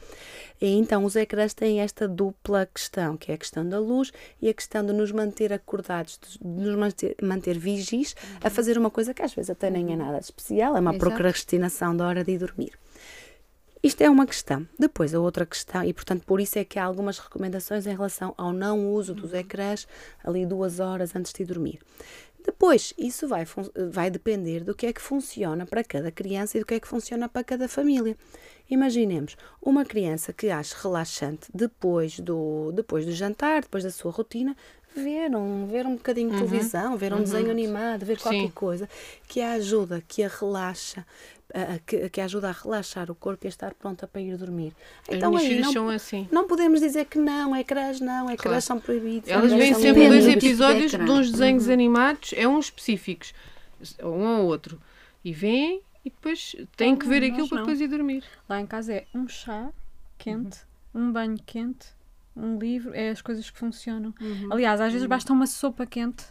E 0.60 0.66
então 0.76 1.02
os 1.06 1.16
ecrãs 1.16 1.54
têm 1.54 1.80
esta 1.80 2.06
dupla 2.06 2.66
questão, 2.66 3.16
que 3.16 3.32
é 3.32 3.34
a 3.34 3.38
questão 3.38 3.66
da 3.66 3.78
luz 3.78 4.12
e 4.42 4.50
a 4.50 4.52
questão 4.52 4.84
de 4.84 4.92
nos 4.92 5.10
manter 5.10 5.54
acordados, 5.54 6.18
de 6.20 6.46
nos 6.46 6.76
manter, 6.76 7.16
manter 7.22 7.58
vigis 7.58 8.14
uhum. 8.22 8.38
a 8.44 8.50
fazer 8.50 8.76
uma 8.76 8.90
coisa 8.90 9.14
que 9.14 9.22
às 9.22 9.32
vezes 9.32 9.48
até 9.48 9.70
nem 9.70 9.90
é 9.90 9.96
nada 9.96 10.18
especial, 10.18 10.76
é 10.76 10.80
uma 10.80 10.90
Exato. 10.90 11.06
procrastinação 11.06 11.96
da 11.96 12.06
hora 12.06 12.22
de 12.22 12.32
ir 12.32 12.38
dormir. 12.38 12.78
Isto 13.80 14.02
é 14.02 14.10
uma 14.10 14.26
questão. 14.26 14.66
Depois, 14.76 15.14
a 15.14 15.20
outra 15.20 15.46
questão, 15.46 15.84
e 15.84 15.94
portanto, 15.94 16.24
por 16.26 16.40
isso 16.40 16.58
é 16.58 16.64
que 16.64 16.80
há 16.80 16.84
algumas 16.84 17.18
recomendações 17.18 17.86
em 17.86 17.92
relação 17.92 18.34
ao 18.36 18.52
não 18.52 18.92
uso 18.92 19.14
dos 19.14 19.32
uhum. 19.32 19.38
ecrãs 19.38 19.86
ali 20.24 20.44
duas 20.44 20.80
horas 20.80 21.14
antes 21.14 21.32
de 21.32 21.44
dormir. 21.44 21.78
Depois, 22.48 22.94
isso 22.96 23.28
vai, 23.28 23.46
vai 23.90 24.10
depender 24.10 24.64
do 24.64 24.74
que 24.74 24.86
é 24.86 24.92
que 24.92 25.02
funciona 25.02 25.66
para 25.66 25.84
cada 25.84 26.10
criança 26.10 26.56
e 26.56 26.60
do 26.60 26.64
que 26.64 26.72
é 26.72 26.80
que 26.80 26.88
funciona 26.88 27.28
para 27.28 27.44
cada 27.44 27.68
família. 27.68 28.16
Imaginemos 28.70 29.36
uma 29.60 29.84
criança 29.84 30.32
que 30.32 30.48
acha 30.48 30.74
relaxante 30.82 31.50
depois 31.52 32.18
do, 32.18 32.72
depois 32.72 33.04
do 33.04 33.12
jantar, 33.12 33.60
depois 33.60 33.84
da 33.84 33.90
sua 33.90 34.10
rotina, 34.10 34.56
ver 34.96 35.36
um, 35.36 35.66
ver 35.66 35.84
um 35.84 35.96
bocadinho 35.96 36.30
de 36.30 36.36
uhum. 36.36 36.48
televisão, 36.48 36.96
ver 36.96 37.12
um 37.12 37.16
uhum. 37.16 37.22
desenho 37.22 37.50
animado, 37.50 38.06
ver 38.06 38.18
qualquer 38.18 38.46
Sim. 38.46 38.52
coisa 38.54 38.88
que 39.28 39.42
a 39.42 39.52
ajuda, 39.52 40.02
que 40.08 40.22
a 40.22 40.28
relaxa, 40.28 41.04
a, 41.54 41.78
que, 41.78 42.08
que, 42.10 42.20
ajuda 42.20 42.48
a 42.48 42.52
relaxar 42.52 43.10
o 43.10 43.14
corpo 43.14 43.46
e 43.46 43.48
a 43.48 43.50
estar 43.50 43.74
pronta 43.74 44.06
para 44.06 44.20
ir 44.20 44.36
dormir. 44.36 44.74
Então 45.08 45.36
aí 45.36 45.60
não, 45.60 45.72
são 45.72 45.88
assim. 45.88 46.28
não 46.30 46.46
podemos 46.46 46.80
dizer 46.80 47.06
que 47.06 47.18
não, 47.18 47.56
ecrãs 47.56 48.00
não, 48.00 48.30
ecrãs 48.30 48.40
claro. 48.42 48.62
são 48.62 48.80
proibidos. 48.80 49.28
Elas 49.28 49.52
vêm 49.52 49.74
sempre 49.74 50.08
dois 50.08 50.26
episódios 50.26 50.90
de, 50.90 50.98
de 50.98 51.10
uns 51.10 51.30
desenhos 51.30 51.66
uhum. 51.66 51.72
animados, 51.72 52.34
é 52.36 52.46
uns 52.46 52.66
específicos, 52.66 53.34
um 54.02 54.40
ou 54.40 54.46
outro, 54.46 54.80
e 55.24 55.32
vêm 55.32 55.80
e 56.04 56.10
depois 56.10 56.54
têm 56.76 56.96
que 56.96 57.06
ver 57.06 57.24
aquilo 57.24 57.48
para 57.48 57.58
depois 57.58 57.80
ir 57.80 57.88
dormir. 57.88 58.24
Lá 58.48 58.60
em 58.60 58.66
casa 58.66 58.92
é 58.92 59.06
um 59.14 59.26
chá 59.26 59.70
quente, 60.16 60.58
uhum. 60.94 61.08
um 61.08 61.12
banho 61.12 61.38
quente, 61.44 61.86
um 62.36 62.58
livro, 62.58 62.94
é 62.94 63.10
as 63.10 63.22
coisas 63.22 63.48
que 63.50 63.58
funcionam. 63.58 64.14
Uhum. 64.20 64.48
Aliás, 64.52 64.80
às 64.80 64.92
vezes 64.92 65.02
uhum. 65.02 65.08
basta 65.08 65.32
uma 65.32 65.46
sopa 65.46 65.86
quente 65.86 66.24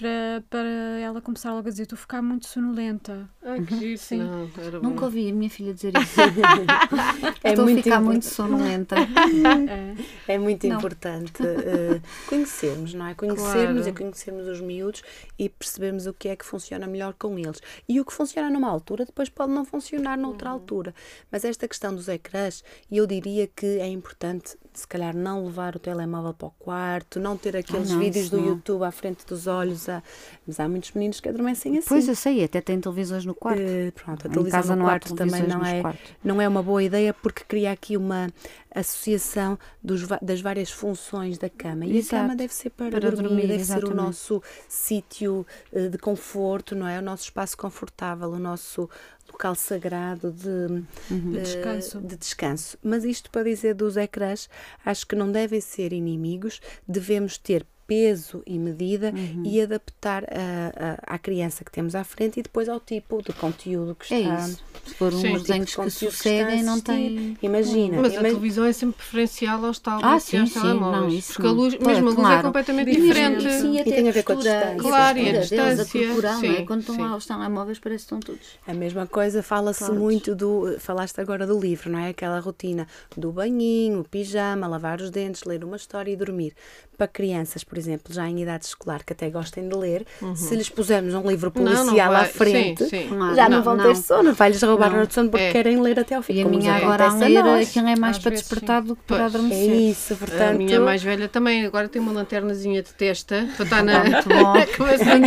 para, 0.00 0.42
para 0.48 0.98
ela 0.98 1.20
começar 1.20 1.52
logo 1.52 1.68
a 1.68 1.70
dizer: 1.70 1.82
Estou 1.82 1.96
a 1.96 2.00
ficar 2.00 2.22
muito 2.22 2.46
sonolenta. 2.46 3.28
Ai, 3.42 3.60
que 3.60 3.78
giro. 3.78 3.98
Sim. 3.98 4.18
Não, 4.18 4.48
Nunca 4.82 5.04
ouvi 5.04 5.28
a 5.28 5.34
minha 5.34 5.50
filha 5.50 5.74
dizer 5.74 5.92
isso. 5.94 6.20
é 7.44 7.50
Estou 7.50 7.66
muito 7.66 7.80
a 7.80 7.82
ficar 7.82 8.00
muito 8.00 8.24
sonolenta. 8.24 8.96
é, 10.26 10.34
é 10.34 10.38
muito 10.38 10.66
não. 10.66 10.78
importante 10.78 11.42
uh, 11.42 12.00
conhecermos, 12.26 12.94
não 12.94 13.06
é? 13.06 13.14
Conhecermos 13.14 13.82
claro. 13.82 13.88
e 13.88 13.92
conhecermos 13.92 14.46
os 14.48 14.60
miúdos 14.62 15.02
e 15.38 15.50
percebermos 15.50 16.06
o 16.06 16.14
que 16.14 16.28
é 16.28 16.36
que 16.36 16.46
funciona 16.46 16.86
melhor 16.86 17.12
com 17.12 17.38
eles. 17.38 17.60
E 17.86 18.00
o 18.00 18.04
que 18.04 18.12
funciona 18.12 18.48
numa 18.48 18.68
altura 18.68 19.04
depois 19.04 19.28
pode 19.28 19.52
não 19.52 19.66
funcionar 19.66 20.16
noutra 20.16 20.48
uhum. 20.48 20.54
altura. 20.54 20.94
Mas 21.30 21.44
esta 21.44 21.68
questão 21.68 21.94
dos 21.94 22.08
ecrãs, 22.08 22.64
eu 22.90 23.06
diria 23.06 23.46
que 23.46 23.66
é 23.66 23.86
importante 23.86 24.56
se 24.72 24.86
calhar 24.86 25.16
não 25.16 25.44
levar 25.44 25.76
o 25.76 25.78
telemóvel 25.78 26.32
para 26.32 26.48
o 26.48 26.50
quarto, 26.52 27.18
não 27.18 27.36
ter 27.36 27.56
aqueles 27.56 27.90
ah, 27.90 27.94
não, 27.94 28.00
vídeos 28.00 28.30
do 28.30 28.38
não. 28.38 28.46
YouTube 28.46 28.82
à 28.84 28.90
frente 28.90 29.26
dos 29.26 29.46
olhos. 29.46 29.88
A... 29.88 30.02
Mas 30.46 30.60
há 30.60 30.68
muitos 30.68 30.92
meninos 30.92 31.20
que 31.20 31.28
adormecem 31.28 31.78
assim. 31.78 31.88
Pois 31.88 32.08
eu 32.08 32.14
sei, 32.14 32.44
até 32.44 32.60
tem 32.60 32.80
televisões 32.80 33.24
no 33.24 33.34
quarto. 33.34 33.60
Uh, 33.60 33.92
pronto, 33.92 34.26
a 34.26 34.30
televisão 34.30 34.60
casa 34.60 34.76
no 34.76 34.84
quarto 34.84 35.14
também 35.14 35.42
não 35.46 35.64
é, 35.64 35.82
não 36.22 36.40
é 36.40 36.48
uma 36.48 36.62
boa 36.62 36.82
ideia 36.82 37.12
porque 37.12 37.44
cria 37.44 37.72
aqui 37.72 37.96
uma 37.96 38.28
associação 38.74 39.58
dos, 39.82 40.06
das 40.22 40.40
várias 40.40 40.70
funções 40.70 41.38
da 41.38 41.48
cama. 41.48 41.86
E 41.86 41.98
Exato. 41.98 42.16
a 42.16 42.18
cama 42.20 42.36
deve 42.36 42.54
ser 42.54 42.70
para, 42.70 42.90
para 42.90 43.10
dormir, 43.10 43.28
dormir, 43.28 43.46
deve 43.48 43.60
exatamente. 43.60 43.86
ser 43.86 43.92
o 43.92 43.96
nosso 43.96 44.42
sítio 44.68 45.46
uh, 45.72 45.88
de 45.88 45.98
conforto, 45.98 46.74
não 46.74 46.86
é? 46.86 46.98
O 46.98 47.02
nosso 47.02 47.24
espaço 47.24 47.56
confortável, 47.56 48.30
o 48.30 48.38
nosso 48.38 48.88
local 49.30 49.54
sagrado 49.54 50.32
de, 50.32 50.48
uhum. 50.48 51.30
uh, 51.30 51.42
descanso. 51.42 52.00
de 52.00 52.16
descanso. 52.16 52.78
Mas 52.82 53.04
isto 53.04 53.30
para 53.30 53.44
dizer 53.44 53.74
dos 53.74 53.96
ecrãs, 53.96 54.48
acho 54.84 55.06
que 55.06 55.16
não 55.16 55.30
devem 55.30 55.60
ser 55.60 55.92
inimigos, 55.92 56.60
devemos 56.86 57.38
ter 57.38 57.66
peso 57.90 58.40
e 58.46 58.56
medida 58.56 59.12
uhum. 59.12 59.42
e 59.44 59.60
adaptar 59.60 60.22
a, 60.22 60.92
a, 61.10 61.14
à 61.16 61.18
criança 61.18 61.64
que 61.64 61.72
temos 61.72 61.96
à 61.96 62.04
frente 62.04 62.38
e 62.38 62.42
depois 62.44 62.68
ao 62.68 62.78
tipo 62.78 63.20
de 63.20 63.32
conteúdo 63.32 63.96
que 63.96 64.14
é 64.14 64.20
está. 64.20 64.32
É 64.32 64.46
isso. 64.46 64.62
Se 64.86 64.94
for 64.94 65.12
uns 65.12 65.20
tipo 65.20 65.40
desenhos 65.40 65.74
que 65.74 65.90
sucedem, 65.90 66.62
não 66.62 66.80
tem. 66.80 67.36
Imagina. 67.42 68.00
Mas 68.00 68.12
imagina. 68.12 68.20
a 68.20 68.22
televisão 68.22 68.64
é 68.64 68.72
sempre 68.72 68.96
preferencial 68.96 69.64
aos 69.64 69.80
tablets 69.80 70.08
ah, 70.08 70.20
sim, 70.20 70.44
e 70.44 70.46
sim. 70.46 70.60
Não, 70.60 71.08
isso 71.08 71.32
porque 71.34 71.48
a 71.48 71.50
luz, 71.50 71.74
claro, 71.74 71.90
mesmo 71.90 72.08
a 72.08 72.10
luz 72.10 72.18
é 72.18 72.22
claro. 72.22 72.38
é 72.38 72.42
completamente 72.42 72.90
diferente. 72.92 73.52
Sim, 73.52 73.80
e 73.80 73.82
tem 73.84 74.08
a 74.08 74.12
ver 74.12 74.22
com 74.22 74.32
a 74.32 74.36
distância. 74.36 74.76
Claro, 74.78 75.18
e 75.18 75.28
a 75.28 75.40
distância. 75.40 75.82
A 75.82 76.06
corporal, 76.06 76.40
sim, 76.40 76.56
é? 76.56 76.62
Quando 76.62 76.80
estão 76.80 76.96
lá 76.96 77.16
os 77.16 77.26
telemóveis, 77.26 77.78
parece 77.80 78.06
que 78.06 78.14
estão 78.14 78.20
todos. 78.20 78.46
A 78.68 78.72
mesma 78.72 79.06
coisa, 79.08 79.42
fala-se 79.42 79.90
muito 79.90 80.36
do. 80.36 80.76
Falaste 80.78 81.20
agora 81.20 81.44
do 81.44 81.58
livro, 81.58 81.90
não 81.90 81.98
é? 81.98 82.10
Aquela 82.10 82.38
rotina 82.38 82.86
do 83.16 83.32
banhinho, 83.32 84.00
o 84.00 84.04
pijama, 84.04 84.68
lavar 84.68 85.00
os 85.00 85.10
dentes, 85.10 85.42
ler 85.42 85.64
uma 85.64 85.76
história 85.76 86.12
e 86.12 86.16
dormir 86.16 86.54
para 87.00 87.08
crianças, 87.08 87.64
por 87.64 87.78
exemplo, 87.80 88.14
já 88.14 88.28
em 88.28 88.40
idade 88.42 88.64
escolar, 88.66 89.04
que 89.04 89.12
até 89.12 89.28
gostem 89.30 89.68
de 89.68 89.74
ler, 89.74 90.06
uhum. 90.20 90.36
se 90.36 90.54
lhes 90.54 90.68
pusermos 90.68 91.14
um 91.14 91.28
livro 91.28 91.50
policial 91.50 91.86
não, 91.86 91.94
não 91.94 92.16
à 92.16 92.24
frente, 92.24 92.84
sim, 92.84 93.08
sim. 93.08 93.34
já 93.34 93.48
não, 93.48 93.58
não 93.58 93.64
vão 93.64 93.78
ter 93.78 93.96
sono, 93.96 94.32
vai-lhes 94.32 94.62
roubar 94.62 94.94
a 94.94 95.10
sono 95.10 95.30
porque 95.30 95.46
é. 95.46 95.52
querem 95.52 95.80
ler 95.80 95.98
até 95.98 96.14
ao 96.14 96.22
fim. 96.22 96.34
E 96.34 96.42
a 96.42 96.44
minha 96.44 96.74
agora 96.74 97.08
a 97.08 97.14
ler, 97.14 97.38
aquilo 97.62 97.88
é 97.88 97.96
mais 97.96 98.16
Às 98.16 98.22
para 98.22 98.30
despertar 98.32 98.82
do 98.82 98.94
que 98.94 99.02
para 99.02 99.26
adormecer. 99.26 99.70
É 99.70 99.74
isso, 99.74 100.16
portanto... 100.16 100.42
A 100.42 100.52
minha 100.52 100.80
mais 100.80 101.02
velha 101.02 101.28
também 101.28 101.64
agora 101.64 101.88
tem 101.88 102.00
uma 102.00 102.12
lanternazinha 102.12 102.82
de 102.82 102.92
testa 102.92 103.48
para 103.56 103.64
estar 103.64 103.82
na... 103.82 104.04
Muito 104.04 104.28
bom. 104.28 104.52
Começa 104.76 105.04
a 105.04 105.18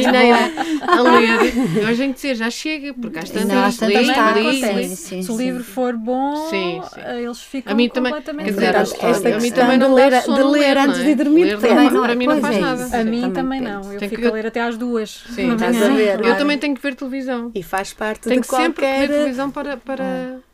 a 0.87 1.01
ler. 1.01 1.89
Hoje 1.89 2.03
em 2.03 2.13
que 2.13 2.35
já 2.35 2.49
chega, 2.49 2.93
porque 2.93 3.19
às 3.19 3.29
tantas 3.29 3.79
lê, 3.79 4.87
Se 4.87 5.31
o 5.31 5.37
livro 5.37 5.63
for 5.63 5.95
bom, 5.95 6.49
eles 7.17 7.41
ficam 7.41 7.75
completamente... 7.75 8.53
Esta 8.63 9.31
questão 9.31 9.77
de 9.77 10.43
ler 10.43 10.77
antes 10.77 11.03
de 11.03 11.15
dormir 11.15 11.59
também 11.59 11.89
não, 11.91 12.03
para 12.03 12.15
mim 12.15 12.27
não 12.27 12.41
faz 12.43 12.57
é 12.57 12.59
nada. 12.59 12.97
A 12.99 13.03
mim 13.03 13.31
também, 13.31 13.61
não. 13.61 13.93
Eu 13.93 13.99
fico 13.99 14.15
que... 14.15 14.27
a 14.27 14.31
ler 14.31 14.47
até 14.47 14.61
às 14.61 14.77
duas. 14.77 15.23
Sim, 15.29 15.53
estás 15.53 15.81
a 15.81 15.89
ver. 15.89 16.23
Eu 16.23 16.37
também 16.37 16.57
tenho 16.57 16.75
que 16.75 16.81
ver 16.81 16.95
televisão. 16.95 17.51
E 17.55 17.63
faz 17.63 17.93
parte 17.93 18.29
tenho 18.29 18.41
de 18.41 18.47
qualquer... 18.47 18.65
sempre 18.65 18.85
que 18.85 18.99
ver 18.99 19.07
televisão 19.07 19.51
para... 19.51 19.77
para... 19.77 20.03
Olha, 20.03 20.52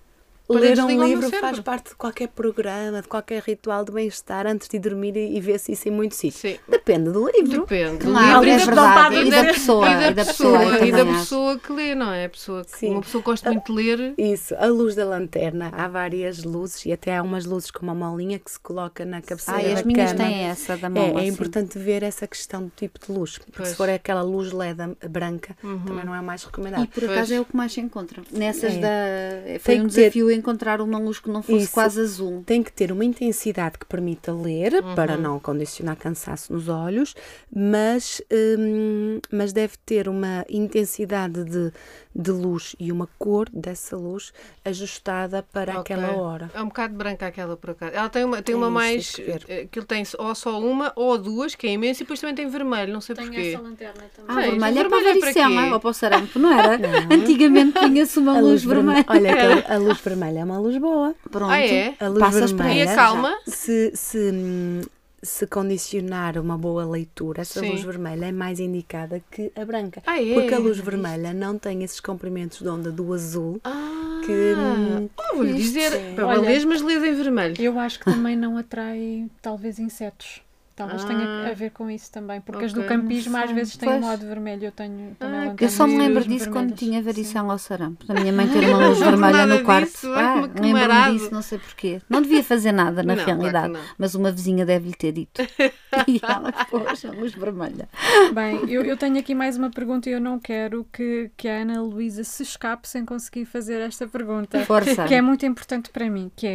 ler 0.54 0.80
um 0.80 1.04
livro 1.06 1.30
faz 1.32 1.60
parte 1.60 1.90
de 1.90 1.96
qualquer 1.96 2.28
programa, 2.30 3.02
de 3.02 3.08
qualquer 3.08 3.42
ritual 3.44 3.84
de 3.86 3.92
bem-estar 3.92 4.48
antes 4.48 4.68
de 4.68 4.80
dormir 4.80 5.16
e, 5.16 5.38
e 5.38 5.40
vê-se 5.42 5.72
isso 5.72 5.88
em 5.88 5.92
muitos 5.92 6.18
sítios. 6.18 6.42
Sim. 6.42 6.58
Depende 6.68 7.12
do 7.12 7.30
livro. 7.30 7.62
Depende. 7.62 8.06
Claro, 8.06 8.44
livro 8.44 8.50
é 8.50 8.56
e 8.56 8.58
da- 8.60 8.66
verdade. 8.66 9.16
e 9.16 9.28
E 9.28 9.32
da 9.32 9.44
pessoa, 9.46 9.86
E 9.90 9.96
da 10.00 10.08
e 10.10 10.14
da 10.14 10.26
pessoa, 10.26 10.86
e 10.88 10.92
da 10.92 11.06
pessoa 11.06 11.60
que 11.60 11.72
lê, 11.74 11.96
não 11.96 12.12
é? 12.12 12.26
A 12.26 12.30
pessoa 12.30 12.64
que, 12.66 12.78
Sim. 12.78 12.92
uma 12.92 13.02
pessoa 13.02 13.22
que 13.22 13.30
gosta 13.30 13.52
muito 13.52 13.66
de 13.66 13.72
ler. 13.72 14.14
Isso, 14.18 14.56
a 14.56 14.66
luz 14.68 14.96
da 14.96 15.06
lanterna. 15.06 15.70
Há 15.74 15.88
várias 15.88 16.44
luzes 16.44 16.86
e 16.86 16.92
até 16.92 17.16
há 17.16 17.22
umas 17.24 17.46
luzes 17.46 17.72
com 17.72 17.84
uma 17.84 17.94
molinha 17.96 18.40
que 18.40 18.50
se 18.52 18.60
coloca 18.60 19.06
na 19.06 19.22
cabeceira 19.22 19.60
Ah, 19.60 19.64
e 19.64 19.74
as 19.74 19.82
da 19.82 19.86
minhas 19.88 20.12
cama. 20.14 20.24
têm 20.26 20.40
essa 20.48 20.78
da 20.78 20.88
É, 20.88 20.90
mola. 20.90 21.20
é 21.22 21.24
sim. 21.26 21.28
importante 21.30 21.78
ver 21.78 22.04
essa 22.04 22.26
questão 22.28 22.64
do 22.64 22.72
tipo 22.76 23.00
de 23.06 23.12
luz. 23.12 23.38
Porque 23.38 23.52
Pois. 23.56 23.70
se 23.70 23.76
for 23.76 23.90
aquela 23.90 24.22
luz 24.22 24.52
LED 24.52 24.80
branca, 25.10 25.56
Uhum. 25.64 25.80
também 25.86 26.06
não 26.06 26.16
é 26.16 26.20
o 26.20 26.24
mais 26.24 26.42
E 26.42 26.46
recomendado. 26.46 26.88
por 26.88 27.04
acaso 27.04 27.18
Pois. 27.20 27.32
é 27.32 27.40
o 27.40 27.46
que 27.46 27.56
mais 27.56 27.72
se 27.74 27.82
encontra. 27.82 28.22
Nessas 28.32 28.74
É. 28.76 28.80
da. 28.80 29.60
Foi 29.60 29.76
Tem 29.76 29.82
um 29.84 29.88
desafio 29.88 30.32
encontrar 30.40 30.82
uma 30.82 30.98
luz 30.98 31.20
que 31.20 31.30
não 31.30 31.42
fosse 31.44 31.66
Isso. 31.66 31.74
quase 31.74 32.02
azul. 32.02 32.44
Tem 32.46 32.64
que 32.64 32.72
ter 32.72 32.92
uma 32.92 33.06
intensidade 33.06 33.78
que 33.78 33.86
permita 33.86 34.34
ler, 34.34 34.74
Uhum. 34.74 34.96
para 34.96 35.16
não 35.18 35.40
condicionar 35.40 35.96
cansaço 35.98 36.52
nos 36.52 36.68
olhos, 36.68 37.14
mas, 37.54 38.22
hum, 38.58 39.20
mas 39.32 39.54
deve 39.54 39.74
ter 39.86 40.08
uma 40.10 40.46
intensidade 40.50 41.44
de, 41.44 41.72
de 42.16 42.32
luz 42.32 42.76
e 42.80 42.92
uma 42.92 43.08
cor 43.20 43.48
dessa 43.54 43.96
luz 43.96 44.34
ajustada 44.66 45.44
para 45.54 45.80
Ok. 45.80 45.96
aquela 45.96 46.16
hora. 46.22 46.50
É 46.54 46.62
um 46.62 46.66
bocado 46.66 46.96
branca 46.96 47.28
aquela 47.28 47.56
por 47.56 47.70
acaso. 47.72 47.94
Ela 47.96 48.10
tem 48.10 48.24
uma, 48.24 48.42
tem 48.42 48.54
É 48.56 48.58
uma 48.58 48.70
mais. 48.70 49.12
tem 49.14 49.26
que 49.26 49.32
ver. 49.32 49.46
eh, 49.48 49.62
Aquilo 49.62 49.86
tem 49.86 50.04
ou 50.18 50.34
só 50.36 50.60
uma 50.60 50.92
ou 50.96 51.18
duas, 51.18 51.54
que 51.56 51.68
é 51.68 51.72
imenso, 51.72 52.02
e 52.02 52.04
depois 52.04 52.20
também 52.20 52.36
tem 52.36 52.48
vermelho, 52.50 52.92
não 52.94 53.00
sei 53.02 53.16
Tenho 53.16 53.28
porquê. 53.32 53.50
essa 53.54 53.62
lanterna 53.62 54.04
também. 54.16 54.36
Ah, 54.38 54.42
vermelho 54.50 54.80
é 54.80 54.84
para 54.90 54.98
é 54.98 55.02
para 55.04 55.10
varicela 55.20 55.64
quê? 55.68 55.74
ou 55.74 55.80
para 55.80 55.90
o 55.90 55.94
sarampo, 55.94 56.40
não 56.40 56.52
era? 56.52 56.80
Antigamente 57.14 57.80
tinha-se 57.80 58.20
uma 58.20 58.36
A 58.38 58.42
luz 58.42 58.64
vermelha-. 58.64 59.06
Olha, 59.08 59.36
que 59.64 59.72
a, 59.72 59.78
luz 59.78 60.00
vermelha 60.02 60.40
é 60.40 60.44
uma 60.44 60.60
luz 60.60 60.78
boa. 60.78 61.16
Pronto. 61.30 61.52
Ah, 61.52 61.60
é? 61.60 61.94
A 62.00 62.08
luz 62.08 62.20
Passas 62.20 62.52
vermelha. 62.52 62.86
E 62.86 62.88
a 62.88 62.96
calma? 62.96 63.38
Se, 63.48 63.92
se, 63.96 64.18
hum, 64.34 64.82
se 65.22 65.46
condicionar 65.48 66.38
uma 66.38 66.58
boa 66.58 66.86
leitura, 66.86 67.42
essa 67.42 67.60
Sim. 67.60 67.72
luz 67.72 67.84
vermelha 67.84 68.26
é 68.28 68.32
mais 68.32 68.60
indicada 68.60 69.22
que 69.32 69.52
a 69.56 69.66
branca. 69.66 70.02
Ah, 70.06 70.22
é? 70.22 70.34
Porque 70.34 70.54
a 70.54 70.60
luz 70.60 70.78
vermelha 70.80 71.34
não 71.34 71.58
tem 71.58 71.84
esses 71.84 72.00
comprimentos 72.00 72.60
de 72.60 72.68
onda 72.70 72.92
do 72.92 73.14
azul. 73.14 73.60
Ah, 73.64 74.22
Que, 74.26 74.32
hum, 74.54 75.10
oh, 75.18 75.36
vou-lhe 75.38 75.52
isto 75.52 75.62
dizer, 75.64 75.94
é- 75.94 76.14
para 76.14 76.28
Olha- 76.28 76.42
mas 76.68 76.82
lês 76.82 77.04
em 77.04 77.14
vermelho. 77.16 77.56
Eu 77.60 77.80
acho 77.80 77.98
que 78.00 78.06
também 78.06 78.36
não 78.36 78.58
atrai, 78.58 79.28
talvez, 79.42 79.80
insetos. 79.80 80.42
Talvez 80.80 81.04
tenha 81.04 81.20
Ah. 81.20 81.50
a 81.50 81.54
ver 81.54 81.72
com 81.72 81.92
isso 81.92 82.10
também, 82.12 82.40
porque 82.42 82.64
as 82.66 82.72
do 82.74 82.84
campismo 82.86 83.36
às 83.38 83.52
vezes 83.52 83.76
têm 83.76 83.90
um 83.90 83.92
Pois. 84.00 84.06
modo 84.06 84.26
vermelho. 84.26 84.64
Eu 84.66 84.72
tenho 84.72 85.14
também 85.20 85.50
Ah, 85.50 85.56
Eu 85.60 85.70
só 85.70 85.86
me 85.86 85.98
lembro 85.98 86.24
disso 86.24 86.46
quando 86.46 86.70
vermelhas. 86.70 86.80
tinha 86.80 87.00
Sim. 87.00 87.06
varição 87.06 87.52
ao 87.52 87.58
sarampo. 87.58 88.06
Da 88.06 88.14
minha 88.14 88.32
mãe 88.34 88.48
ter 88.48 88.64
uma 88.70 88.88
luz 88.88 88.98
vermelha 89.00 89.46
no 89.46 89.64
quarto. 89.64 89.86
disso, 89.92 90.08
Ah, 90.14 90.36
marado. 90.48 90.62
lembro-me 90.62 91.18
disso, 91.20 91.34
não 91.34 91.42
sei 91.42 91.60
porquê. 91.60 92.02
Não 92.10 92.22
devia 92.22 92.44
fazer 92.44 92.72
nada 92.72 93.04
na 93.04 93.16
Não, 93.16 93.24
claro 93.24 93.40
realidade, 93.40 93.74
não. 93.74 93.80
mas 93.98 94.16
uma 94.16 94.32
vizinha 94.32 94.66
deve-lhe 94.66 94.94
ter 94.96 95.12
dito. 95.12 95.42
E 96.08 96.20
ela, 96.24 96.52
poxa, 96.70 97.12
luz 97.12 97.34
vermelha. 97.34 97.90
Bem, 98.34 98.60
eu, 98.72 98.84
eu 98.84 98.96
tenho 98.96 99.18
aqui 99.18 99.34
mais 99.36 99.58
uma 99.58 99.70
pergunta 99.72 100.08
e 100.10 100.14
eu 100.14 100.22
não 100.22 100.40
quero 100.40 100.86
que, 100.94 101.32
que 101.36 101.48
a 101.48 101.62
Ana 101.62 101.82
Luísa 101.82 102.24
se 102.24 102.44
escape 102.44 102.88
sem 102.88 103.04
conseguir 103.04 103.46
fazer 103.46 103.82
esta 103.82 104.08
pergunta. 104.08 104.64
Força. 104.66 105.06
que 105.06 105.16
é 105.16 105.22
muito 105.22 105.46
importante 105.46 105.90
para 105.90 106.08
mim, 106.10 106.32
que 106.36 106.48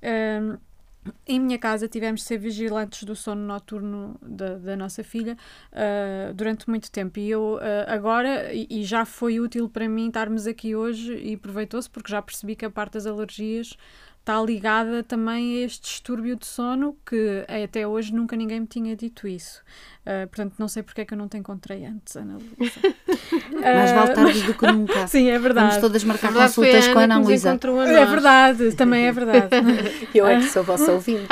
é 0.00 0.40
hum, 0.40 0.56
em 1.26 1.40
minha 1.40 1.58
casa 1.58 1.88
tivemos 1.88 2.20
de 2.20 2.26
ser 2.26 2.38
vigilantes 2.38 3.04
do 3.04 3.14
sono 3.14 3.42
noturno 3.42 4.16
da, 4.22 4.56
da 4.56 4.76
nossa 4.76 5.04
filha 5.04 5.36
ah, 5.72 6.32
durante 6.34 6.68
muito 6.68 6.90
tempo. 6.90 7.18
E 7.18 7.30
eu 7.30 7.58
ah, 7.60 7.92
agora 7.92 8.52
e, 8.52 8.66
e 8.70 8.84
já 8.84 9.04
foi 9.04 9.40
útil 9.40 9.68
para 9.68 9.88
mim 9.88 10.08
estarmos 10.08 10.46
aqui 10.46 10.74
hoje 10.74 11.14
e 11.14 11.34
aproveitou-se 11.34 11.88
porque 11.88 12.10
já 12.10 12.22
percebi 12.22 12.56
que 12.56 12.64
a 12.64 12.70
parte 12.70 12.94
das 12.94 13.06
alergias 13.06 13.76
está 14.28 14.42
ligada 14.42 15.02
também 15.02 15.56
a 15.56 15.64
este 15.64 15.80
distúrbio 15.80 16.36
de 16.36 16.44
sono 16.44 16.94
que 17.06 17.46
até 17.64 17.88
hoje 17.88 18.12
nunca 18.12 18.36
ninguém 18.36 18.60
me 18.60 18.66
tinha 18.66 18.94
dito 18.94 19.26
isso. 19.26 19.62
Ah, 20.04 20.26
portanto, 20.26 20.54
não 20.58 20.68
sei 20.68 20.82
porque 20.82 21.00
é 21.00 21.04
que 21.06 21.14
eu 21.14 21.18
não 21.18 21.28
te 21.28 21.38
encontrei 21.38 21.86
antes, 21.86 22.14
Ana 22.14 22.36
Luísa. 22.36 22.80
Mais 23.62 23.90
vale 23.92 24.14
tarde 24.14 24.42
do 24.42 24.52
que 24.52 24.66
nunca. 24.66 25.06
Sim, 25.08 25.30
é 25.30 25.38
verdade. 25.38 25.68
Vamos 25.68 25.80
todas 25.80 26.04
marcar 26.04 26.30
verdade, 26.30 26.52
foi 26.52 26.66
consultas 26.66 26.88
a 26.88 26.92
com 26.92 26.98
a 26.98 27.02
Ana 27.04 27.18
Luísa. 27.18 27.50
É 27.50 28.04
verdade, 28.04 28.76
também 28.76 29.06
é 29.06 29.12
verdade. 29.12 29.48
Eu 30.14 30.26
é 30.26 30.36
que 30.36 30.48
sou 30.48 30.62
vossa 30.62 30.92
ouvinte. 30.92 31.26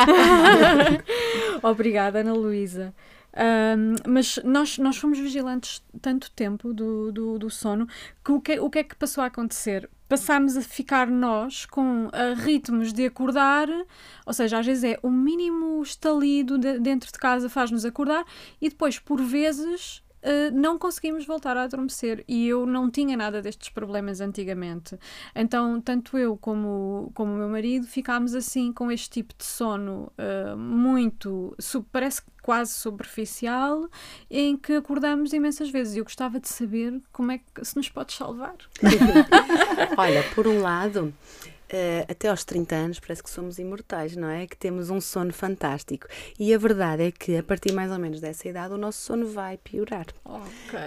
Obrigada, 1.63 2.21
Ana 2.21 2.33
Luísa. 2.33 2.95
Mas 4.07 4.41
nós, 4.43 4.79
nós 4.79 4.97
fomos 4.97 5.19
vigilantes 5.19 5.83
tanto 6.01 6.31
tempo 6.31 6.73
do, 6.73 7.13
do, 7.13 7.39
do 7.39 7.51
sono 7.51 7.87
que 8.25 8.33
o, 8.33 8.41
que 8.41 8.59
o 8.59 8.71
que 8.71 8.79
é 8.79 8.85
que 8.85 8.97
passou 8.97 9.23
a 9.23 9.27
acontecer? 9.27 9.89
Passámos 10.09 10.57
a 10.57 10.63
ficar 10.63 11.09
nós 11.09 11.67
com 11.67 12.09
ritmos 12.37 12.93
de 12.93 13.07
acordar, 13.07 13.69
ou 14.25 14.33
seja, 14.33 14.59
às 14.59 14.67
vezes 14.67 14.85
é 14.85 14.99
o 15.03 15.11
mínimo 15.11 15.83
estalido 15.83 16.57
de- 16.57 16.79
dentro 16.79 17.11
de 17.11 17.19
casa 17.19 17.49
faz-nos 17.49 17.85
acordar 17.85 18.25
e 18.61 18.69
depois, 18.69 18.99
por 19.01 19.21
vezes, 19.21 20.03
ah, 20.27 20.51
não 20.53 20.77
conseguimos 20.77 21.25
voltar 21.25 21.57
a 21.57 21.63
adormecer 21.63 22.25
e 22.27 22.49
eu 22.49 22.67
não 22.67 22.91
tinha 22.91 23.17
nada 23.17 23.41
destes 23.41 23.69
problemas 23.69 24.21
antigamente. 24.21 24.99
Então, 25.35 25.81
tanto 25.81 26.19
eu 26.19 26.37
como, 26.37 27.13
como 27.15 27.33
o 27.33 27.37
meu 27.37 27.49
marido 27.49 27.87
ficámos 27.87 28.35
assim 28.35 28.73
com 28.73 28.91
este 28.91 29.09
tipo 29.09 29.33
de 29.39 29.45
sono 29.45 30.13
ah, 30.19 30.57
muito, 30.57 31.57
parece 31.93 32.23
quase 32.43 32.73
superficial, 32.75 33.89
em 34.31 34.57
que 34.57 34.73
acordamos 34.75 35.33
imensas 35.33 35.71
vezes. 35.71 35.95
E 35.95 35.99
eu 35.99 36.05
gostava 36.05 36.41
de 36.41 36.49
saber 36.49 37.01
como 37.13 37.31
é 37.33 37.39
que 37.39 37.65
se 37.65 37.77
nos 37.77 37.89
pode 37.89 38.13
salvar. 38.13 38.57
Olha, 39.97 40.25
por 40.35 40.47
um 40.49 40.61
lado, 40.61 41.15
eh, 41.69 42.05
até 42.09 42.29
aos 42.29 42.45
30 42.45 42.75
anos 42.75 43.01
parece 43.01 43.23
que 43.23 43.31
somos 43.31 43.59
imortais, 43.59 44.15
não 44.17 44.29
é? 44.29 44.47
Que 44.47 44.57
temos 44.57 44.91
um 44.91 45.01
sono 45.01 45.33
fantástico. 45.33 46.07
E 46.39 46.53
a 46.55 46.59
verdade 46.59 47.03
é 47.05 47.11
que 47.11 47.37
a 47.37 47.43
partir 47.43 47.73
mais 47.73 47.91
ou 47.91 47.99
menos 47.99 48.21
dessa 48.21 48.49
idade 48.49 48.75
o 48.75 48.79
nosso 48.79 49.01
sono 49.01 49.27
vai 49.27 49.57
piorar. 49.59 50.07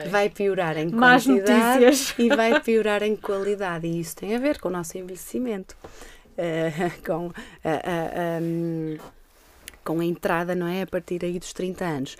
Vai 0.10 0.30
piorar 0.30 0.78
em 0.78 0.90
Más 0.90 1.26
quantidade 1.26 1.84
notícias. 1.86 2.14
e 2.18 2.30
vai 2.30 2.60
piorar 2.62 3.04
em 3.04 3.16
qualidade. 3.16 3.88
E 3.88 4.00
isso 4.00 4.16
tem 4.16 4.36
a 4.36 4.40
ver 4.40 4.60
com 4.60 4.70
o 4.70 4.72
nosso 4.72 4.98
envelhecimento. 4.98 5.76
eh, 6.38 6.72
com 7.06 7.32
a, 7.64 7.70
a- 7.70 8.38
a, 8.38 8.42
hum, 8.42 8.98
com 9.84 10.00
a 10.00 10.06
entrada, 10.06 10.56
não 10.56 10.68
é? 10.68 10.84
A 10.84 10.88
partir 10.88 11.24
aí 11.26 11.38
dos 11.40 11.52
30 11.52 11.84
anos. 11.86 12.16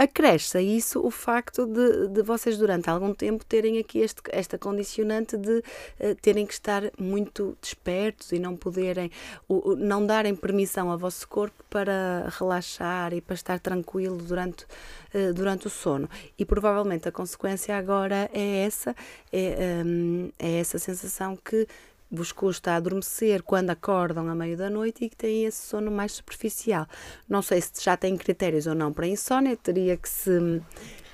Acresce 0.00 0.56
a 0.58 0.62
isso 0.62 1.04
o 1.04 1.10
facto 1.10 1.66
de, 1.66 2.06
de 2.06 2.22
vocês, 2.22 2.56
durante 2.56 2.88
algum 2.88 3.12
tempo, 3.12 3.44
terem 3.44 3.78
aqui 3.78 3.98
este, 3.98 4.22
esta 4.30 4.56
condicionante 4.56 5.36
de 5.36 5.60
eh, 5.98 6.14
terem 6.14 6.46
que 6.46 6.52
estar 6.52 6.84
muito 6.96 7.58
despertos 7.60 8.30
e 8.30 8.38
não 8.38 8.56
poderem, 8.56 9.10
o- 9.48 9.70
o- 9.70 9.76
não 9.76 10.06
darem 10.06 10.36
permissão 10.36 10.88
ao 10.92 10.96
vosso 10.96 11.26
corpo 11.26 11.64
para 11.68 12.28
relaxar 12.38 13.12
e 13.12 13.20
para 13.20 13.34
estar 13.34 13.58
tranquilo 13.58 14.18
durante, 14.18 14.64
eh, 15.12 15.32
durante 15.32 15.66
o 15.66 15.70
sono. 15.70 16.08
E 16.38 16.44
provavelmente 16.44 17.08
a 17.08 17.12
consequência 17.12 17.76
agora 17.76 18.30
é 18.32 18.64
essa, 18.64 18.94
é, 19.32 19.82
hum, 19.84 20.30
é 20.38 20.60
essa 20.60 20.78
sensação 20.78 21.36
que 21.36 21.66
vos 22.10 22.32
custa 22.32 22.74
adormecer 22.74 23.42
quando 23.42 23.70
acordam 23.70 24.28
a 24.28 24.34
meio 24.34 24.56
da 24.56 24.70
noite 24.70 25.04
e 25.04 25.08
que 25.08 25.16
têm 25.16 25.44
esse 25.44 25.66
sono 25.66 25.90
mais 25.90 26.12
superficial. 26.12 26.86
Não 27.28 27.42
sei 27.42 27.60
se 27.60 27.72
já 27.82 27.96
têm 27.96 28.16
critérios 28.16 28.66
ou 28.66 28.74
não 28.74 28.92
para 28.92 29.06
insónia, 29.06 29.56
teria 29.56 29.96
que 29.96 30.08
se. 30.08 30.62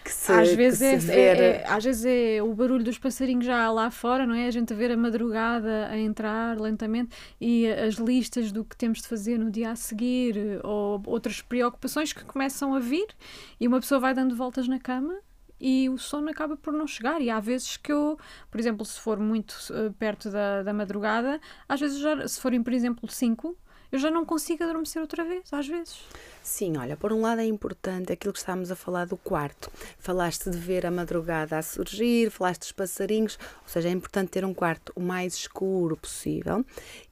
Que 0.04 0.12
se 0.12 0.30
às, 0.30 0.52
vezes 0.52 0.82
é, 0.82 0.96
ver- 0.98 1.40
é- 1.40 1.46
é- 1.62 1.66
às 1.66 1.82
vezes 1.82 2.04
é 2.04 2.42
o 2.42 2.52
barulho 2.52 2.84
dos 2.84 2.98
passarinhos 2.98 3.46
já 3.46 3.70
lá 3.72 3.90
fora, 3.90 4.26
não 4.26 4.34
é? 4.34 4.46
A 4.46 4.50
gente 4.50 4.70
a 4.70 4.76
ver 4.76 4.90
a 4.90 4.96
madrugada 4.98 5.86
a 5.88 5.98
entrar 5.98 6.60
lentamente 6.60 7.16
e 7.40 7.66
as 7.66 7.94
listas 7.94 8.52
do 8.52 8.62
que 8.66 8.76
temos 8.76 9.00
de 9.00 9.08
fazer 9.08 9.38
no 9.38 9.50
dia 9.50 9.70
a 9.70 9.76
seguir 9.76 10.60
ou 10.62 11.02
outras 11.06 11.40
preocupações 11.40 12.12
que 12.12 12.22
começam 12.22 12.74
a 12.74 12.80
vir 12.80 13.06
e 13.58 13.66
uma 13.66 13.80
pessoa 13.80 13.98
vai 13.98 14.12
dando 14.12 14.36
voltas 14.36 14.68
na 14.68 14.78
cama 14.78 15.14
e 15.60 15.88
o 15.88 15.98
sono 15.98 16.30
acaba 16.30 16.56
por 16.56 16.72
não 16.72 16.86
chegar. 16.86 17.20
E 17.20 17.30
há 17.30 17.40
vezes 17.40 17.76
que 17.76 17.92
eu, 17.92 18.18
por 18.50 18.58
exemplo, 18.60 18.84
se 18.84 19.00
for 19.00 19.18
muito 19.18 19.54
eh, 19.70 19.90
perto 19.98 20.30
da, 20.30 20.62
da 20.62 20.72
madrugada, 20.72 21.40
às 21.68 21.80
vezes, 21.80 21.98
já, 21.98 22.26
se 22.26 22.40
forem, 22.40 22.62
por 22.62 22.72
exemplo, 22.72 23.10
5, 23.10 23.56
eu 23.94 23.98
já 23.98 24.10
não 24.10 24.24
consigo 24.24 24.64
adormecer 24.64 25.00
outra 25.00 25.22
vez, 25.22 25.52
às 25.52 25.68
vezes. 25.68 26.02
Sim, 26.42 26.76
olha, 26.78 26.96
por 26.96 27.12
um 27.12 27.20
lado 27.20 27.40
é 27.40 27.44
importante 27.44 28.12
aquilo 28.12 28.32
que 28.32 28.40
estávamos 28.40 28.70
a 28.70 28.74
falar 28.74 29.06
do 29.06 29.16
quarto. 29.16 29.70
Falaste 30.00 30.50
de 30.50 30.58
ver 30.58 30.84
a 30.84 30.90
madrugada 30.90 31.56
a 31.56 31.62
surgir, 31.62 32.28
falaste 32.28 32.62
dos 32.62 32.72
passarinhos, 32.72 33.38
ou 33.62 33.68
seja, 33.68 33.88
é 33.88 33.92
importante 33.92 34.30
ter 34.30 34.44
um 34.44 34.52
quarto 34.52 34.92
o 34.96 35.00
mais 35.00 35.34
escuro 35.34 35.96
possível 35.96 36.64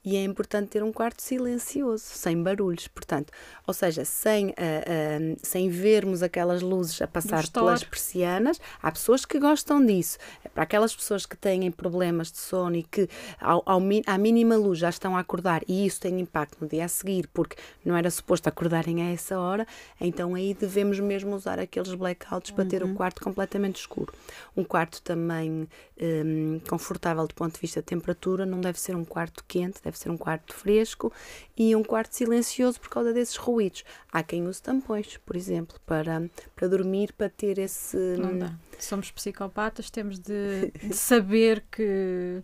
e 0.05 0.17
é 0.17 0.23
importante 0.23 0.69
ter 0.69 0.83
um 0.83 0.91
quarto 0.91 1.21
silencioso, 1.21 2.03
sem 2.03 2.41
barulhos, 2.41 2.87
portanto, 2.87 3.31
ou 3.65 3.73
seja, 3.73 4.03
sem, 4.03 4.49
ah, 4.51 4.53
ah, 4.57 5.37
sem 5.41 5.69
vermos 5.69 6.21
aquelas 6.21 6.61
luzes 6.61 7.01
a 7.01 7.07
passar 7.07 7.47
pelas 7.49 7.83
persianas. 7.83 8.59
Há 8.81 8.91
pessoas 8.91 9.25
que 9.25 9.39
gostam 9.39 9.83
disso. 9.85 10.17
É 10.43 10.49
para 10.49 10.63
aquelas 10.63 10.95
pessoas 10.95 11.25
que 11.25 11.37
têm 11.37 11.71
problemas 11.71 12.31
de 12.31 12.37
sono 12.37 12.75
e 12.75 12.83
que 12.83 13.07
ao, 13.39 13.63
ao 13.65 13.81
à 14.05 14.17
mínima 14.17 14.55
luz 14.55 14.79
já 14.79 14.89
estão 14.89 15.15
a 15.15 15.19
acordar 15.19 15.61
e 15.67 15.85
isso 15.85 16.01
tem 16.01 16.19
impacto 16.19 16.57
no 16.61 16.67
dia 16.67 16.85
a 16.85 16.87
seguir, 16.87 17.27
porque 17.27 17.55
não 17.85 17.95
era 17.95 18.09
suposto 18.09 18.47
acordarem 18.49 19.01
a 19.01 19.11
essa 19.11 19.39
hora, 19.39 19.67
então 19.99 20.35
aí 20.35 20.53
devemos 20.53 20.99
mesmo 20.99 21.35
usar 21.35 21.59
aqueles 21.59 21.93
blackouts 21.93 22.51
para 22.51 22.65
ter 22.65 22.83
o 22.83 22.93
quarto 22.93 23.21
completamente 23.21 23.77
escuro. 23.77 24.13
Um 24.55 24.63
quarto 24.63 25.01
também 25.01 25.67
hum, 26.01 26.59
confortável 26.69 27.27
do 27.27 27.33
ponto 27.33 27.55
de 27.55 27.61
vista 27.61 27.81
de 27.81 27.85
temperatura, 27.85 28.45
não 28.45 28.59
deve 28.59 28.79
ser 28.79 28.95
um 28.95 29.05
quarto 29.05 29.43
quente, 29.47 29.81
deve 29.83 29.92
ser 29.97 30.09
um 30.09 30.17
quarto 30.17 30.53
fresco 30.53 31.11
e 31.57 31.75
um 31.75 31.83
quarto 31.83 32.13
silencioso 32.13 32.79
por 32.79 32.89
causa 32.89 33.13
desses 33.13 33.35
ruídos. 33.35 33.83
Há 34.11 34.21
quem 34.23 34.47
use 34.47 34.61
tampões, 34.61 35.17
por 35.25 35.35
exemplo, 35.35 35.77
para, 35.85 36.29
para 36.55 36.67
dormir, 36.67 37.13
para 37.13 37.29
ter 37.29 37.57
esse. 37.57 37.97
Não 38.17 38.37
dá. 38.37 38.53
Somos 38.79 39.11
psicopatas, 39.11 39.89
temos 39.89 40.19
de, 40.19 40.71
de 40.83 40.95
saber 40.95 41.63
que, 41.71 42.41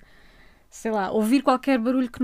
sei 0.69 0.91
lá, 0.91 1.11
ouvir 1.11 1.41
qualquer 1.41 1.77
barulho 1.77 2.09
que, 2.09 2.19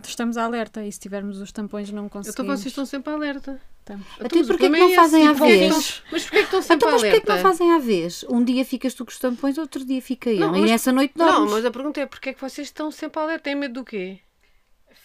que 0.00 0.08
estamos 0.08 0.36
alerta 0.36 0.84
e 0.84 0.92
se 0.92 1.00
tivermos 1.00 1.40
os 1.40 1.50
tampões 1.50 1.90
não 1.90 2.08
conseguimos. 2.08 2.34
Então 2.34 2.46
vocês 2.46 2.66
estão 2.66 2.86
sempre 2.86 3.12
alerta. 3.12 3.60
Estamos. 3.80 4.06
Até 4.20 4.26
Então, 4.26 4.38
mas 4.40 4.44
o 4.44 4.48
porquê 4.52 4.70
que 4.70 4.78
não 4.78 4.90
é 4.90 4.94
fazem 4.94 5.26
à 5.26 5.32
tipo, 5.32 5.46
vez? 5.46 5.62
então- 5.72 5.82
Mas 6.12 6.22
porquê 6.22 6.36
que 6.38 6.44
estão 6.44 6.62
sempre 6.62 6.76
Então, 6.76 6.90
mas 6.92 7.00
porquê 7.00 7.20
que 7.22 7.30
alerta? 7.30 7.34
não 7.34 7.50
fazem 7.50 7.72
à 7.72 7.78
vez? 7.78 8.24
Um 8.28 8.44
dia 8.44 8.64
ficas 8.64 8.92
tu 8.94 9.04
com 9.06 9.10
os 9.10 9.18
tampões, 9.18 9.56
outro 9.58 9.84
dia 9.86 10.02
fica 10.02 10.30
eu. 10.30 10.38
Não, 10.40 10.54
e 10.56 10.60
mas- 10.60 10.70
nessa 10.70 10.92
noite 10.92 11.14
Não, 11.16 11.26
dormes. 11.26 11.50
mas 11.52 11.64
a 11.64 11.70
pergunta 11.70 11.98
é 12.00 12.06
porquê 12.06 12.28
é 12.28 12.34
que 12.34 12.40
vocês 12.40 12.68
estão 12.68 12.90
sempre 12.90 13.20
alerta? 13.20 13.44
Têm 13.44 13.54
medo 13.56 13.74
do 13.74 13.84
quê? 13.84 14.20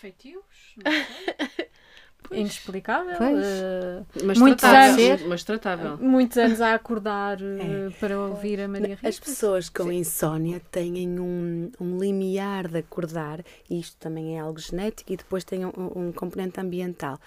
Feitios? 0.06 0.43
Inexplicável. 2.32 3.18
Pois. 3.18 3.45
eh, 3.45 4.03
Mas 4.24 4.38
Muitos 4.39 4.62
tratável. 4.62 5.08
anos. 5.14 5.22
Mas 5.28 5.43
tratável. 5.43 5.97
muitos 5.97 6.38
anos 6.38 6.62
a 6.62 6.74
acordar 6.74 7.38
eh, 7.41 7.89
para 7.99 8.20
ouvir 8.20 8.62
a 8.62 8.68
Maria 8.68 8.95
Rita. 8.95 9.08
As 9.08 9.20
pessoas 9.20 9.70
com 9.70 9.91
insónia 9.91 10.60
têm 10.72 11.20
um, 11.20 11.72
um 11.80 11.97
limiar 11.99 12.68
de 12.68 12.80
acordar, 12.80 13.43
e 13.70 13.80
isto 13.80 13.95
também 13.97 14.38
é 14.38 14.39
algo 14.39 14.60
genético, 14.60 15.12
e 15.14 15.18
depois 15.18 15.43
tem 15.43 15.66
um, 15.66 15.72
um 15.95 16.12
componente 16.12 16.60
ambiental. 16.60 17.20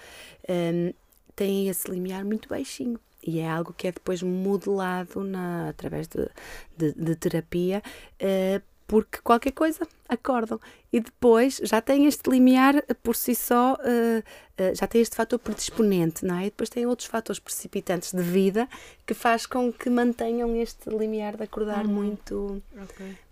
Hum, 0.48 0.92
têm 1.36 1.68
esse 1.68 1.88
limiar 1.90 2.24
muito 2.24 2.48
baixinho. 2.48 2.98
E 3.24 3.38
é 3.40 3.48
algo 3.48 3.72
que 3.76 3.86
é 3.88 3.92
depois 3.92 4.22
modelado 4.22 5.22
na, 5.22 5.68
através 5.68 6.06
de, 6.08 6.28
de, 6.76 6.92
de 6.92 7.14
terapia, 7.16 7.82
eh, 8.18 8.60
porque 8.88 9.18
qualquer 9.22 9.52
coisa 9.52 9.86
acordam. 10.08 10.58
E 10.90 10.98
depois 10.98 11.60
já 11.62 11.78
têm 11.82 12.06
este 12.06 12.30
limiar 12.30 12.82
por 13.02 13.14
si 13.14 13.34
só, 13.34 13.76
eh, 13.84 14.22
eh, 14.56 14.74
já 14.74 14.86
tem 14.86 15.02
este 15.02 15.14
fator 15.14 15.38
predisponente, 15.38 16.24
não 16.24 16.36
é? 16.36 16.46
E 16.46 16.50
depois 16.50 16.70
tem 16.70 16.86
outros 16.86 17.06
fatores 17.06 17.38
precipitantes 17.38 18.12
de 18.12 18.22
vida 18.22 18.66
que 19.06 19.12
faz 19.12 19.44
com 19.44 19.70
que 19.70 19.90
mantenham 19.90 20.56
este 20.56 20.88
limiar 20.88 21.36
de 21.36 21.42
acordar 21.42 21.86
muito, 21.86 22.62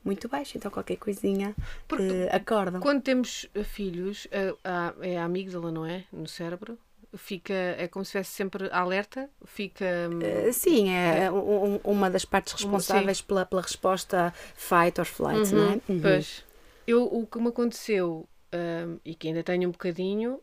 muito 0.05 0.29
baixo. 0.29 0.59
Então 0.59 0.71
qualquer 0.71 0.97
coisinha 0.97 1.57
Porque 1.89 2.03
eh, 2.03 2.37
acordam. 2.37 2.83
Quando 2.83 3.01
temos 3.01 3.49
uh, 3.57 3.65
filhos, 3.65 4.27
uh, 4.27 5.03
é 5.03 5.17
a 5.17 5.25
amígdala, 5.25 5.73
não 5.73 5.87
é? 5.87 6.05
No 6.13 6.29
cérebro. 6.29 6.79
Fica, 7.17 7.53
é 7.55 7.89
como 7.89 8.05
se 8.05 8.11
estivesse 8.11 8.33
sempre 8.33 8.69
alerta. 8.71 9.29
Fica. 9.45 9.85
Eh, 10.23 10.53
Sim, 10.53 10.91
é 10.91 11.31
um- 11.31 11.75
um- 11.77 11.81
uma 11.85 12.11
das 12.11 12.25
partes 12.25 12.53
responsáveis 12.53 13.21
pela, 13.21 13.45
pela 13.47 13.63
resposta 13.63 14.33
fight 14.55 15.01
or 15.01 15.07
flight, 15.07 15.53
não 15.55 15.71
é? 15.73 15.81
Uhum. 15.89 16.01
Pois. 16.01 16.45
Eu, 16.87 17.05
o 17.05 17.27
que 17.27 17.39
me 17.39 17.49
aconteceu, 17.49 18.29
hum, 18.55 18.99
e 19.05 19.15
que 19.15 19.29
ainda 19.29 19.43
tenho 19.43 19.69
um 19.69 19.73
bocadinho, 19.73 20.41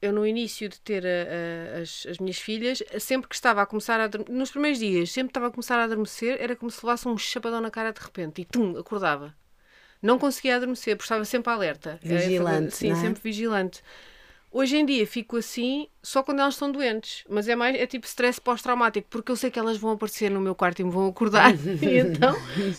eu 0.00 0.12
no 0.12 0.26
início 0.26 0.68
de 0.68 0.78
ter 0.80 1.04
a- 1.06 1.78
a- 1.78 1.80
as, 1.82 2.06
as 2.08 2.18
minhas 2.18 2.38
filhas, 2.38 2.82
sempre 3.00 3.28
que 3.28 3.34
estava 3.34 3.62
a 3.62 3.66
começar 3.66 3.98
a 3.98 4.04
adormecer, 4.04 4.34
nos 4.36 4.50
primeiros 4.50 4.78
dias, 4.78 5.10
sempre 5.10 5.28
que 5.28 5.30
estava 5.32 5.48
a 5.48 5.50
começar 5.50 5.78
a 5.78 5.84
adormecer, 5.84 6.36
era 6.40 6.54
como 6.54 6.70
se 6.70 6.84
levasse 6.84 7.08
um 7.08 7.16
chapadão 7.18 7.60
na 7.60 7.70
cara 7.70 7.92
de 7.92 8.00
repente 8.00 8.42
e 8.42 8.44
tum, 8.44 8.76
acordava. 8.78 9.34
Não 10.00 10.16
conseguia 10.18 10.54
adormecer, 10.56 10.94
porque 10.96 11.06
estava 11.06 11.24
sempre 11.24 11.52
alerta. 11.52 11.98
Era- 12.04 12.18
Vigilante, 12.20 12.76
Sim, 12.76 12.90
não 12.90 12.96
é? 12.96 13.00
sempre 13.00 13.20
vigilante. 13.22 13.82
Hoje 14.50 14.78
em 14.78 14.86
dia 14.86 15.06
fico 15.06 15.36
assim 15.36 15.86
só 16.02 16.22
quando 16.22 16.40
elas 16.40 16.54
estão 16.54 16.72
doentes, 16.72 17.22
mas 17.28 17.46
é 17.48 17.54
mais 17.54 17.76
é 17.76 17.86
tipo 17.86 18.06
stress 18.06 18.40
pós-traumático, 18.40 19.06
porque 19.10 19.30
eu 19.30 19.36
sei 19.36 19.50
que 19.50 19.58
elas 19.58 19.76
vão 19.76 19.90
aparecer 19.92 20.30
no 20.30 20.40
meu 20.40 20.54
quarto 20.54 20.80
e 20.80 20.84
me 20.84 20.90
vão 20.90 21.06
acordar, 21.06 21.52
e 21.82 21.98
então 21.98 22.34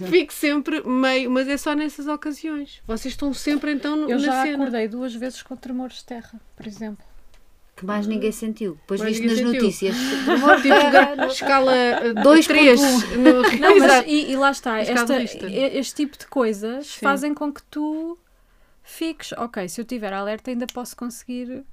fico 0.09 0.33
sempre 0.33 0.81
meio, 0.87 1.29
mas 1.29 1.47
é 1.47 1.57
só 1.57 1.73
nessas 1.75 2.07
ocasiões. 2.07 2.81
Vocês 2.87 3.13
estão 3.13 3.33
sempre 3.33 3.71
então 3.71 3.95
no, 3.95 4.09
Eu 4.09 4.17
na 4.17 4.25
já 4.25 4.43
cena. 4.43 4.55
acordei 4.63 4.87
duas 4.87 5.13
vezes 5.13 5.43
com 5.43 5.55
tremores 5.55 5.97
de 5.97 6.05
terra, 6.05 6.41
por 6.55 6.65
exemplo. 6.65 7.05
Que 7.75 7.85
mais 7.85 8.05
ninguém 8.05 8.31
sentiu. 8.33 8.73
Depois 8.73 8.99
Mais 8.99 9.17
viste 9.17 9.29
nas 9.29 9.37
sentiu. 9.37 9.53
notícias. 9.61 9.95
Tipo, 10.61 11.23
escala 11.31 11.73
Dois 12.21 12.45
3 12.45 12.77
ponto 12.81 13.07
no 13.17 13.41
Não, 13.57 13.79
mas, 13.79 13.83
Exato. 13.83 14.09
e, 14.09 14.31
e 14.31 14.35
lá 14.35 14.51
está, 14.51 14.79
esta, 14.79 15.23
este 15.23 15.95
tipo 15.95 16.17
de 16.17 16.27
coisas 16.27 16.87
Sim. 16.87 16.99
fazem 17.01 17.33
com 17.33 17.53
que 17.53 17.63
tu 17.63 18.17
fiques, 18.89 19.31
ok, 19.37 19.67
se 19.69 19.79
eu 19.81 19.85
tiver 19.85 20.11
alerta 20.13 20.49
ainda 20.51 20.65
posso 20.73 20.95
conseguir 20.95 21.63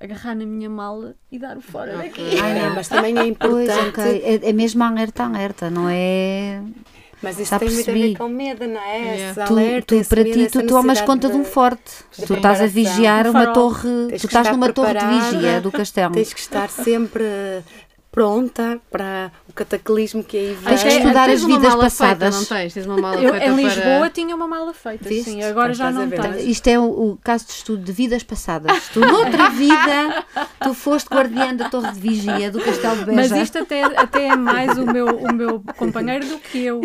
agarrar 0.00 0.34
na 0.34 0.46
minha 0.46 0.70
mala 0.70 1.14
e 1.32 1.38
dar 1.38 1.56
o 1.56 1.60
fora 1.60 1.96
daqui. 1.96 2.38
Ai, 2.40 2.60
não, 2.60 2.74
mas 2.74 2.88
também 2.88 3.18
é 3.18 3.32
Pois, 3.34 3.68
importante. 3.68 3.88
ok. 4.00 4.22
É, 4.24 4.50
é 4.50 4.52
mesmo 4.52 4.82
alerta, 4.84 5.24
alerta, 5.24 5.70
não 5.70 5.88
é? 5.88 6.62
Mas 7.20 7.36
isso 7.40 7.50
Já 7.50 7.58
tem 7.58 7.68
muito 7.68 7.90
a 7.90 7.92
ver 7.92 8.16
com 8.16 8.28
medo, 8.28 8.64
não 8.68 8.80
é? 8.80 8.98
Yeah. 9.16 9.44
Tu, 9.46 9.52
alerta, 9.52 9.96
tu 9.96 10.08
para 10.08 10.24
ti, 10.24 10.46
tu 10.52 10.66
tomas 10.68 11.00
conta 11.00 11.28
de 11.28 11.36
um 11.36 11.44
forte. 11.44 12.04
de 12.16 12.26
Tu 12.26 12.34
estás 12.34 12.60
a 12.60 12.66
vigiar 12.66 13.26
Um 13.26 13.30
uma 13.30 13.52
torre. 13.52 14.06
Tens 14.10 14.20
Tu 14.20 14.26
estás 14.28 14.48
numa 14.52 14.72
torre 14.72 14.94
de 14.94 15.06
vigia 15.06 15.60
do 15.60 15.72
castelo. 15.72 16.14
Tens 16.14 16.32
que 16.32 16.38
estar 16.38 16.68
sempre 16.70 17.24
pronta 18.18 18.80
para 18.90 19.30
o 19.48 19.52
cataclismo 19.52 20.24
que 20.24 20.36
aí 20.36 20.54
vem. 20.54 20.64
Tens 20.64 20.82
que 20.82 20.88
estudar 20.88 21.26
Tens 21.26 21.34
as 21.38 21.42
uma 21.44 21.56
vidas 21.56 21.70
mala 21.70 21.82
passadas. 21.84 22.34
Feita, 22.36 22.54
não 22.54 22.60
tens? 22.60 22.74
Tens 22.74 22.86
uma 22.86 22.96
mala 22.96 23.22
Eu, 23.22 23.30
feita 23.30 23.46
em 23.46 23.54
para- 23.54 23.62
Lisboa 23.74 24.10
tinha 24.10 24.34
uma 24.34 24.48
mala 24.48 24.74
feita, 24.74 25.08
Viste? 25.08 25.30
sim, 25.30 25.42
agora 25.44 25.72
já 25.72 25.92
não 25.92 26.08
ver? 26.08 26.20
tenho. 26.20 26.38
Isto 26.50 26.66
é 26.66 26.78
o, 26.80 26.84
o 27.12 27.18
caso 27.22 27.46
de 27.46 27.52
estudo 27.52 27.82
de 27.84 27.92
vidas 27.92 28.24
passadas. 28.24 28.88
Tu, 28.88 28.98
noutra 28.98 29.50
vida, 29.54 30.24
tu 30.64 30.74
foste 30.74 31.08
guardiã 31.14 31.54
da 31.54 31.68
torre 31.68 31.92
de 31.92 32.00
vigia 32.00 32.50
do 32.50 32.60
castelo 32.60 32.96
de 32.96 33.04
Beja. 33.04 33.14
Mas 33.36 33.42
isto 33.42 33.58
até, 33.58 33.84
até 33.84 34.26
é 34.30 34.36
mais 34.36 34.76
o 34.76 34.84
meu, 34.84 35.06
o 35.06 35.32
meu 35.32 35.62
companheiro 35.76 36.26
do 36.26 36.38
que 36.40 36.58
eu. 36.64 36.80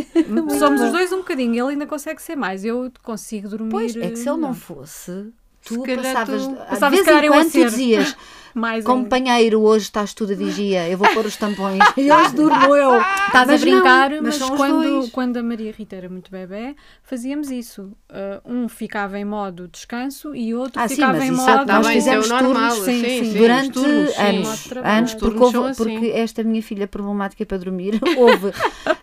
Somos 0.60 0.82
os 0.82 0.92
dois 0.92 1.12
um 1.12 1.18
bocadinho. 1.18 1.54
Ele 1.66 1.72
ainda 1.74 1.88
consegue 1.88 2.22
ser 2.22 2.36
mais. 2.36 2.64
Eu 2.64 2.92
consigo 3.02 3.50
dormir. 3.50 3.72
Pois, 3.72 3.96
é 3.96 4.10
que 4.12 4.18
se 4.18 4.30
ele 4.30 4.38
não 4.38 4.52
eh, 4.52 4.54
fosse, 4.54 5.32
tu 5.66 5.82
passavas... 5.84 6.46
tu- 6.46 6.58
Às 6.62 6.68
Passava, 6.70 6.96
se 6.96 7.02
vezes 7.02 7.06
calhar, 7.06 7.24
em 7.26 7.28
quando 7.30 7.52
tu 7.52 7.66
dizias, 7.66 8.16
mais 8.54 8.84
companheiro, 8.86 9.62
hoje 9.62 9.86
estás 9.86 10.14
tu 10.14 10.26
de 10.26 10.36
vigia, 10.36 10.88
eu 10.90 10.98
vou 10.98 11.08
pôr 11.14 11.26
os 11.26 11.36
tampões. 11.38 11.80
E 11.98 12.12
hoje 12.12 12.34
durmo 12.36 12.76
eu. 12.76 13.00
Estás 13.00 13.50
a 13.50 13.52
Mas 13.54 13.64
não, 13.64 13.72
brincar, 13.72 14.10
mas 14.22 14.40
mas, 14.40 14.50
quando, 14.52 15.10
quando 15.12 15.38
a 15.38 15.44
Maria 15.44 15.72
Rita 15.72 15.96
era 15.96 16.10
muito 16.10 16.30
bebê, 16.32 16.76
fazíamos 17.04 17.50
isso. 17.52 17.92
Uh, 18.10 18.42
um 18.54 18.68
ficava 18.70 19.18
em 19.18 19.26
modo 19.26 19.68
descanso 19.68 20.36
e 20.36 20.54
outro 20.54 20.80
Ah, 20.82 20.88
sim, 20.88 20.96
ficava 20.96 21.14
mas 21.14 21.24
em 21.24 21.34
isso 21.34 21.42
modo. 21.42 21.66
nós 21.66 21.80
isso 21.80 21.90
é 21.90 21.94
fizemos 21.94 22.30
normal, 22.30 22.70
turnos 22.70 22.74
sim, 22.86 23.02
sim, 23.02 23.08
sim. 23.24 23.32
sim, 23.32 23.38
durante 23.38 23.68
os 23.78 23.84
turnos, 23.84 24.12
sim. 24.14 24.22
anos, 24.22 24.72
anos 24.84 25.14
Os 25.14 25.20
porque, 25.20 25.40
houve, 25.44 25.58
assim. 25.70 25.84
porque 25.84 26.12
esta 26.14 26.44
minha 26.44 26.62
filha 26.62 26.88
problemática 26.88 27.46
para 27.46 27.58
dormir 27.58 28.00
houve 28.18 28.52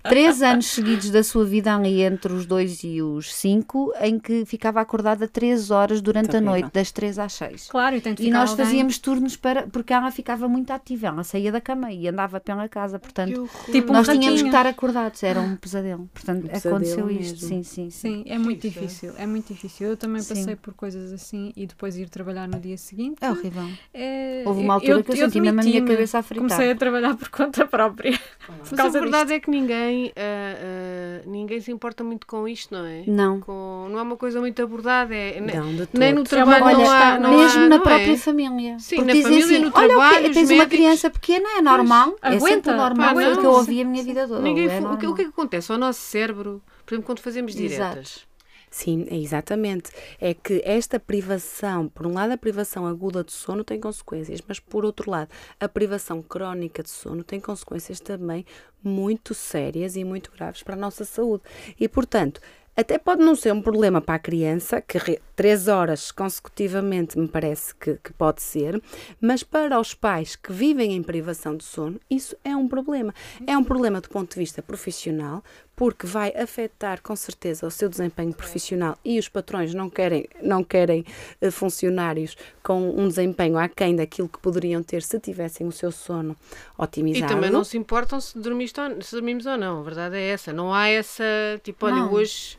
três 0.05 0.43
anos 0.43 0.67
seguidos 0.67 1.11
da 1.11 1.23
sua 1.25 1.45
vida 1.45 1.75
ali 1.75 2.03
entre 2.03 2.33
os 2.33 2.47
dois 2.47 2.85
e 2.85 3.03
os 3.03 3.35
cinco 3.35 3.93
em 4.01 4.19
que 4.19 4.45
ficava 4.45 4.81
acordada 4.81 5.27
três 5.27 5.71
horas 5.73 6.01
durante 6.01 6.29
a 6.29 6.33
Terrível. 6.33 6.53
noite, 6.53 6.71
das 6.73 6.91
três 6.93 7.19
às 7.19 7.33
seis. 7.33 7.67
Claro, 7.69 7.97
e 7.97 8.01
tem 8.01 8.15
de 8.15 8.25
E 8.27 8.31
nós 8.31 8.51
alguém- 8.51 8.65
fazíamos 8.67 8.99
turnos 8.99 9.37
para 9.41 9.67
porque 9.69 9.93
ela 9.93 10.11
ficava 10.11 10.47
muito 10.49 10.71
ativa, 10.73 11.07
ela 11.09 11.25
saía 11.25 11.51
da 11.51 11.61
cama 11.61 11.93
e 11.93 12.07
andava 12.09 12.39
pela 12.41 12.69
casa, 12.69 12.99
Que 12.99 13.05
portanto. 13.05 13.49
Tipo 13.73 13.91
um 13.91 13.97
nós 13.97 14.07
tínhamos 14.07 14.25
que 14.27 14.31
ratinho. 14.33 14.47
estar 14.47 14.67
acordados, 14.67 15.23
era 15.23 15.41
um 15.41 15.57
pesadelo. 15.57 16.09
Portanto, 16.13 16.47
pesadelo 16.49 16.77
aconteceu 16.77 17.11
isto. 17.11 17.33
mesmo. 17.33 17.49
Sim, 17.49 17.63
sim, 17.63 17.91
sim. 17.91 17.91
Sim, 17.91 18.25
é 18.27 18.39
muito 18.39 18.63
difícil. 18.69 19.13
É 19.17 19.27
muito 19.27 19.53
difícil. 19.53 19.89
Eu 19.89 19.97
também 19.97 20.21
Sim. 20.23 20.35
passei 20.35 20.57
por 20.57 20.75
coisas 20.75 21.13
assim 21.13 21.53
e 21.57 21.67
depois 21.67 21.97
ir 21.97 22.09
trabalhar 22.09 22.47
no 22.49 22.59
dia 22.61 22.77
seguinte. 22.77 23.17
É 23.21 23.31
horrível. 23.31 23.69
é- 23.95 24.43
Houve 24.47 24.63
uma 24.63 24.75
altura 24.75 25.03
que 25.03 25.13
eu 25.13 25.17
senti 25.17 25.41
mesmo 25.41 25.61
a 25.61 25.65
minha 25.65 25.85
cabeça 25.85 26.19
a 26.19 26.23
fritar. 26.23 26.49
Comecei 26.49 26.71
a 26.73 26.75
trabalhar 26.77 27.17
por 27.17 27.29
conta 27.29 27.67
própria. 27.67 28.19
Por 28.47 28.55
Mas 28.77 28.95
a 28.97 29.01
verdade 29.01 29.33
é 29.33 29.41
que 29.41 29.51
ninguém, 29.51 30.13
ah, 30.17 31.21
ah, 31.23 31.23
ninguém 31.27 31.61
se 31.61 31.71
importa 31.71 32.03
muito 32.05 32.27
com 32.27 32.47
isto, 32.49 32.75
não 32.75 32.85
é? 32.85 33.05
Não. 33.07 33.41
Com- 33.41 33.89
não 33.91 33.99
é 33.99 34.03
uma 34.03 34.17
coisa 34.17 34.41
muito 34.41 34.61
abordada. 34.63 35.15
É, 35.15 35.41
Não, 35.41 35.75
de 35.75 35.89
nem 35.95 36.13
no 36.13 36.23
todo. 36.25 36.29
trabalho 36.31 36.79
não 36.79 36.91
há. 36.91 37.19
Não 37.19 37.31
mesmo 37.39 37.59
há, 37.59 37.63
na 37.63 37.69
não 37.77 37.81
própria 37.81 38.13
é? 38.13 38.17
família. 38.17 38.79
Sim, 38.79 38.97
Porque 38.97 39.13
na 39.15 39.21
família, 39.31 39.45
assim, 39.45 39.65
no 39.65 39.73
olha 39.75 39.89
trabalho, 39.89 40.23
quê? 40.23 40.29
os 40.29 40.35
tens 40.35 40.51
uma 40.51 40.57
médicos." 40.59 40.79
criança 40.79 41.11
pequena, 41.11 41.49
é 41.59 41.63
normal. 41.63 42.17
é 42.23 42.29
aguenta. 42.29 42.47
sempre 42.47 42.73
o 42.73 42.77
normal. 42.77 43.09
Pá, 43.09 43.15
Foi 43.15 43.25
o 43.25 43.37
que 43.37 43.43
não. 43.43 43.45
eu 43.45 43.51
ouvi 43.57 43.81
a 43.81 43.85
minha 43.85 44.05
vida 44.05 44.29
toda. 44.29 44.41
Ninguém, 44.41 44.69
é 44.69 44.81
o, 44.81 44.97
que, 44.97 45.07
o 45.07 45.15
que 45.15 45.23
é 45.23 45.25
que 45.25 45.31
acontece 45.31 45.71
ao 45.73 45.79
nosso 45.79 46.01
cérebro, 46.01 46.63
por 46.85 46.95
exemplo, 46.95 47.07
quando 47.07 47.21
fazemos 47.21 47.55
Exato. 47.55 47.91
diretas? 47.91 48.31
Sim, 48.73 49.05
é 49.11 49.17
exatamente. 49.17 49.91
É 50.21 50.33
que 50.33 50.63
esta 50.65 51.01
privação, 51.01 51.89
por 51.89 52.07
um 52.07 52.15
lado, 52.15 52.33
a 52.33 52.37
privação 52.37 52.87
aguda 52.87 53.25
de 53.25 53.33
sono 53.33 53.65
tem 53.65 53.81
consequências, 53.81 54.41
mas 54.47 54.61
por 54.61 54.85
outro 54.85 55.11
lado, 55.11 55.29
a 55.59 55.69
privação 55.69 56.23
crónica 56.23 56.81
de 56.81 56.89
sono 56.91 57.25
tem 57.25 57.41
consequências 57.41 57.99
também 57.99 58.47
muito 58.83 59.35
sérias 59.35 59.97
e 59.97 60.05
muito 60.05 60.31
graves 60.31 60.63
para 60.63 60.75
a 60.75 60.79
nossa 60.79 61.05
saúde. 61.05 61.43
E, 61.81 61.89
portanto, 61.89 62.41
Até 62.81 62.97
pode 62.97 63.23
não 63.23 63.37
ser 63.37 63.53
um 63.53 63.61
problema 63.61 64.01
para 64.01 64.15
a 64.15 64.19
criança, 64.19 64.81
que 64.81 65.21
três 65.37 65.69
horas 65.69 66.11
consecutivamente 66.11 67.19
me 67.19 67.29
parece 67.29 67.75
que, 67.75 67.99
que 68.03 68.11
pode 68.15 68.41
ser, 68.41 68.83
mas 69.21 69.43
para 69.43 69.79
os 69.79 69.93
pais 69.93 70.35
que 70.35 70.51
vivem 70.51 70.95
em 70.97 71.03
privação 71.03 71.55
de 71.55 71.63
sono, 71.63 72.01
isso 72.09 72.35
é 72.43 72.57
um 72.57 72.67
problema. 72.67 73.15
É 73.47 73.55
um 73.55 73.63
problema 73.63 74.01
do 74.01 74.09
ponto 74.09 74.33
de 74.33 74.39
vista 74.39 74.63
profissional, 74.63 75.45
porque 75.77 76.07
vai 76.07 76.33
afetar 76.35 77.03
com 77.03 77.15
certeza 77.15 77.67
o 77.67 77.71
seu 77.71 77.87
desempenho 77.87 78.33
profissional 78.33 78.97
e 79.05 79.19
os 79.19 79.29
patrões 79.29 79.75
não 79.75 79.91
querem, 79.91 80.27
não 80.43 80.65
querem 80.65 81.05
eh, 81.39 81.51
funcionários 81.51 82.35
com 82.63 82.89
um 82.99 83.09
desempenho 83.09 83.59
aquém 83.59 83.95
daquilo 83.95 84.29
que 84.29 84.39
poderiam 84.39 84.83
ter 84.83 85.03
se 85.03 85.21
tivessem 85.21 85.67
o 85.67 85.73
seu 85.73 85.93
sono 85.93 86.35
E 86.79 86.83
otimizado. 86.83 87.35
também 87.35 87.51
não 87.51 87.63
se 87.63 87.77
importam 87.77 88.19
se, 88.23 88.39
dormiste 88.39 88.81
ou, 88.81 89.03
se 89.03 89.15
dormimos 89.15 89.45
ou 89.45 89.59
não. 89.59 89.81
A 89.81 89.83
verdade 89.83 90.17
é 90.17 90.31
essa. 90.31 90.51
Não 90.51 90.73
há 90.73 90.89
essa, 90.89 91.25
tipo, 91.63 91.85
olha, 91.85 92.07
hoje 92.07 92.59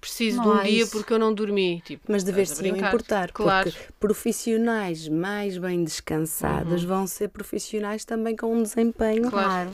preciso 0.00 0.36
Não 0.38 0.44
de 0.44 0.50
um 0.50 0.62
dia 0.62 0.82
isso. 0.82 0.92
porque 0.92 1.12
eu 1.12 1.18
não 1.18 1.32
dormi. 1.34 1.82
Tipo, 1.84 2.04
Mas 2.08 2.22
dever-se 2.24 2.56
brincar. 2.62 2.88
importar, 2.88 3.32
Claro. 3.32 3.70
porque 3.70 3.92
profissionais 3.98 5.08
mais 5.08 5.58
bem 5.58 5.82
descansados 5.84 6.84
vão 6.84 7.06
ser 7.06 7.28
profissionais 7.28 8.04
também 8.04 8.36
com 8.36 8.54
um 8.54 8.62
desempenho 8.62 9.24
Uhum. 9.24 9.30
Claro. 9.30 9.70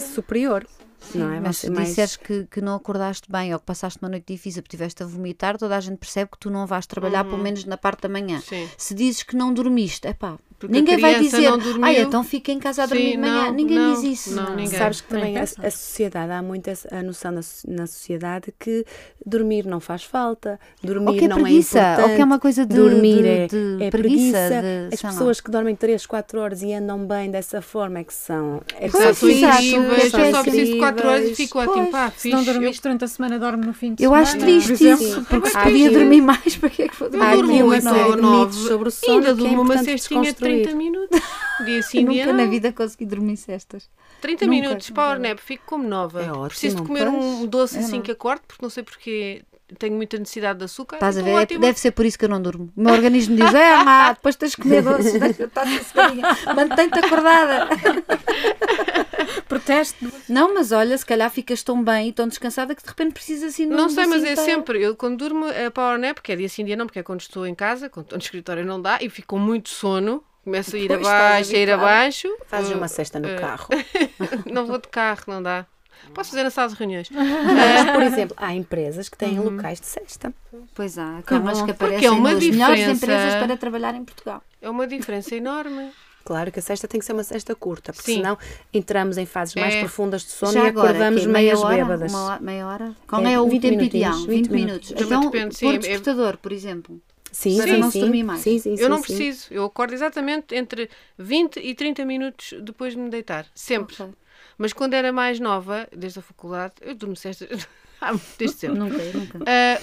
superior. 0.00 0.66
não 1.14 1.32
é? 1.32 1.38
Mas 1.38 1.58
se 1.58 1.70
mais- 1.70 1.88
disseres 1.90 2.16
que, 2.16 2.44
que 2.50 2.60
não 2.60 2.74
acordaste 2.74 3.30
bem 3.30 3.52
ou 3.54 3.60
que 3.60 3.64
passaste 3.66 4.00
uma 4.02 4.08
noite 4.08 4.32
difícil 4.34 4.62
porque 4.62 4.74
estiveste 4.74 5.00
a 5.02 5.06
vomitar, 5.06 5.56
toda 5.56 5.76
a 5.76 5.80
gente 5.80 5.96
percebe 5.96 6.32
que 6.32 6.38
tu 6.38 6.50
não 6.50 6.66
vais 6.66 6.86
trabalhar 6.86 7.22
pelo 7.24 7.38
menos 7.38 7.64
na 7.64 7.76
parte 7.76 8.00
da 8.02 8.08
manhã. 8.08 8.36
Uhum. 8.36 8.42
Sim. 8.42 8.68
Se 8.76 8.94
dizes 8.94 9.22
que 9.22 9.36
não 9.36 9.54
dormiste, 9.54 10.08
epá, 10.08 10.36
Porque 10.58 10.74
a 10.76 10.78
ninguém 10.80 10.98
vai 10.98 11.20
dizer, 11.20 11.48
ai, 11.82 12.00
então 12.00 12.24
fica 12.24 12.50
em 12.50 12.58
casa 12.58 12.82
a 12.82 12.86
dormir 12.86 13.04
Sim, 13.04 13.10
de 13.12 13.16
manhã. 13.18 13.44
não, 13.44 13.52
ninguém 13.52 13.78
não, 13.78 13.94
diz 13.94 14.02
isso. 14.26 14.34
não, 14.34 14.50
ninguém. 14.56 14.78
Sabes 14.78 15.00
que 15.00 15.08
também 15.08 15.36
a, 15.38 15.42
a 15.42 15.70
sociedade, 15.70 16.32
há 16.32 16.42
muito 16.42 16.68
essa- 16.68 16.88
a 16.92 17.02
noção 17.02 17.30
na, 17.30 17.40
na 17.68 17.86
sociedade 17.86 18.52
que 18.58 18.84
dormir 19.24 19.64
não 19.66 19.78
faz 19.78 20.02
falta, 20.02 20.58
dormir 20.82 21.08
Ou 21.08 21.14
que 21.16 21.24
é 21.24 21.28
não 21.28 21.36
preguiça, 21.42 21.78
é 21.78 21.82
importante. 21.82 22.08
ou 22.10 22.16
que 22.16 22.22
é 22.22 22.24
uma 22.24 22.38
coisa 22.40 22.66
de, 22.66 22.74
dormir 22.74 23.22
de- 23.22 23.28
é, 23.28 23.46
de 23.46 23.84
é 23.84 23.90
preguiça. 23.90 24.38
preguiça. 24.38 24.62
de, 24.90 24.94
As 24.94 25.02
pessoas 25.02 25.40
que 25.40 25.50
dormem 25.50 25.76
3, 25.76 26.04
4 26.06 26.40
horas 26.40 26.62
e 26.62 26.72
andam 26.72 27.06
bem 27.06 27.30
dessa 27.30 27.62
forma 27.62 28.00
é 28.00 28.04
que 28.04 28.14
são. 28.14 28.60
É 28.74 28.86
que 28.86 28.90
Pois, 28.92 29.16
são 29.16 29.28
incríveis, 29.30 30.12
é 30.14 30.28
eu 30.28 30.30
só 30.32 30.42
preciso 30.42 30.72
de 30.72 30.78
4 30.78 31.08
horas 31.08 31.28
e 31.30 31.34
fico 31.36 31.58
ótimo. 31.60 31.74
Pois, 31.74 31.90
Pá, 31.90 32.12
Se 32.16 32.30
não 32.30 32.42
dormiste 32.42 32.82
durante 32.82 33.04
a 33.04 33.08
semana, 33.08 33.38
dorme 33.38 33.64
no 33.64 33.72
fim 33.72 33.94
de 33.94 34.02
Eu 34.02 34.10
semana. 34.10 34.22
acho 34.28 34.38
triste 34.38 34.72
por 34.76 34.86
isso, 34.86 35.24
porque 35.28 35.48
se 35.50 35.58
podia 35.58 35.90
dormir 35.90 36.20
mais, 36.20 36.56
para 36.58 36.70
que 36.70 36.82
é 36.82 36.88
que 36.88 36.96
vou 36.98 37.08
Eu 37.12 37.22
Há 37.22 37.34
dormir? 37.36 37.62
aqui 37.62 38.22
mitos 38.22 38.56
sobre 38.66 38.88
o 38.88 38.90
Eu 38.90 38.90
sono 38.90 39.12
ainda 39.18 39.28
é 39.30 39.34
durmo 39.34 39.62
uma 39.62 39.78
cestinha 39.78 40.34
de 40.48 40.62
30 40.62 40.68
desconstruir. 40.68 40.76
minutos. 40.76 41.20
Dia 41.64 41.82
sim, 41.82 42.06
dia 42.06 42.26
Nunca 42.26 42.36
na 42.44 42.50
vida 42.50 42.72
consegui 42.72 43.06
dormir 43.06 43.36
cestas. 43.36 43.88
30 44.20 44.46
Nunca, 44.46 44.60
minutos, 44.60 44.90
power 44.90 45.18
nap, 45.18 45.38
fico 45.38 45.64
como 45.66 45.86
nova. 45.88 46.22
É 46.22 46.30
ótimo, 46.30 46.48
Preciso 46.48 46.76
de 46.76 46.82
comer 46.82 47.06
pois. 47.10 47.14
um 47.24 47.46
doce 47.46 47.76
É, 47.76 47.80
assim 47.80 47.96
não. 47.96 48.02
que 48.02 48.10
acorde, 48.12 48.42
porque 48.46 48.62
não 48.64 48.70
sei 48.70 48.82
porque 48.82 49.42
tenho 49.78 49.94
muita 49.94 50.16
necessidade 50.18 50.58
de 50.60 50.64
açúcar. 50.64 50.96
Estás 50.96 51.16
a 51.16 51.20
Então, 51.20 51.32
ver? 51.32 51.38
É- 51.38 51.42
ótimo. 51.42 51.60
Deve 51.60 51.78
ser 51.78 51.90
por 51.92 52.06
isso 52.06 52.18
que 52.18 52.24
eu 52.24 52.28
não 52.28 52.40
durmo. 52.40 52.72
O 52.76 52.80
meu 52.82 52.94
organismo 52.94 53.36
diz: 53.36 53.52
é, 53.54 53.76
má, 53.84 54.12
depois 54.12 54.34
tens 54.36 54.52
de 54.52 54.56
comer 54.56 54.82
doces, 54.82 55.12
deixa 55.20 55.44
estar 55.44 55.66
sossegadinha, 55.66 56.24
mantém-te 56.54 56.98
acordada. 56.98 57.68
Protesto. 59.48 60.10
Não, 60.28 60.54
mas 60.54 60.72
olha, 60.72 60.96
se 60.96 61.04
calhar 61.06 61.30
ficas 61.30 61.62
tão 61.62 61.82
bem 61.82 62.08
e 62.08 62.12
tão 62.12 62.28
descansada 62.28 62.74
que 62.74 62.82
de 62.82 62.88
repente 62.88 63.12
precisas 63.12 63.52
assim 63.54 63.66
de 63.68 63.74
um 63.74 63.76
Não 63.76 63.88
sei, 63.88 64.06
mas 64.06 64.22
é 64.24 64.34
para- 64.34 64.44
sempre. 64.44 64.82
Eu 64.82 64.94
quando 64.96 65.16
durmo 65.18 65.46
a 65.46 65.70
power 65.70 65.98
nap, 65.98 66.18
que 66.20 66.32
é 66.32 66.36
dia 66.36 66.48
sim, 66.48 66.64
dia 66.64 66.76
não, 66.76 66.86
porque 66.86 66.98
é 66.98 67.02
quando 67.02 67.20
estou 67.20 67.46
em 67.46 67.54
casa, 67.54 67.88
quando 67.88 68.06
estou 68.06 68.16
no 68.18 68.22
escritório 68.22 68.64
não 68.64 68.80
dá, 68.80 68.98
e 69.00 69.08
fico 69.08 69.28
com 69.28 69.38
muito 69.38 69.68
sono. 69.68 70.22
Começo 70.48 70.76
a 70.76 70.78
ir 70.78 70.88
Pois, 70.88 71.06
abaixo, 71.06 71.54
a 71.54 71.58
ir 71.58 71.70
abaixo. 71.70 72.28
Fazes 72.46 72.70
uma 72.72 72.88
cesta 72.88 73.20
no 73.20 73.28
uh, 73.28 73.38
carro. 73.38 73.68
não 74.50 74.64
vou 74.66 74.78
de 74.78 74.88
carro, 74.88 75.24
não 75.26 75.42
dá. 75.42 75.66
Posso 76.14 76.30
fazer 76.30 76.42
na 76.42 76.48
sala 76.48 76.70
de 76.70 76.74
reuniões. 76.74 77.10
Mas, 77.10 77.90
por 77.92 78.02
exemplo, 78.02 78.34
há 78.38 78.54
empresas 78.54 79.10
que 79.10 79.18
têm 79.18 79.38
Uhum. 79.38 79.50
locais 79.50 79.78
de 79.78 79.86
cesta. 79.86 80.32
Pois 80.74 80.96
há, 80.96 81.20
camas 81.26 81.58
que 81.60 81.66
Porque 81.66 81.84
aparecem 81.84 82.08
é 82.08 82.10
uma 82.10 82.32
nas 82.32 82.42
melhores 82.44 82.76
diferença. 82.78 82.90
empresas 83.04 83.34
para 83.44 83.56
trabalhar 83.58 83.94
em 83.94 84.02
Portugal. 84.04 84.42
É 84.62 84.70
uma 84.70 84.86
diferença 84.86 85.34
enorme. 85.34 85.90
Claro 86.24 86.50
que 86.50 86.58
a 86.58 86.62
cesta 86.62 86.88
tem 86.88 86.98
que 86.98 87.04
ser 87.06 87.12
uma 87.12 87.24
cesta 87.24 87.54
curta, 87.54 87.92
porque 87.92 88.10
Sim. 88.12 88.16
senão 88.18 88.38
entramos 88.72 89.18
em 89.18 89.26
fases 89.26 89.54
mais 89.54 89.74
É. 89.74 89.80
profundas 89.80 90.22
de 90.22 90.30
sono 90.30 90.52
Já 90.52 90.64
e 90.64 90.68
agora, 90.68 90.88
acordamos 90.90 91.22
quê? 91.22 91.28
meias 91.28 91.58
meia 91.58 91.66
hora, 91.66 91.76
bêbadas. 91.84 92.12
Uma 92.12 92.22
hora, 92.24 92.40
meia 92.40 92.66
hora? 92.66 92.92
Qual 93.06 93.26
É, 93.26 93.32
é, 93.34 93.40
o 93.40 93.48
20 93.48 93.62
tempo 93.62 93.82
ideal? 93.82 94.14
20 94.14 94.28
20 94.28 94.48
minutos. 94.50 94.90
minutos. 94.90 95.06
Então, 95.06 95.20
depende, 95.30 95.66
é- 95.66 95.78
despertador, 95.78 96.36
por 96.38 96.52
exemplo. 96.52 97.00
Sim, 97.30 97.56
Para 97.56 97.66
sim, 97.66 97.76
não 97.78 97.86
se 97.90 97.92
sim. 97.92 98.00
dormir 98.00 98.22
mais. 98.22 98.40
Sim, 98.40 98.58
sim, 98.58 98.70
Eu 98.72 98.76
sim, 98.78 98.88
não 98.88 98.96
sim. 98.98 99.02
preciso. 99.02 99.46
Eu 99.52 99.64
acordo 99.64 99.92
exatamente 99.94 100.54
entre 100.54 100.88
20 101.18 101.58
e 101.60 101.74
30 101.74 102.04
minutos 102.04 102.54
depois 102.62 102.94
de 102.94 102.98
me 103.00 103.10
deitar. 103.10 103.46
Sempre. 103.54 103.94
Ok. 104.02 104.14
Mas 104.56 104.72
quando 104.72 104.94
era 104.94 105.12
mais 105.12 105.38
nova, 105.38 105.86
desde 105.96 106.18
a 106.18 106.22
faculdade, 106.22 106.74
eu 106.80 106.94
durmo 106.94 107.14
cestas 107.16 107.48
há- 108.00 108.14
desde 108.38 108.56
sempre. 108.56 108.78
Nunca, 108.78 108.96
nunca. 109.14 109.38
Ah, 109.46 109.78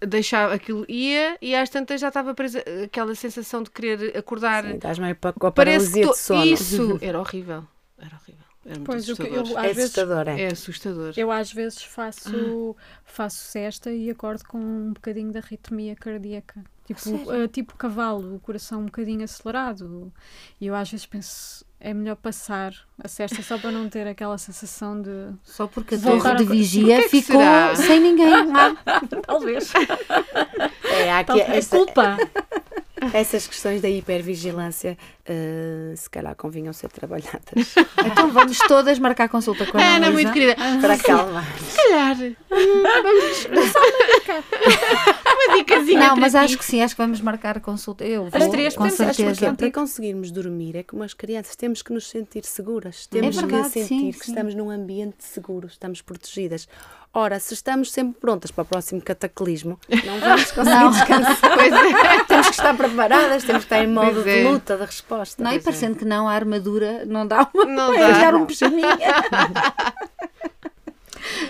de- 0.00 0.06
deixava 0.06 0.54
aquilo 0.54 0.84
ia 0.88 1.38
e 1.40 1.54
às 1.54 1.70
tantas 1.70 2.00
já 2.00 2.08
estava 2.08 2.34
presa 2.34 2.62
aquela 2.84 3.14
sensação 3.14 3.62
de 3.62 3.70
querer 3.70 4.16
acordar. 4.16 4.64
Sim, 4.64 4.74
Estás 4.74 4.98
meio 4.98 5.14
pa- 5.16 5.32
com 5.32 5.46
a 5.46 5.52
Parece 5.52 5.86
paralisia 5.86 6.06
que 6.06 6.12
de 6.12 6.18
sono. 6.18 6.44
isso 6.44 6.98
era 7.00 7.18
horrível. 7.20 7.64
Era 7.98 8.16
horrível. 8.16 8.44
Muito 8.62 8.84
Pois, 8.84 9.08
o 9.08 9.16
que 9.16 9.22
assustador. 9.22 9.50
eu, 9.52 9.58
É 9.58 9.70
às 9.70 9.76
vezes, 9.76 9.84
assustador, 9.96 10.28
é. 10.28 10.40
É 10.42 10.46
assustador. 10.48 11.12
eu 11.16 11.30
às 11.30 11.50
vezes 11.52 11.82
faço, 11.82 12.76
faço 13.04 13.44
cesta 13.46 13.90
e 13.90 14.10
acordo 14.10 14.44
com 14.44 14.58
um 14.58 14.92
bocadinho 14.92 15.30
de 15.32 15.38
arritmia 15.38 15.96
cardíaca. 15.96 16.62
Tipo, 16.94 17.32
eh, 17.32 17.48
tipo 17.48 17.74
cavalo, 17.76 18.34
o 18.34 18.40
coração 18.40 18.80
um 18.80 18.84
bocadinho 18.86 19.22
acelerado. 19.24 20.12
E 20.60 20.66
eu 20.66 20.74
às 20.74 20.90
vezes 20.90 21.06
penso, 21.06 21.64
é 21.78 21.94
melhor 21.94 22.16
passar 22.16 22.72
a 23.02 23.06
cesta 23.06 23.42
só 23.42 23.56
para 23.58 23.70
não 23.70 23.88
ter 23.88 24.06
aquela 24.06 24.36
sensação 24.38 25.00
de. 25.00 25.32
Só 25.44 25.66
porque 25.66 25.94
a 25.94 25.98
torre 25.98 26.34
de 26.36 26.44
vigia 26.44 27.02
que 27.02 27.08
ficou 27.08 27.40
será? 27.40 27.74
sem 27.76 28.00
ninguém. 28.00 28.32
Ah, 28.54 28.76
Talvez. 29.26 29.72
É, 30.84 31.10
há 31.12 31.18
aqui 31.20 31.26
Talvez. 31.28 31.48
esta- 31.50 31.76
Culpa. 31.76 32.16
essas 33.14 33.46
questões 33.46 33.80
da 33.80 33.88
hipervigilância, 33.88 34.98
eh, 35.32 35.94
se 35.96 36.10
calhar 36.10 36.34
convinham 36.34 36.72
ser 36.72 36.90
trabalhadas 36.90 37.74
então 38.04 38.30
vamos 38.32 38.58
todas 38.66 38.98
marcar 38.98 39.28
consulta 39.28 39.64
com 39.64 39.78
a 39.78 39.80
Ana, 39.80 39.94
Ana 40.08 40.10
muito 40.10 40.32
querida. 40.32 40.56
para 40.80 40.94
acalmar. 40.94 41.44
Se 41.56 41.76
calhar. 41.76 42.16
Vamos. 42.48 43.70
Só 43.72 43.78
uma 43.78 44.06
dica. 44.14 44.44
Uma 45.46 45.56
dicasinha. 45.56 46.00
Não, 46.00 46.08
para 46.10 46.20
mas 46.20 46.32
ti. 46.32 46.38
acho 46.38 46.58
que 46.58 46.64
sim, 46.64 46.82
acho 46.82 46.94
que 46.96 47.02
vamos 47.02 47.20
marcar 47.20 47.60
consulta. 47.60 48.04
Eu 48.04 48.28
vou, 48.28 48.42
As 48.42 48.48
três 48.48 48.74
com 48.74 48.90
certeza. 48.90 49.54
Para 49.54 49.70
conseguirmos 49.70 50.30
dormir 50.32 50.76
é 50.76 50.82
como 50.82 51.02
as 51.02 51.14
crianças, 51.14 51.54
temos 51.56 51.80
que 51.82 51.92
nos 51.92 52.08
sentir 52.08 52.44
seguras, 52.44 53.06
temos 53.06 53.36
verdade, 53.36 53.64
que 53.64 53.70
sentir 53.70 53.86
sim, 53.86 54.10
que 54.12 54.24
sim. 54.24 54.32
estamos 54.32 54.54
num 54.54 54.68
ambiente 54.70 55.16
seguro, 55.24 55.68
estamos 55.68 56.02
protegidas. 56.02 56.68
Ora, 57.12 57.40
se 57.40 57.54
estamos 57.54 57.90
sempre 57.90 58.20
prontas 58.20 58.52
para 58.52 58.62
o 58.62 58.64
próximo 58.64 59.00
cataclismo, 59.02 59.80
não 60.04 60.20
vamos 60.20 60.50
conseguir 60.52 60.76
Não. 60.76 60.90
descansar. 60.92 61.36
Pois 61.40 61.72
é. 61.72 62.24
temos 62.24 62.46
que 62.46 62.52
estar 62.52 62.76
preparadas, 62.76 63.42
temos 63.42 63.64
que 63.64 63.74
estar 63.74 63.82
em 63.82 63.88
modo 63.88 64.12
Pois 64.12 64.24
de 64.24 64.30
é. 64.30 64.48
luta, 64.48 64.76
de 64.76 64.84
resposta. 64.84 65.19
Não, 65.38 65.52
e 65.52 65.56
é. 65.56 65.60
parecendo 65.60 65.96
que 65.96 66.04
não, 66.04 66.28
a 66.28 66.32
armadura 66.32 67.04
não 67.06 67.26
dá 67.26 67.48
uma. 67.52 67.64
Não 67.64 67.92
dá. 67.92 68.12
dar 68.12 68.34
um 68.34 68.46
pijaminha. 68.46 68.96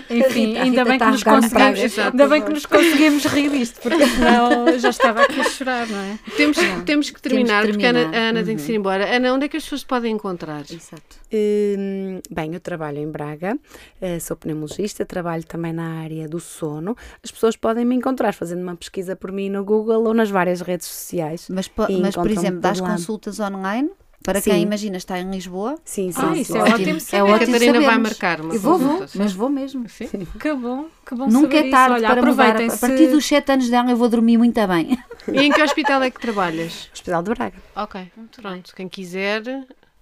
Enfim, 0.09 0.47
Rita, 0.47 0.61
ainda 0.61 0.83
Rita 0.83 0.85
bem 0.85 0.99
que 0.99 1.05
nos 1.05 1.23
conseguimos, 1.23 1.99
ainda 1.99 2.27
bem 2.27 2.41
que 2.41 2.51
nos 2.51 2.65
conseguimos 2.65 3.25
rir 3.25 3.49
disto, 3.49 3.81
porque 3.81 4.05
senão 4.07 4.79
já 4.79 4.89
estava 4.89 5.21
aqui 5.23 5.39
a 5.39 5.43
chorar, 5.43 5.87
não 5.87 5.99
é? 5.99 6.19
Temos, 6.35 6.57
temos 6.85 7.09
que 7.09 7.21
terminar, 7.21 7.65
porque 7.65 7.85
a 7.85 7.89
Ana, 7.89 7.99
terminar. 7.99 8.21
a 8.21 8.29
Ana 8.29 8.43
tem 8.43 8.55
que 8.55 8.61
se 8.61 8.71
ir 8.71 8.75
embora. 8.75 9.15
Ana, 9.15 9.33
onde 9.33 9.45
é 9.45 9.49
que 9.49 9.57
as 9.57 9.63
pessoas 9.63 9.83
podem 9.83 10.13
encontrar? 10.13 10.61
Exato. 10.61 11.21
Hum, 11.33 12.19
bem, 12.29 12.53
eu 12.53 12.59
trabalho 12.59 12.97
em 12.97 13.09
Braga, 13.09 13.57
eh, 14.01 14.19
sou 14.19 14.35
pneumologista, 14.35 15.05
trabalho 15.05 15.43
também 15.45 15.71
na 15.71 16.01
área 16.01 16.27
do 16.27 16.39
sono. 16.39 16.95
As 17.23 17.31
pessoas 17.31 17.55
podem 17.55 17.85
me 17.85 17.95
encontrar 17.95 18.33
fazendo 18.33 18.61
uma 18.61 18.75
pesquisa 18.75 19.15
por 19.15 19.31
mim 19.31 19.49
no 19.49 19.63
Google 19.63 20.03
ou 20.03 20.13
nas 20.13 20.29
várias 20.29 20.61
redes 20.61 20.87
sociais. 20.87 21.47
Mas, 21.49 21.69
mas 22.01 22.15
por 22.15 22.29
exemplo, 22.29 22.59
das 22.59 22.81
consultas 22.81 23.39
online 23.39 23.89
para 24.23 24.39
Sim. 24.41 24.51
quem 24.51 24.61
imagina 24.63 24.97
está 24.97 25.19
em 25.19 25.29
Lisboa. 25.29 25.75
Sim, 25.83 26.11
sim, 26.11 26.21
Ah, 26.23 26.33
sim. 26.35 26.41
isso 26.41 26.57
é 26.57 26.61
ótimo 26.61 26.97
É 27.11 27.23
ótimo 27.23 27.35
A 27.35 27.39
Catarina 27.39 27.81
vai 27.81 27.97
marcar 27.97 28.41
uma 28.41 28.53
Eu 28.53 28.59
vou, 28.59 28.77
vou, 28.77 29.07
sim. 29.07 29.17
mas 29.17 29.33
vou 29.33 29.49
mesmo. 29.49 29.87
Sim. 29.89 30.07
Que 30.39 30.53
bom, 30.53 30.85
que 31.05 31.15
bom 31.15 31.27
Nunca 31.27 31.57
saber 31.57 31.67
é 31.67 31.71
tarde 31.71 31.95
isso. 31.97 32.05
Olha, 32.05 32.15
para 32.21 32.25
mudar. 32.29 32.55
A 32.61 32.77
partir 32.77 33.07
dos 33.07 33.25
7 33.25 33.51
anos 33.51 33.69
dela 33.69 33.89
eu 33.91 33.97
vou 33.97 34.09
dormir 34.09 34.37
muito 34.37 34.67
bem. 34.67 34.97
E 35.31 35.39
em 35.41 35.51
que 35.51 35.61
hospital 35.61 36.01
é 36.03 36.11
que 36.11 36.19
trabalhas? 36.19 36.89
Hospital 36.93 37.23
de 37.23 37.33
Braga. 37.33 37.57
Ok, 37.75 38.11
pronto. 38.41 38.75
Quem 38.75 38.87
quiser, 38.87 39.43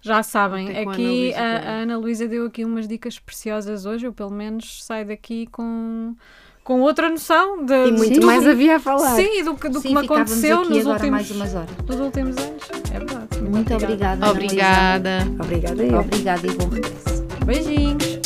Já 0.01 0.23
sabem, 0.23 0.77
aqui 0.77 1.33
a 1.33 1.81
Ana 1.81 1.97
Luísa 1.97 2.25
deu 2.27 2.45
aqui 2.45 2.63
umas 2.63 2.87
dicas 2.87 3.19
preciosas 3.19 3.85
hoje. 3.85 4.05
Eu, 4.07 4.13
pelo 4.13 4.31
menos, 4.31 4.83
saio 4.83 5.05
daqui 5.07 5.47
com, 5.47 6.15
com 6.69 6.81
outra 6.81 7.09
noção 7.09 7.65
de, 7.65 7.73
E 7.87 7.91
muito 7.91 8.19
do- 8.19 8.27
mais 8.27 8.45
havia 8.47 8.75
a 8.75 8.79
falar. 8.79 9.15
Sim, 9.15 9.39
e 9.39 9.43
do, 9.43 9.55
que- 9.55 9.69
do 9.69 9.81
que 9.81 9.87
Sim, 9.87 9.95
me 9.95 10.01
ficávamos 10.01 10.31
aconteceu 10.31 10.57
nos 10.65 10.85
últimos, 10.85 11.09
mais 11.09 11.31
umas 11.31 11.55
horas. 11.55 11.69
nos 11.87 11.99
últimos 11.99 12.37
anos. 12.37 12.63
É 12.93 12.99
verdade. 12.99 13.41
Muito 13.41 13.73
obrigada. 13.73 14.13
Ana 14.27 14.27
Luísa. 14.27 14.45
obrigada. 14.45 15.27
Obrigada 15.43 15.83
eu. 15.83 15.99
Obrigada 15.99 16.45
e 16.45 16.51
bom 16.51 16.69
regresso. 16.69 17.25
Beijinhos. 17.43 18.19